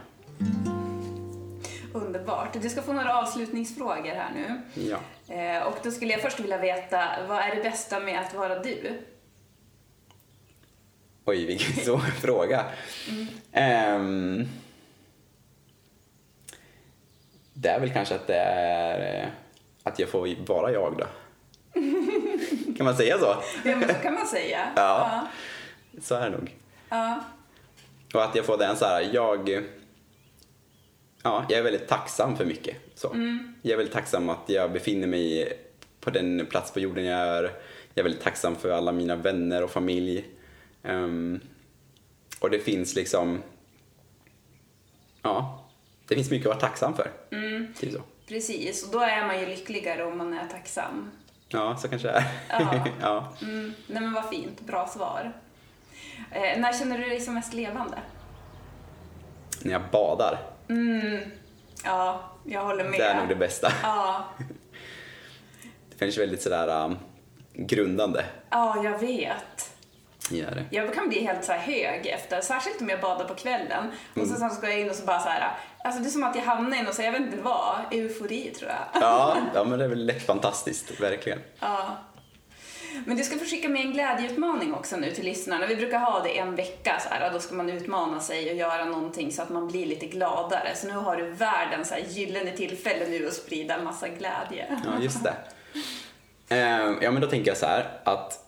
Underbart. 1.94 2.62
Du 2.62 2.70
ska 2.70 2.82
få 2.82 2.94
några 2.94 3.18
avslutningsfrågor 3.18 4.16
här 4.16 4.32
nu. 4.36 4.62
Ja. 4.90 4.98
Eh, 5.36 5.68
och 5.68 5.78
då 5.84 5.92
skulle 5.92 6.12
jag 6.12 6.22
först 6.22 6.40
vilja 6.40 6.58
veta, 6.58 7.10
vad 7.28 7.38
är 7.38 7.56
det 7.56 7.62
bästa 7.62 8.00
med 8.00 8.20
att 8.22 8.34
vara 8.34 8.60
du? 8.60 9.00
Oj, 11.26 11.46
vilken 11.46 11.74
svår 11.86 11.98
fråga. 11.98 12.66
Ehm, 13.52 14.48
det 17.64 17.70
är 17.70 17.80
väl 17.80 17.94
kanske 17.94 18.16
att 18.16 18.28
det 18.28 18.36
är... 18.36 19.24
eh, 19.24 19.30
att 19.84 20.00
jag 20.00 20.10
får 20.10 20.46
vara 20.48 20.72
jag 20.72 20.98
då. 20.98 21.06
kan 22.78 22.86
man 22.86 22.96
säga 22.98 23.18
så? 23.18 23.36
Ja, 23.66 23.76
men 23.76 23.88
så 23.90 23.94
kan 23.94 24.14
man 24.14 24.28
säga. 24.28 24.68
Ja. 24.76 25.28
Så 26.02 26.16
är 26.16 26.30
det 26.30 26.38
nog. 26.38 26.58
Ja. 26.90 27.24
Och 28.14 28.24
att 28.24 28.36
jag 28.36 28.46
får 28.46 28.58
den 28.58 28.76
så 28.76 28.86
här, 28.86 29.10
jag... 29.14 29.50
Ja, 31.24 31.46
jag 31.50 31.60
är 31.60 31.64
väldigt 31.64 31.88
tacksam 31.88 32.38
för 32.38 32.46
mycket. 32.46 32.76
Så. 32.96 33.08
Jag 33.62 33.74
är 33.74 33.78
väldigt 33.78 33.94
tacksam 33.94 34.30
att 34.30 34.44
jag 34.50 34.72
befinner 34.72 35.08
mig 35.08 35.54
på 36.00 36.10
den 36.10 36.46
plats 36.46 36.72
på 36.72 36.80
jorden 36.80 37.06
jag 37.06 37.20
är. 37.20 37.44
Jag 37.44 37.52
är 37.96 38.04
väldigt 38.04 38.24
tacksam 38.24 38.56
för 38.56 38.70
alla 38.70 38.92
mina 38.92 39.16
vänner 39.16 39.64
och 39.64 39.72
familj. 39.72 40.26
Ehm, 40.84 41.40
och 42.40 42.50
det 42.50 42.60
finns 42.60 42.96
liksom... 42.96 43.44
Ja, 45.22 45.63
det 46.08 46.16
finns 46.16 46.30
mycket 46.32 46.48
att 46.48 46.56
vara 46.56 46.70
tacksam 46.70 46.94
för. 46.96 47.12
Typ 47.80 47.94
så. 47.94 48.02
Precis, 48.28 48.84
och 48.86 48.92
då 48.92 49.00
är 49.00 49.26
man 49.28 49.40
ju 49.40 49.46
lyckligare 49.46 50.04
om 50.04 50.18
man 50.18 50.34
är 50.34 50.48
tacksam. 50.48 51.12
Ja, 51.48 51.78
så 51.78 51.88
kanske 51.88 52.08
det 52.08 52.14
är. 52.14 52.26
Ja. 52.50 52.86
ja. 53.02 53.34
Mm. 53.42 53.74
Nej 53.88 54.02
men 54.02 54.14
vad 54.14 54.30
fint, 54.30 54.62
bra 54.62 54.88
svar. 54.88 55.34
Eh, 56.32 56.60
när 56.60 56.74
känner 56.80 56.98
du 56.98 57.10
dig 57.10 57.22
som 57.22 57.34
mest 57.34 57.54
levande? 57.54 57.98
När 59.62 59.72
jag 59.72 59.82
badar, 59.92 60.40
Ja, 61.86 62.32
jag 62.46 62.62
håller 62.66 62.84
med. 62.84 63.00
det 63.00 63.06
är 63.06 63.18
nog 63.20 63.30
det 63.30 63.36
bästa. 63.36 63.72
Ja, 63.84 64.26
Det 65.90 65.98
finns 66.06 66.18
väldigt 66.18 66.42
sådär 66.42 66.86
um, 66.86 66.98
grundande. 67.54 68.26
ja, 68.50 68.84
jag 68.84 69.00
vet. 69.00 69.73
Gör 70.30 70.52
det. 70.52 70.66
Jag 70.72 70.94
kan 70.94 71.10
bli 71.10 71.24
helt 71.24 71.44
så 71.46 71.52
hög 71.54 72.08
efter, 72.08 72.42
särskilt 72.42 72.82
om 72.82 72.90
jag 72.90 73.02
badar 73.02 73.26
på 73.26 73.36
kvällen. 73.36 73.92
Och 74.12 74.18
Mm. 74.18 74.30
så 74.30 74.36
sen 74.36 74.50
ska 74.50 74.70
jag 74.70 74.80
in 74.80 74.90
och 74.90 74.96
så 74.96 75.06
bara 75.06 75.20
så 75.20 75.30
här, 75.30 75.52
alltså 75.84 76.02
det 76.02 76.08
är 76.08 76.12
som 76.12 76.24
att 76.24 76.36
jag 76.36 76.44
hamnar 76.44 76.78
i 76.78 76.84
något, 76.84 77.00
jag 77.00 77.12
vet 77.12 77.22
inte 77.22 77.38
vad, 77.38 77.76
eufori 77.92 78.54
tror 78.60 78.72
jag. 78.72 79.02
Ja, 79.04 79.38
ja 79.54 79.64
men 79.64 79.80
det 79.80 79.86
är 79.86 79.90
väl 79.90 80.06
lätt 80.06 80.26
fantastiskt, 80.26 81.00
verkligen. 81.02 81.40
Ja. 81.60 81.98
Men 83.06 83.18
du 83.18 83.24
ska 83.24 83.38
få 83.40 83.46
skicka 83.46 83.70
med 83.70 83.82
en 83.82 83.94
glädjeutmaning 83.94 84.74
också 84.74 84.96
nu 84.98 85.12
till 85.12 85.26
lyssnarna. 85.26 85.66
Vi 85.68 85.76
brukar 85.76 86.00
ha 86.00 86.20
det 86.24 86.38
en 86.38 86.56
vecka, 86.56 87.00
så 87.00 87.10
här, 87.14 87.32
då 87.34 87.40
ska 87.40 87.56
man 87.56 87.70
utmana 87.70 88.20
sig 88.20 88.52
och 88.52 88.58
göra 88.58 88.86
någonting 88.86 89.32
så 89.32 89.42
att 89.42 89.50
man 89.50 89.68
blir 89.68 89.86
lite 89.86 90.06
gladare. 90.06 90.76
Så 90.76 90.88
nu 90.88 90.94
har 90.94 91.16
du 91.16 91.30
världens 91.32 91.88
så 91.88 91.94
här 91.94 92.02
gyllene 92.02 92.52
tillfälle 92.52 93.06
nu 93.08 93.28
att 93.28 93.34
sprida 93.34 93.76
en 93.76 93.84
massa 93.84 94.08
glädje. 94.08 94.80
Ja, 94.86 95.04
just 95.04 95.24
det. 95.24 95.34
Eh, 96.50 96.92
ja, 97.02 97.12
men 97.12 97.22
då 97.22 97.28
tänker 97.28 97.52
jag 97.52 97.58
så 97.58 97.66
här 97.66 98.00
att 98.04 98.40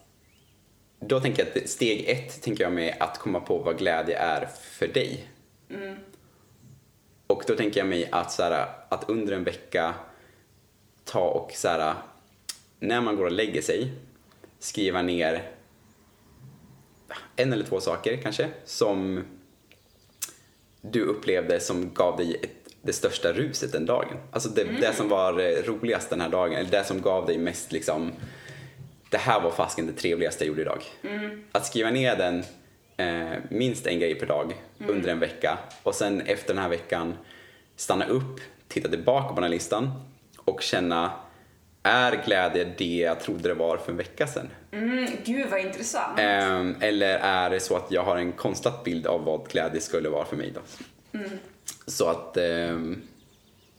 då 0.99 1.19
tänker 1.19 1.45
jag 1.45 1.63
att 1.63 1.69
steg 1.69 2.09
ett 2.09 2.41
tänker 2.41 2.63
jag 2.63 2.73
med 2.73 2.95
att 2.99 3.19
komma 3.19 3.39
på 3.39 3.57
vad 3.57 3.77
glädje 3.77 4.17
är 4.17 4.45
för 4.61 4.87
dig. 4.87 5.29
Och 7.27 7.43
då 7.47 7.55
tänker 7.55 7.79
jag 7.79 7.87
mig 7.87 8.09
att, 8.11 8.31
så 8.31 8.43
här, 8.43 8.67
att 8.89 9.09
under 9.09 9.33
en 9.33 9.43
vecka 9.43 9.93
ta 11.03 11.27
och 11.27 11.51
så 11.51 11.67
här, 11.67 11.93
när 12.79 13.01
man 13.01 13.15
går 13.15 13.25
och 13.25 13.31
lägger 13.31 13.61
sig 13.61 13.91
skriva 14.59 15.01
ner 15.01 15.51
en 17.35 17.53
eller 17.53 17.65
två 17.65 17.79
saker 17.79 18.17
kanske 18.17 18.49
som 18.65 19.23
du 20.81 21.01
upplevde 21.01 21.59
som 21.59 21.93
gav 21.93 22.17
dig 22.17 22.35
ett, 22.43 22.73
det 22.81 22.93
största 22.93 23.33
ruset 23.33 23.71
den 23.71 23.85
dagen. 23.85 24.17
Alltså 24.31 24.49
det, 24.49 24.63
det 24.63 24.93
som 24.93 25.09
var 25.09 25.63
roligast 25.63 26.09
den 26.09 26.21
här 26.21 26.29
dagen, 26.29 26.53
eller 26.53 26.71
det 26.71 26.83
som 26.83 27.01
gav 27.01 27.25
dig 27.25 27.37
mest 27.37 27.71
liksom 27.71 28.11
det 29.09 29.17
här 29.17 29.41
var 29.41 29.51
fasken 29.51 29.87
det 29.87 29.93
trevligaste 29.93 30.43
jag 30.43 30.47
gjorde 30.47 30.61
idag. 30.61 30.83
Att 31.51 31.65
skriva 31.65 31.89
ner 31.89 32.15
den 32.15 32.43
eh, 32.97 33.39
minst 33.49 33.87
en 33.87 33.99
grej 33.99 34.15
per 34.15 34.25
dag 34.25 34.53
under 34.87 35.09
en 35.09 35.19
vecka 35.19 35.57
och 35.83 35.95
sen 35.95 36.21
efter 36.21 36.53
den 36.53 36.63
här 36.63 36.69
veckan 36.69 37.17
stanna 37.75 38.05
upp, 38.05 38.39
titta 38.67 38.89
tillbaka 38.89 39.27
på 39.27 39.35
den 39.35 39.43
här 39.43 39.49
listan 39.49 39.91
och 40.37 40.61
känna 40.61 41.11
är 41.83 42.23
glädje 42.25 42.73
det 42.77 42.95
jag 42.95 43.19
trodde 43.19 43.49
det 43.49 43.53
var 43.53 43.77
för 43.77 43.91
en 43.91 43.97
vecka 43.97 44.27
sedan? 44.27 44.49
Mm, 44.71 45.07
gud 45.25 45.49
vad 45.49 45.59
intressant. 45.59 46.19
Ehm, 46.19 46.75
eller 46.79 47.19
är 47.19 47.49
det 47.49 47.59
så 47.59 47.75
att 47.75 47.91
jag 47.91 48.03
har 48.03 48.17
en 48.17 48.31
konstlat 48.31 48.83
bild 48.83 49.07
av 49.07 49.23
vad 49.23 49.47
glädje 49.49 49.81
skulle 49.81 50.09
vara 50.09 50.25
för 50.25 50.35
mig 50.35 50.53
då? 50.55 50.61
Så 51.87 52.09
att 52.09 52.37
ehm, 52.37 53.01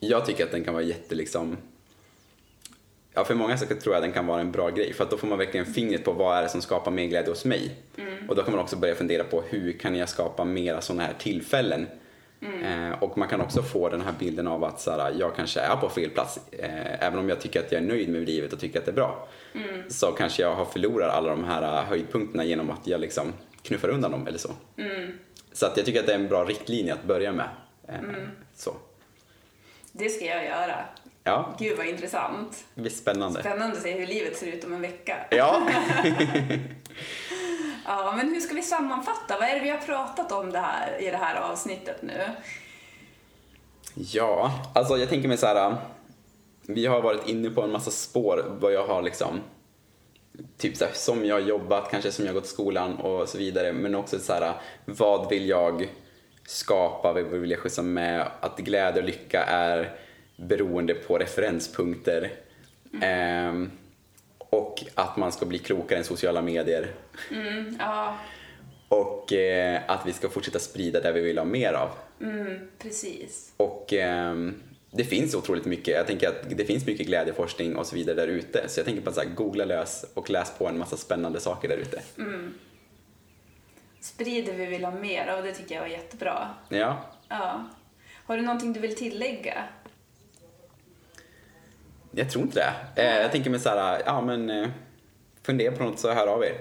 jag 0.01 0.27
tycker 0.27 0.45
att 0.45 0.51
den 0.51 0.65
kan 0.65 0.75
vara 0.75 0.85
jätte 0.85 1.15
liksom 1.15 1.57
Ja, 3.17 3.25
för 3.25 3.35
många 3.35 3.57
så 3.59 3.67
tror 3.67 3.95
jag 3.95 4.03
den 4.03 4.13
kan 4.13 4.27
vara 4.27 4.41
en 4.41 4.53
bra 4.53 4.71
grej 4.71 4.93
för 4.93 5.05
att 5.05 5.11
då 5.11 5.17
får 5.17 5.27
man 5.27 5.39
verkligen 5.39 5.67
fingret 5.67 6.05
på 6.05 6.13
vad 6.13 6.39
är 6.39 6.43
det 6.43 6.49
som 6.49 6.63
skapar 6.63 6.91
mer 6.91 7.07
glädje 7.07 7.31
hos 7.31 7.45
mig. 7.45 7.71
Och 8.29 8.37
då 8.37 8.43
kan 8.43 8.53
man 8.55 8.63
också 8.63 8.77
börja 8.77 8.95
fundera 8.95 9.25
på 9.25 9.43
hur 9.43 9.73
kan 9.73 9.97
jag 9.97 10.09
skapa 10.09 10.45
mera 10.45 10.81
sådana 10.81 11.03
här 11.03 11.15
tillfällen. 11.19 11.87
Eh, 12.63 13.03
och 13.03 13.19
man 13.19 13.29
kan 13.29 13.41
också 13.41 13.63
få 13.63 13.89
den 13.89 14.01
här 14.01 14.15
bilden 14.19 14.47
av 14.47 14.65
att 14.65 14.81
så 14.81 14.91
här, 14.91 15.15
jag 15.19 15.37
kanske 15.37 15.61
är 15.61 15.77
på 15.77 15.89
fel 15.89 16.11
plats. 16.11 16.41
Eh, 16.53 17.05
även 17.07 17.19
om 17.19 17.29
jag 17.29 17.41
tycker 17.41 17.61
att 17.61 17.73
jag 17.73 17.83
är 17.83 17.87
nöjd 17.87 18.09
med 18.09 18.23
livet 18.27 18.53
och 18.53 18.61
tycker 18.61 18.79
att 18.79 18.85
det 18.85 18.91
är 18.91 18.95
bra. 18.95 19.29
Så 19.89 20.07
kanske 20.07 20.43
jag 20.43 20.55
har 20.55 20.65
förlorat 20.65 21.15
alla 21.15 21.31
de 21.31 21.45
här 21.45 21.63
eh, 21.63 21.85
höjdpunkterna 21.89 22.45
genom 22.45 22.71
att 22.71 22.87
jag 22.87 23.01
liksom 23.01 23.33
knuffar 23.63 23.89
undan 23.89 24.11
dem 24.11 24.27
eller 24.27 24.39
så. 24.39 24.51
Så 25.53 25.67
att 25.67 25.77
jag 25.77 25.87
tycker 25.87 26.01
att 26.01 26.07
det 26.07 26.13
är 26.13 26.19
en 26.19 26.29
bra 26.29 26.45
riktlinje 26.45 26.95
att 26.95 27.05
börja 27.05 27.33
med. 27.33 27.49
Eh, 27.89 27.95
Så. 28.55 28.75
Det 29.93 30.09
ska 30.09 30.25
jag 30.25 30.45
göra. 30.45 30.85
Ja, 31.27 31.55
Gud 31.59 31.77
vad 31.77 31.87
intressant. 31.87 32.65
det 32.75 32.81
blir 32.81 32.93
spännande. 32.93 33.41
Spännande 33.41 33.77
att 33.77 33.83
se 33.83 33.93
hur 33.93 34.07
livet 34.07 34.37
ser 34.37 34.47
ut 34.47 34.65
om 34.65 34.73
en 34.73 34.81
vecka. 34.81 35.17
Ja, 35.31 35.63
Ja, 37.87 38.15
men 38.17 38.29
hur 38.29 38.41
ska 38.41 38.55
vi 38.55 38.63
sammanfatta? 38.63 39.37
Vad 39.41 39.49
är 39.49 39.55
det 39.55 39.61
vi 39.61 39.71
har 39.71 39.79
pratat 39.79 40.33
om 40.33 40.53
det 40.53 40.59
här, 40.59 41.03
i 41.03 41.11
det 41.11 41.17
här 41.17 41.41
avsnittet 41.41 42.03
nu? 42.03 42.21
Ja, 43.95 44.53
alltså 44.75 44.97
jag 44.97 45.09
tänker 45.09 45.29
mig 45.29 45.37
så 45.37 45.47
här. 45.47 45.77
Vi 46.63 46.87
har 46.87 47.03
varit 47.03 47.29
inne 47.29 47.51
på 47.51 47.63
en 47.63 47.73
massa 47.73 47.91
spår 47.91 48.45
vad 48.61 48.73
jag 48.73 48.87
har 48.87 49.03
liksom 49.03 49.41
typ 50.59 50.77
så 50.77 50.85
här, 50.85 50.93
som 50.93 51.25
jag 51.25 51.35
har 51.35 51.41
jobbat, 51.41 51.91
kanske 51.91 52.13
som 52.13 52.25
jag 52.25 52.33
har 52.33 52.41
gått 52.41 52.49
skolan 52.49 52.97
och 52.97 53.29
så 53.29 53.39
vidare. 53.39 53.73
Men 53.73 53.95
också 53.95 54.19
så 54.19 54.33
här, 54.33 54.53
vad 54.85 55.29
vill 55.29 55.49
jag 55.49 55.89
skapa, 56.47 57.13
vad 57.13 57.25
vill 57.25 57.51
jag 57.51 57.61
skjutsa 57.61 57.83
med? 57.83 58.29
Att 58.41 58.59
glädje 58.59 59.03
och 59.03 59.07
lycka 59.09 59.45
är 59.45 59.99
beroende 60.37 60.95
på 60.95 61.19
referenspunkter. 61.19 62.31
Ehm, 63.03 63.71
och 64.39 64.85
att 64.95 65.17
man 65.17 65.33
ska 65.33 65.47
bli 65.47 65.59
klokare 65.59 65.99
än 65.99 66.05
sociala 66.05 66.43
medier. 66.43 66.95
Ja, 67.79 68.17
Och 68.89 69.33
eh, 69.33 69.81
att 69.89 70.07
vi 70.07 70.13
ska 70.13 70.29
fortsätta 70.29 70.59
sprida 70.59 71.01
det 71.01 71.13
vi 71.13 71.21
vill 71.21 71.39
ha 71.39 71.45
mer 71.45 71.73
av. 71.73 71.91
mm, 72.21 72.69
precis. 72.79 73.53
Och 73.57 73.93
ehm, 73.93 74.63
det 74.91 75.05
finns 75.05 75.35
otroligt 75.35 75.65
mycket. 75.65 75.95
Jag 75.95 76.07
tänker 76.07 76.29
att 76.29 76.51
det 76.59 76.65
finns 76.65 76.87
mycket 76.87 77.07
glädjeforskning 77.07 77.77
och 77.77 77.87
så 77.87 77.95
vidare 77.97 78.17
där 78.17 78.29
ute. 78.29 78.69
Så 78.69 78.81
jag 78.81 78.87
tänker 78.87 79.03
på 79.03 79.09
att 79.09 79.15
så 79.17 79.23
här, 79.23 79.29
googla 79.29 79.65
lös 79.65 80.05
och 80.15 80.31
läs 80.31 80.59
på 80.59 80.67
en 80.67 80.79
massa 80.79 80.97
spännande 80.97 81.41
saker 81.41 81.69
där 81.69 81.77
ute. 81.77 82.03
Sprider 84.01 84.53
vi 84.53 84.67
vill 84.67 84.85
ha 84.85 84.91
mer 84.93 85.27
av, 85.27 85.45
det 85.45 85.53
tycker 85.55 85.75
jag 85.75 85.83
var 85.83 85.89
jättebra. 85.89 86.49
Ja. 86.69 87.05
Ja. 87.29 87.65
Har 88.25 88.37
du 88.37 88.43
någonting 88.43 88.73
du 88.73 88.81
vill 88.81 88.97
tillägga? 88.97 89.65
Jag 92.17 92.31
tror 92.31 92.45
inte 92.45 92.73
det. 92.95 93.03
Eh, 93.03 93.17
jag 93.23 93.33
tänker 93.33 93.51
mig 93.51 93.61
så 93.61 93.69
här, 93.69 94.03
ja 94.07 94.21
men 94.21 94.51
eh, 94.51 94.69
fundera 95.43 95.73
på 95.77 95.85
något 95.85 95.99
så 95.99 96.13
hör 96.13 96.27
av 96.27 96.45
er. 96.45 96.55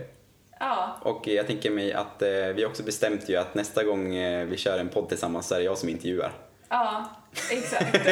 Ja, 0.59 0.97
Och 1.01 1.27
jag 1.27 1.47
tänker 1.47 1.71
mig 1.71 1.93
att 1.93 2.21
eh, 2.21 2.29
vi 2.29 2.65
också 2.65 2.83
bestämt 2.83 3.29
ju 3.29 3.35
att 3.35 3.55
nästa 3.55 3.83
gång 3.83 4.15
eh, 4.15 4.45
vi 4.45 4.57
kör 4.57 4.79
en 4.79 4.89
podd 4.89 5.09
tillsammans 5.09 5.47
så 5.47 5.55
är 5.55 5.59
det 5.59 5.65
jag 5.65 5.77
som 5.77 5.89
intervjuar. 5.89 6.31
ja, 6.69 7.09
exakt. 7.51 7.93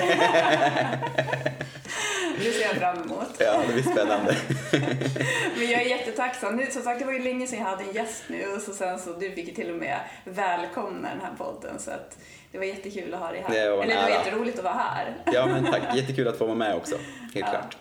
det 2.43 2.51
ser 2.51 2.61
jag 2.61 2.75
fram 2.75 3.03
emot. 3.03 3.27
Ja, 3.39 3.61
det 3.67 3.73
blir 3.73 3.83
spännande. 3.83 4.35
Men 5.57 5.69
jag 5.71 5.81
är 5.81 5.85
jättetacksam. 5.89 6.55
Nu, 6.55 6.65
som 6.71 6.81
sagt, 6.81 6.99
det 6.99 7.05
var 7.05 7.13
ju 7.13 7.23
länge 7.23 7.47
sedan 7.47 7.59
jag 7.59 7.65
hade 7.65 7.83
en 7.83 7.91
gäst 7.93 8.23
nu 8.27 8.47
och 8.55 8.61
så 8.61 8.73
sen 8.73 8.99
så 8.99 9.13
du 9.13 9.31
fick 9.31 9.47
ju 9.47 9.53
till 9.53 9.69
och 9.69 9.77
med 9.77 9.99
välkomna 10.25 11.09
den 11.09 11.21
här 11.21 11.33
podden 11.37 11.79
så 11.79 11.91
att 11.91 12.17
det 12.53 12.59
var 12.59 12.65
jättekul 12.65 13.13
att 13.13 13.19
ha 13.19 13.31
dig 13.31 13.43
här. 13.47 13.55
Det 13.55 13.69
var 13.69 13.83
Eller 13.83 13.95
det 13.95 14.01
var 14.01 14.09
jätteroligt 14.09 14.57
att 14.57 14.63
vara 14.63 14.73
här. 14.73 15.15
ja 15.25 15.47
men 15.47 15.65
tack, 15.71 15.95
jättekul 15.95 16.27
att 16.27 16.37
få 16.37 16.45
vara 16.45 16.55
med 16.55 16.75
också. 16.75 16.95
Helt 17.33 17.49
klart. 17.49 17.77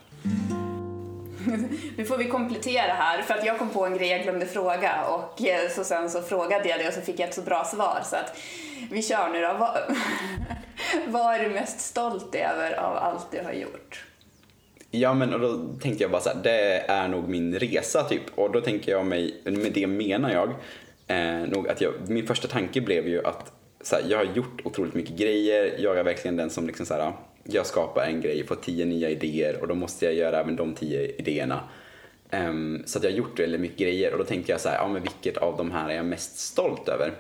Nu 1.97 2.05
får 2.05 2.17
vi 2.17 2.25
komplettera 2.25 2.93
här 2.93 3.23
för 3.23 3.35
att 3.35 3.47
jag 3.47 3.59
kom 3.59 3.71
på 3.71 3.87
en 3.87 3.97
grej 3.97 4.09
jag 4.09 4.23
glömde 4.23 4.47
fråga 4.47 5.05
och 5.05 5.43
eh, 5.43 5.71
så 5.71 5.85
sen 5.85 6.11
så 6.11 6.23
frågade 6.23 6.69
jag 6.69 6.81
det 6.81 6.89
och 6.89 6.95
så 6.95 7.01
fick 7.01 7.21
jag 7.21 7.29
ett 7.29 7.35
så 7.35 7.43
bra 7.43 7.65
svar 7.65 8.01
så 8.05 8.17
att 8.17 8.39
vi 8.91 9.03
kör 9.03 9.29
nu 9.29 9.41
då. 9.43 9.57
Vad, 9.59 9.77
vad 11.07 11.35
är 11.35 11.45
du 11.45 11.51
mest 11.51 11.81
stolt 11.81 12.35
över 12.35 12.73
av 12.73 12.97
allt 12.97 13.27
du 13.31 13.43
har 13.45 13.53
gjort? 13.53 14.05
Ja 14.91 15.15
men 15.15 15.35
och 15.35 15.41
då 15.41 15.79
tänkte 15.83 16.05
jag 16.05 16.11
bara 16.11 16.23
så 16.23 16.29
här, 16.29 16.43
det 16.43 16.79
är 16.79 17.09
nog 17.09 17.29
min 17.29 17.59
resa 17.59 18.03
typ. 18.03 18.39
Och 18.39 18.53
då 18.53 18.61
tänker 18.61 18.93
jag 18.93 19.07
mig, 19.07 19.41
med 19.45 19.73
det 19.73 19.87
menar 19.87 20.31
jag, 20.31 20.51
eh, 21.07 21.49
nog 21.49 21.69
att 21.69 21.81
jag, 21.81 21.93
min 22.07 22.27
första 22.27 22.49
tanke 22.49 22.81
blev 22.81 23.09
ju 23.09 23.27
att 23.27 23.53
så 23.83 23.97
här, 23.97 24.05
jag 24.09 24.19
har 24.19 24.25
gjort 24.25 24.61
otroligt 24.65 24.95
mycket 24.95 25.17
grejer, 25.17 25.75
jag 25.79 25.99
är 25.99 26.05
verkligen 26.05 26.37
den 26.37 26.51
som 26.51 26.67
liksom 26.67 26.87
så 26.87 26.95
här, 26.95 27.13
jag 27.45 27.67
skapar 27.67 28.05
en 28.05 28.21
grej, 28.21 28.47
får 28.47 28.55
tio 28.57 28.85
nya 28.85 29.11
idéer 29.11 29.61
och 29.61 29.69
då 29.69 29.75
måste 29.75 30.05
jag 30.05 30.15
göra 30.15 30.41
även 30.41 30.57
de 30.57 30.75
tio 30.75 31.17
idéerna. 31.17 31.61
Ehm, 32.31 32.83
så 32.87 32.99
att 32.99 33.05
jag 33.05 33.11
har 33.11 33.19
gjort 33.19 33.41
väldigt 33.41 33.61
mycket 33.61 33.79
grejer 33.79 34.13
och 34.13 34.19
då 34.19 34.25
tänkte 34.25 34.53
jag 34.53 34.61
så 34.61 34.69
här, 34.69 34.77
ja 34.77 34.89
men 34.89 35.03
vilket 35.03 35.37
av 35.37 35.57
de 35.57 35.71
här 35.71 35.89
är 35.89 35.95
jag 35.95 36.07
mest 36.07 36.39
stolt 36.39 36.89
över? 36.89 37.13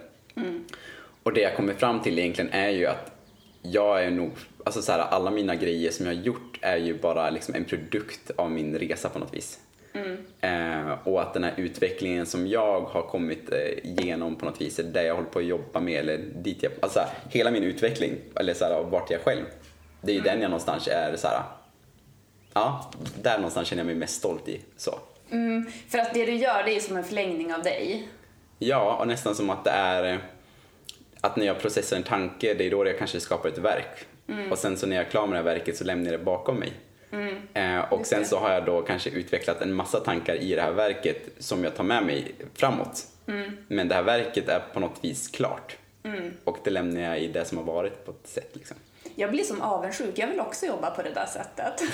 Och 1.23 1.33
det 1.33 1.41
jag 1.41 1.57
kommer 1.57 1.75
fram 1.75 2.01
till 2.01 2.19
egentligen 2.19 2.51
är 2.51 2.71
ju 2.71 2.87
att 2.87 3.13
jag 3.63 4.05
är 4.05 4.11
nog, 4.11 4.31
alltså 4.65 4.83
så 4.83 4.93
här, 4.93 4.99
alla 4.99 5.31
mina 5.31 5.55
grejer 5.55 5.91
som 5.91 6.07
jag 6.07 6.15
har 6.15 6.23
gjort 6.23 6.59
är 6.61 6.77
ju 6.77 6.99
bara 6.99 7.31
liksom 7.31 7.55
en 7.55 7.65
produkt 7.65 8.31
av 8.37 8.51
min 8.51 8.79
resa 8.79 9.09
på 9.09 9.19
något 9.19 9.35
vis. 9.35 9.59
Eh, 10.41 10.93
och 11.05 11.23
att 11.23 11.35
den 11.35 11.45
här 11.45 11.55
utvecklingen 11.57 12.27
som 12.27 12.47
jag 12.47 12.81
har 12.81 13.03
kommit 13.03 13.53
eh, 13.53 13.91
igenom 13.91 14.37
på 14.37 14.47
något 14.47 14.61
vis, 14.61 14.79
är 14.79 14.83
det 14.83 15.05
jag 15.05 15.15
håller 15.15 15.29
på 15.29 15.39
att 15.39 15.45
jobba 15.45 15.81
med, 15.81 16.01
eller 16.01 16.19
dit 16.19 16.63
jag, 16.63 16.73
alltså 16.81 17.01
hela 17.31 17.51
min 17.51 17.65
utveckling, 17.65 18.13
eller 18.37 18.55
så 18.55 18.65
här, 18.65 18.83
vart 18.83 19.11
jag 19.11 19.21
själv, 19.21 19.45
det 20.01 20.13
är 20.13 20.17
ju 20.17 20.21
den 20.21 20.41
jag 20.41 20.51
någonstans 20.51 20.89
är 20.89 21.17
så 21.17 21.29
här, 21.29 21.43
ja, 22.53 22.91
där 23.23 23.37
någonstans 23.37 23.69
känner 23.69 23.81
jag 23.81 23.87
mig 23.87 23.95
mest 23.95 24.19
stolt 24.19 24.49
i. 24.49 24.61
Så. 24.77 24.99
Mm, 25.31 25.67
för 25.89 25.99
att 25.99 26.15
det 26.15 26.27
du 26.27 26.35
gör, 26.35 26.63
det 26.65 26.77
är 26.77 26.81
som 26.81 26.97
en 26.97 27.05
förlängning 27.05 27.55
av 27.55 27.63
dig. 27.63 28.09
Ja, 28.59 28.97
och 29.01 29.07
nästan 29.07 29.35
som 29.35 29.51
att 29.51 29.65
det 29.65 29.71
är 29.71 30.13
eh, 30.13 30.19
att 31.21 31.37
när 31.37 31.47
jag 31.47 31.59
processar 31.59 31.97
en 31.97 32.03
tanke, 32.03 32.55
det 32.55 32.67
är 32.67 32.71
då 32.71 32.87
jag 32.87 32.99
kanske 32.99 33.21
skapar 33.21 33.49
ett 33.49 33.59
verk. 33.59 34.07
Och 34.51 34.59
sen 34.59 34.77
så 34.77 34.87
när 34.87 34.97
jag 34.97 35.07
är 35.07 35.11
klar 35.11 35.27
med 35.27 35.33
det 35.33 35.51
här 35.51 35.57
verket 35.57 35.77
så 35.77 35.85
lämnar 35.85 36.11
jag 36.11 36.21
det 36.21 36.25
bakom 36.25 36.57
mig. 36.57 36.73
Eh, 37.55 37.93
och 37.93 38.07
sen 38.07 38.27
så 38.27 38.39
har 38.39 38.51
jag 38.51 38.65
då 38.65 38.83
kanske 38.83 39.11
utvecklat 39.11 39.63
en 39.63 39.75
massa 39.75 40.01
tankar 40.01 40.35
i 40.35 40.55
det 40.55 40.63
här 40.63 40.73
verket 40.73 41.29
som 41.39 41.65
jag 41.65 41.77
tar 41.77 41.85
med 41.85 42.07
mig 42.07 42.35
framåt. 42.55 43.07
Men 43.69 43.89
det 43.89 43.95
här 43.95 44.03
verket 44.03 44.49
är 44.49 44.61
på 44.73 44.81
något 44.81 45.05
vis 45.05 45.29
klart. 45.29 45.77
Och 46.45 46.59
det 46.65 46.71
lämnar 46.71 47.01
jag 47.01 47.21
i 47.21 47.29
det 47.29 47.45
som 47.45 47.59
har 47.59 47.65
varit 47.65 48.05
på 48.05 48.11
ett 48.11 48.29
sätt 48.29 48.51
liksom. 48.53 48.77
Jag 49.15 49.31
blir 49.31 49.45
som 49.45 49.61
avundsjuk. 49.61 50.19
Jag 50.19 50.27
vill 50.27 50.41
också 50.41 50.67
jobba 50.67 50.91
på 50.91 51.03
det 51.03 51.11
där 51.11 51.27
sättet. 51.27 51.83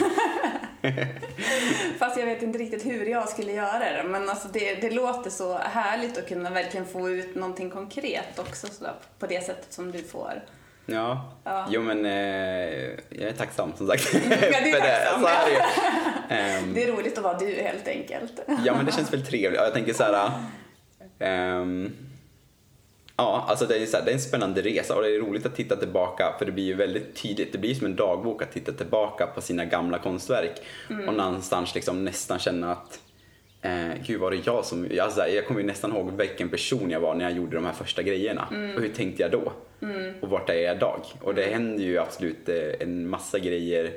Fast 1.98 2.18
jag 2.18 2.26
vet 2.26 2.42
inte 2.42 2.58
riktigt 2.58 2.86
hur 2.86 3.06
jag 3.06 3.28
skulle 3.28 3.52
göra 3.52 3.78
det. 3.78 4.02
Men 4.06 4.28
alltså 4.28 4.48
det, 4.48 4.74
det 4.74 4.90
låter 4.90 5.30
så 5.30 5.58
härligt 5.58 6.18
att 6.18 6.28
kunna 6.28 6.50
verkligen 6.50 6.86
få 6.86 7.10
ut 7.10 7.34
någonting 7.34 7.70
konkret 7.70 8.38
också 8.38 8.66
sådär, 8.66 8.94
på 9.18 9.26
det 9.26 9.46
sättet 9.46 9.72
som 9.72 9.92
du 9.92 10.02
får. 10.02 10.42
Ja, 10.90 11.32
Ja. 11.44 11.66
jo 11.70 11.82
men 11.82 12.04
eh, 12.06 12.12
jag 13.08 13.28
är 13.28 13.32
tacksam 13.32 13.72
som 13.76 13.86
sagt. 13.86 14.14
Ja, 14.14 14.20
du 14.30 14.36
är 14.36 14.62
det, 14.80 14.80
tacksam. 14.80 15.20
så 15.22 15.26
är 15.26 15.50
det. 15.50 15.64
Ehm, 16.34 16.74
Det 16.74 16.84
är 16.84 16.92
roligt 16.92 17.18
att 17.18 17.24
vara 17.24 17.38
du 17.38 17.46
helt 17.54 17.88
enkelt. 17.88 18.32
Ja 18.64 18.74
men 18.76 18.86
det 18.86 18.92
känns 18.92 19.12
väl 19.12 19.26
trevligt. 19.26 19.58
Ja, 19.60 19.64
Jag 19.64 19.74
tänker 19.74 19.92
så 19.92 20.02
här. 20.02 20.30
ehm, 21.18 21.92
ja, 23.16 23.44
alltså 23.48 23.66
det 23.66 23.76
är, 23.76 23.86
så 23.86 23.96
här, 23.96 24.04
det 24.04 24.10
är 24.10 24.14
en 24.14 24.20
spännande 24.20 24.62
resa 24.62 24.94
och 24.96 25.02
det 25.02 25.08
är 25.14 25.20
roligt 25.20 25.46
att 25.46 25.56
titta 25.56 25.76
tillbaka 25.76 26.34
för 26.38 26.44
det 26.46 26.52
blir 26.52 26.64
ju 26.64 26.74
väldigt 26.74 27.16
tydligt. 27.22 27.52
Det 27.52 27.58
blir 27.58 27.74
som 27.74 27.86
en 27.86 27.96
dagbok 27.96 28.42
att 28.42 28.52
titta 28.52 28.72
tillbaka 28.72 29.26
på 29.26 29.40
sina 29.40 29.64
gamla 29.64 29.98
konstverk 29.98 30.52
och 31.08 31.14
någonstans 31.14 31.74
liksom 31.74 32.04
nästan 32.04 32.38
känna 32.38 32.72
att 32.72 32.98
Eh, 33.62 33.94
gud 34.06 34.20
var 34.20 34.30
det 34.30 34.46
jag 34.46 34.64
som, 34.64 34.88
alltså, 35.02 35.26
jag 35.26 35.46
kommer 35.46 35.60
ju 35.60 35.66
nästan 35.66 35.92
ihåg 35.96 36.12
vilken 36.12 36.48
person 36.48 36.90
jag 36.90 37.00
var 37.00 37.14
när 37.14 37.24
jag 37.24 37.32
gjorde 37.36 37.56
de 37.56 37.64
här 37.64 37.72
första 37.72 38.02
grejerna. 38.02 38.48
Och 38.76 38.82
hur 38.82 38.88
tänkte 38.88 39.22
jag 39.22 39.30
då? 39.30 39.52
Och 40.20 40.28
vart 40.28 40.50
är 40.50 40.54
jag 40.54 40.76
idag? 40.76 41.00
Och 41.20 41.34
det 41.34 41.44
händer 41.44 41.84
ju 41.84 41.98
absolut 41.98 42.48
eh, 42.48 42.56
en 42.80 43.08
massa 43.08 43.38
grejer 43.38 43.92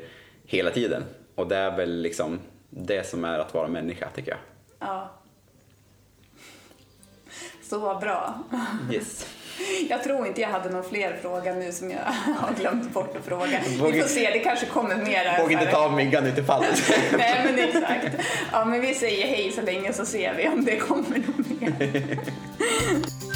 hela 0.45 0.71
tiden. 0.71 1.03
Och 1.35 1.47
det 1.47 1.55
är 1.55 1.77
väl 1.77 2.01
liksom 2.01 2.39
det 2.69 3.07
som 3.07 3.25
är 3.25 3.39
att 3.39 3.53
vara 3.53 3.67
människa 3.67 4.09
tycker 4.15 4.31
jag. 4.31 4.39
Ja. 4.79 5.11
Så 7.63 7.79
bra. 8.01 8.43
Yes. 8.91 9.27
Jag 9.89 10.03
tror 10.03 10.27
inte 10.27 10.41
jag 10.41 10.49
hade 10.49 10.69
någon 10.69 10.83
fler 10.83 11.17
fråga 11.21 11.53
nu 11.53 11.71
som 11.71 11.91
jag 11.91 11.99
har 12.37 12.53
glömt 12.59 12.93
bort 12.93 13.15
att 13.17 13.25
fråga. 13.25 13.59
Vi 13.67 14.01
får 14.01 14.07
se, 14.07 14.29
det 14.33 14.39
kanske 14.39 14.65
kommer 14.65 14.95
mera. 14.95 15.43
Vågar 15.43 15.59
inte 15.61 15.71
ta 15.71 15.77
av 15.77 15.93
myggan 15.93 16.25
ut 16.25 16.37
i 16.37 16.43
fallet. 16.43 16.81
Nej 17.17 17.41
men 17.45 17.59
exakt. 17.59 18.07
Ja 18.51 18.65
men 18.65 18.81
vi 18.81 18.93
säger 18.93 19.27
hej 19.27 19.51
så 19.51 19.61
länge 19.61 19.93
så 19.93 20.05
ser 20.05 20.33
vi 20.37 20.47
om 20.47 20.65
det 20.65 20.75
kommer 20.75 21.17
något 21.17 21.61
mer. 21.61 22.17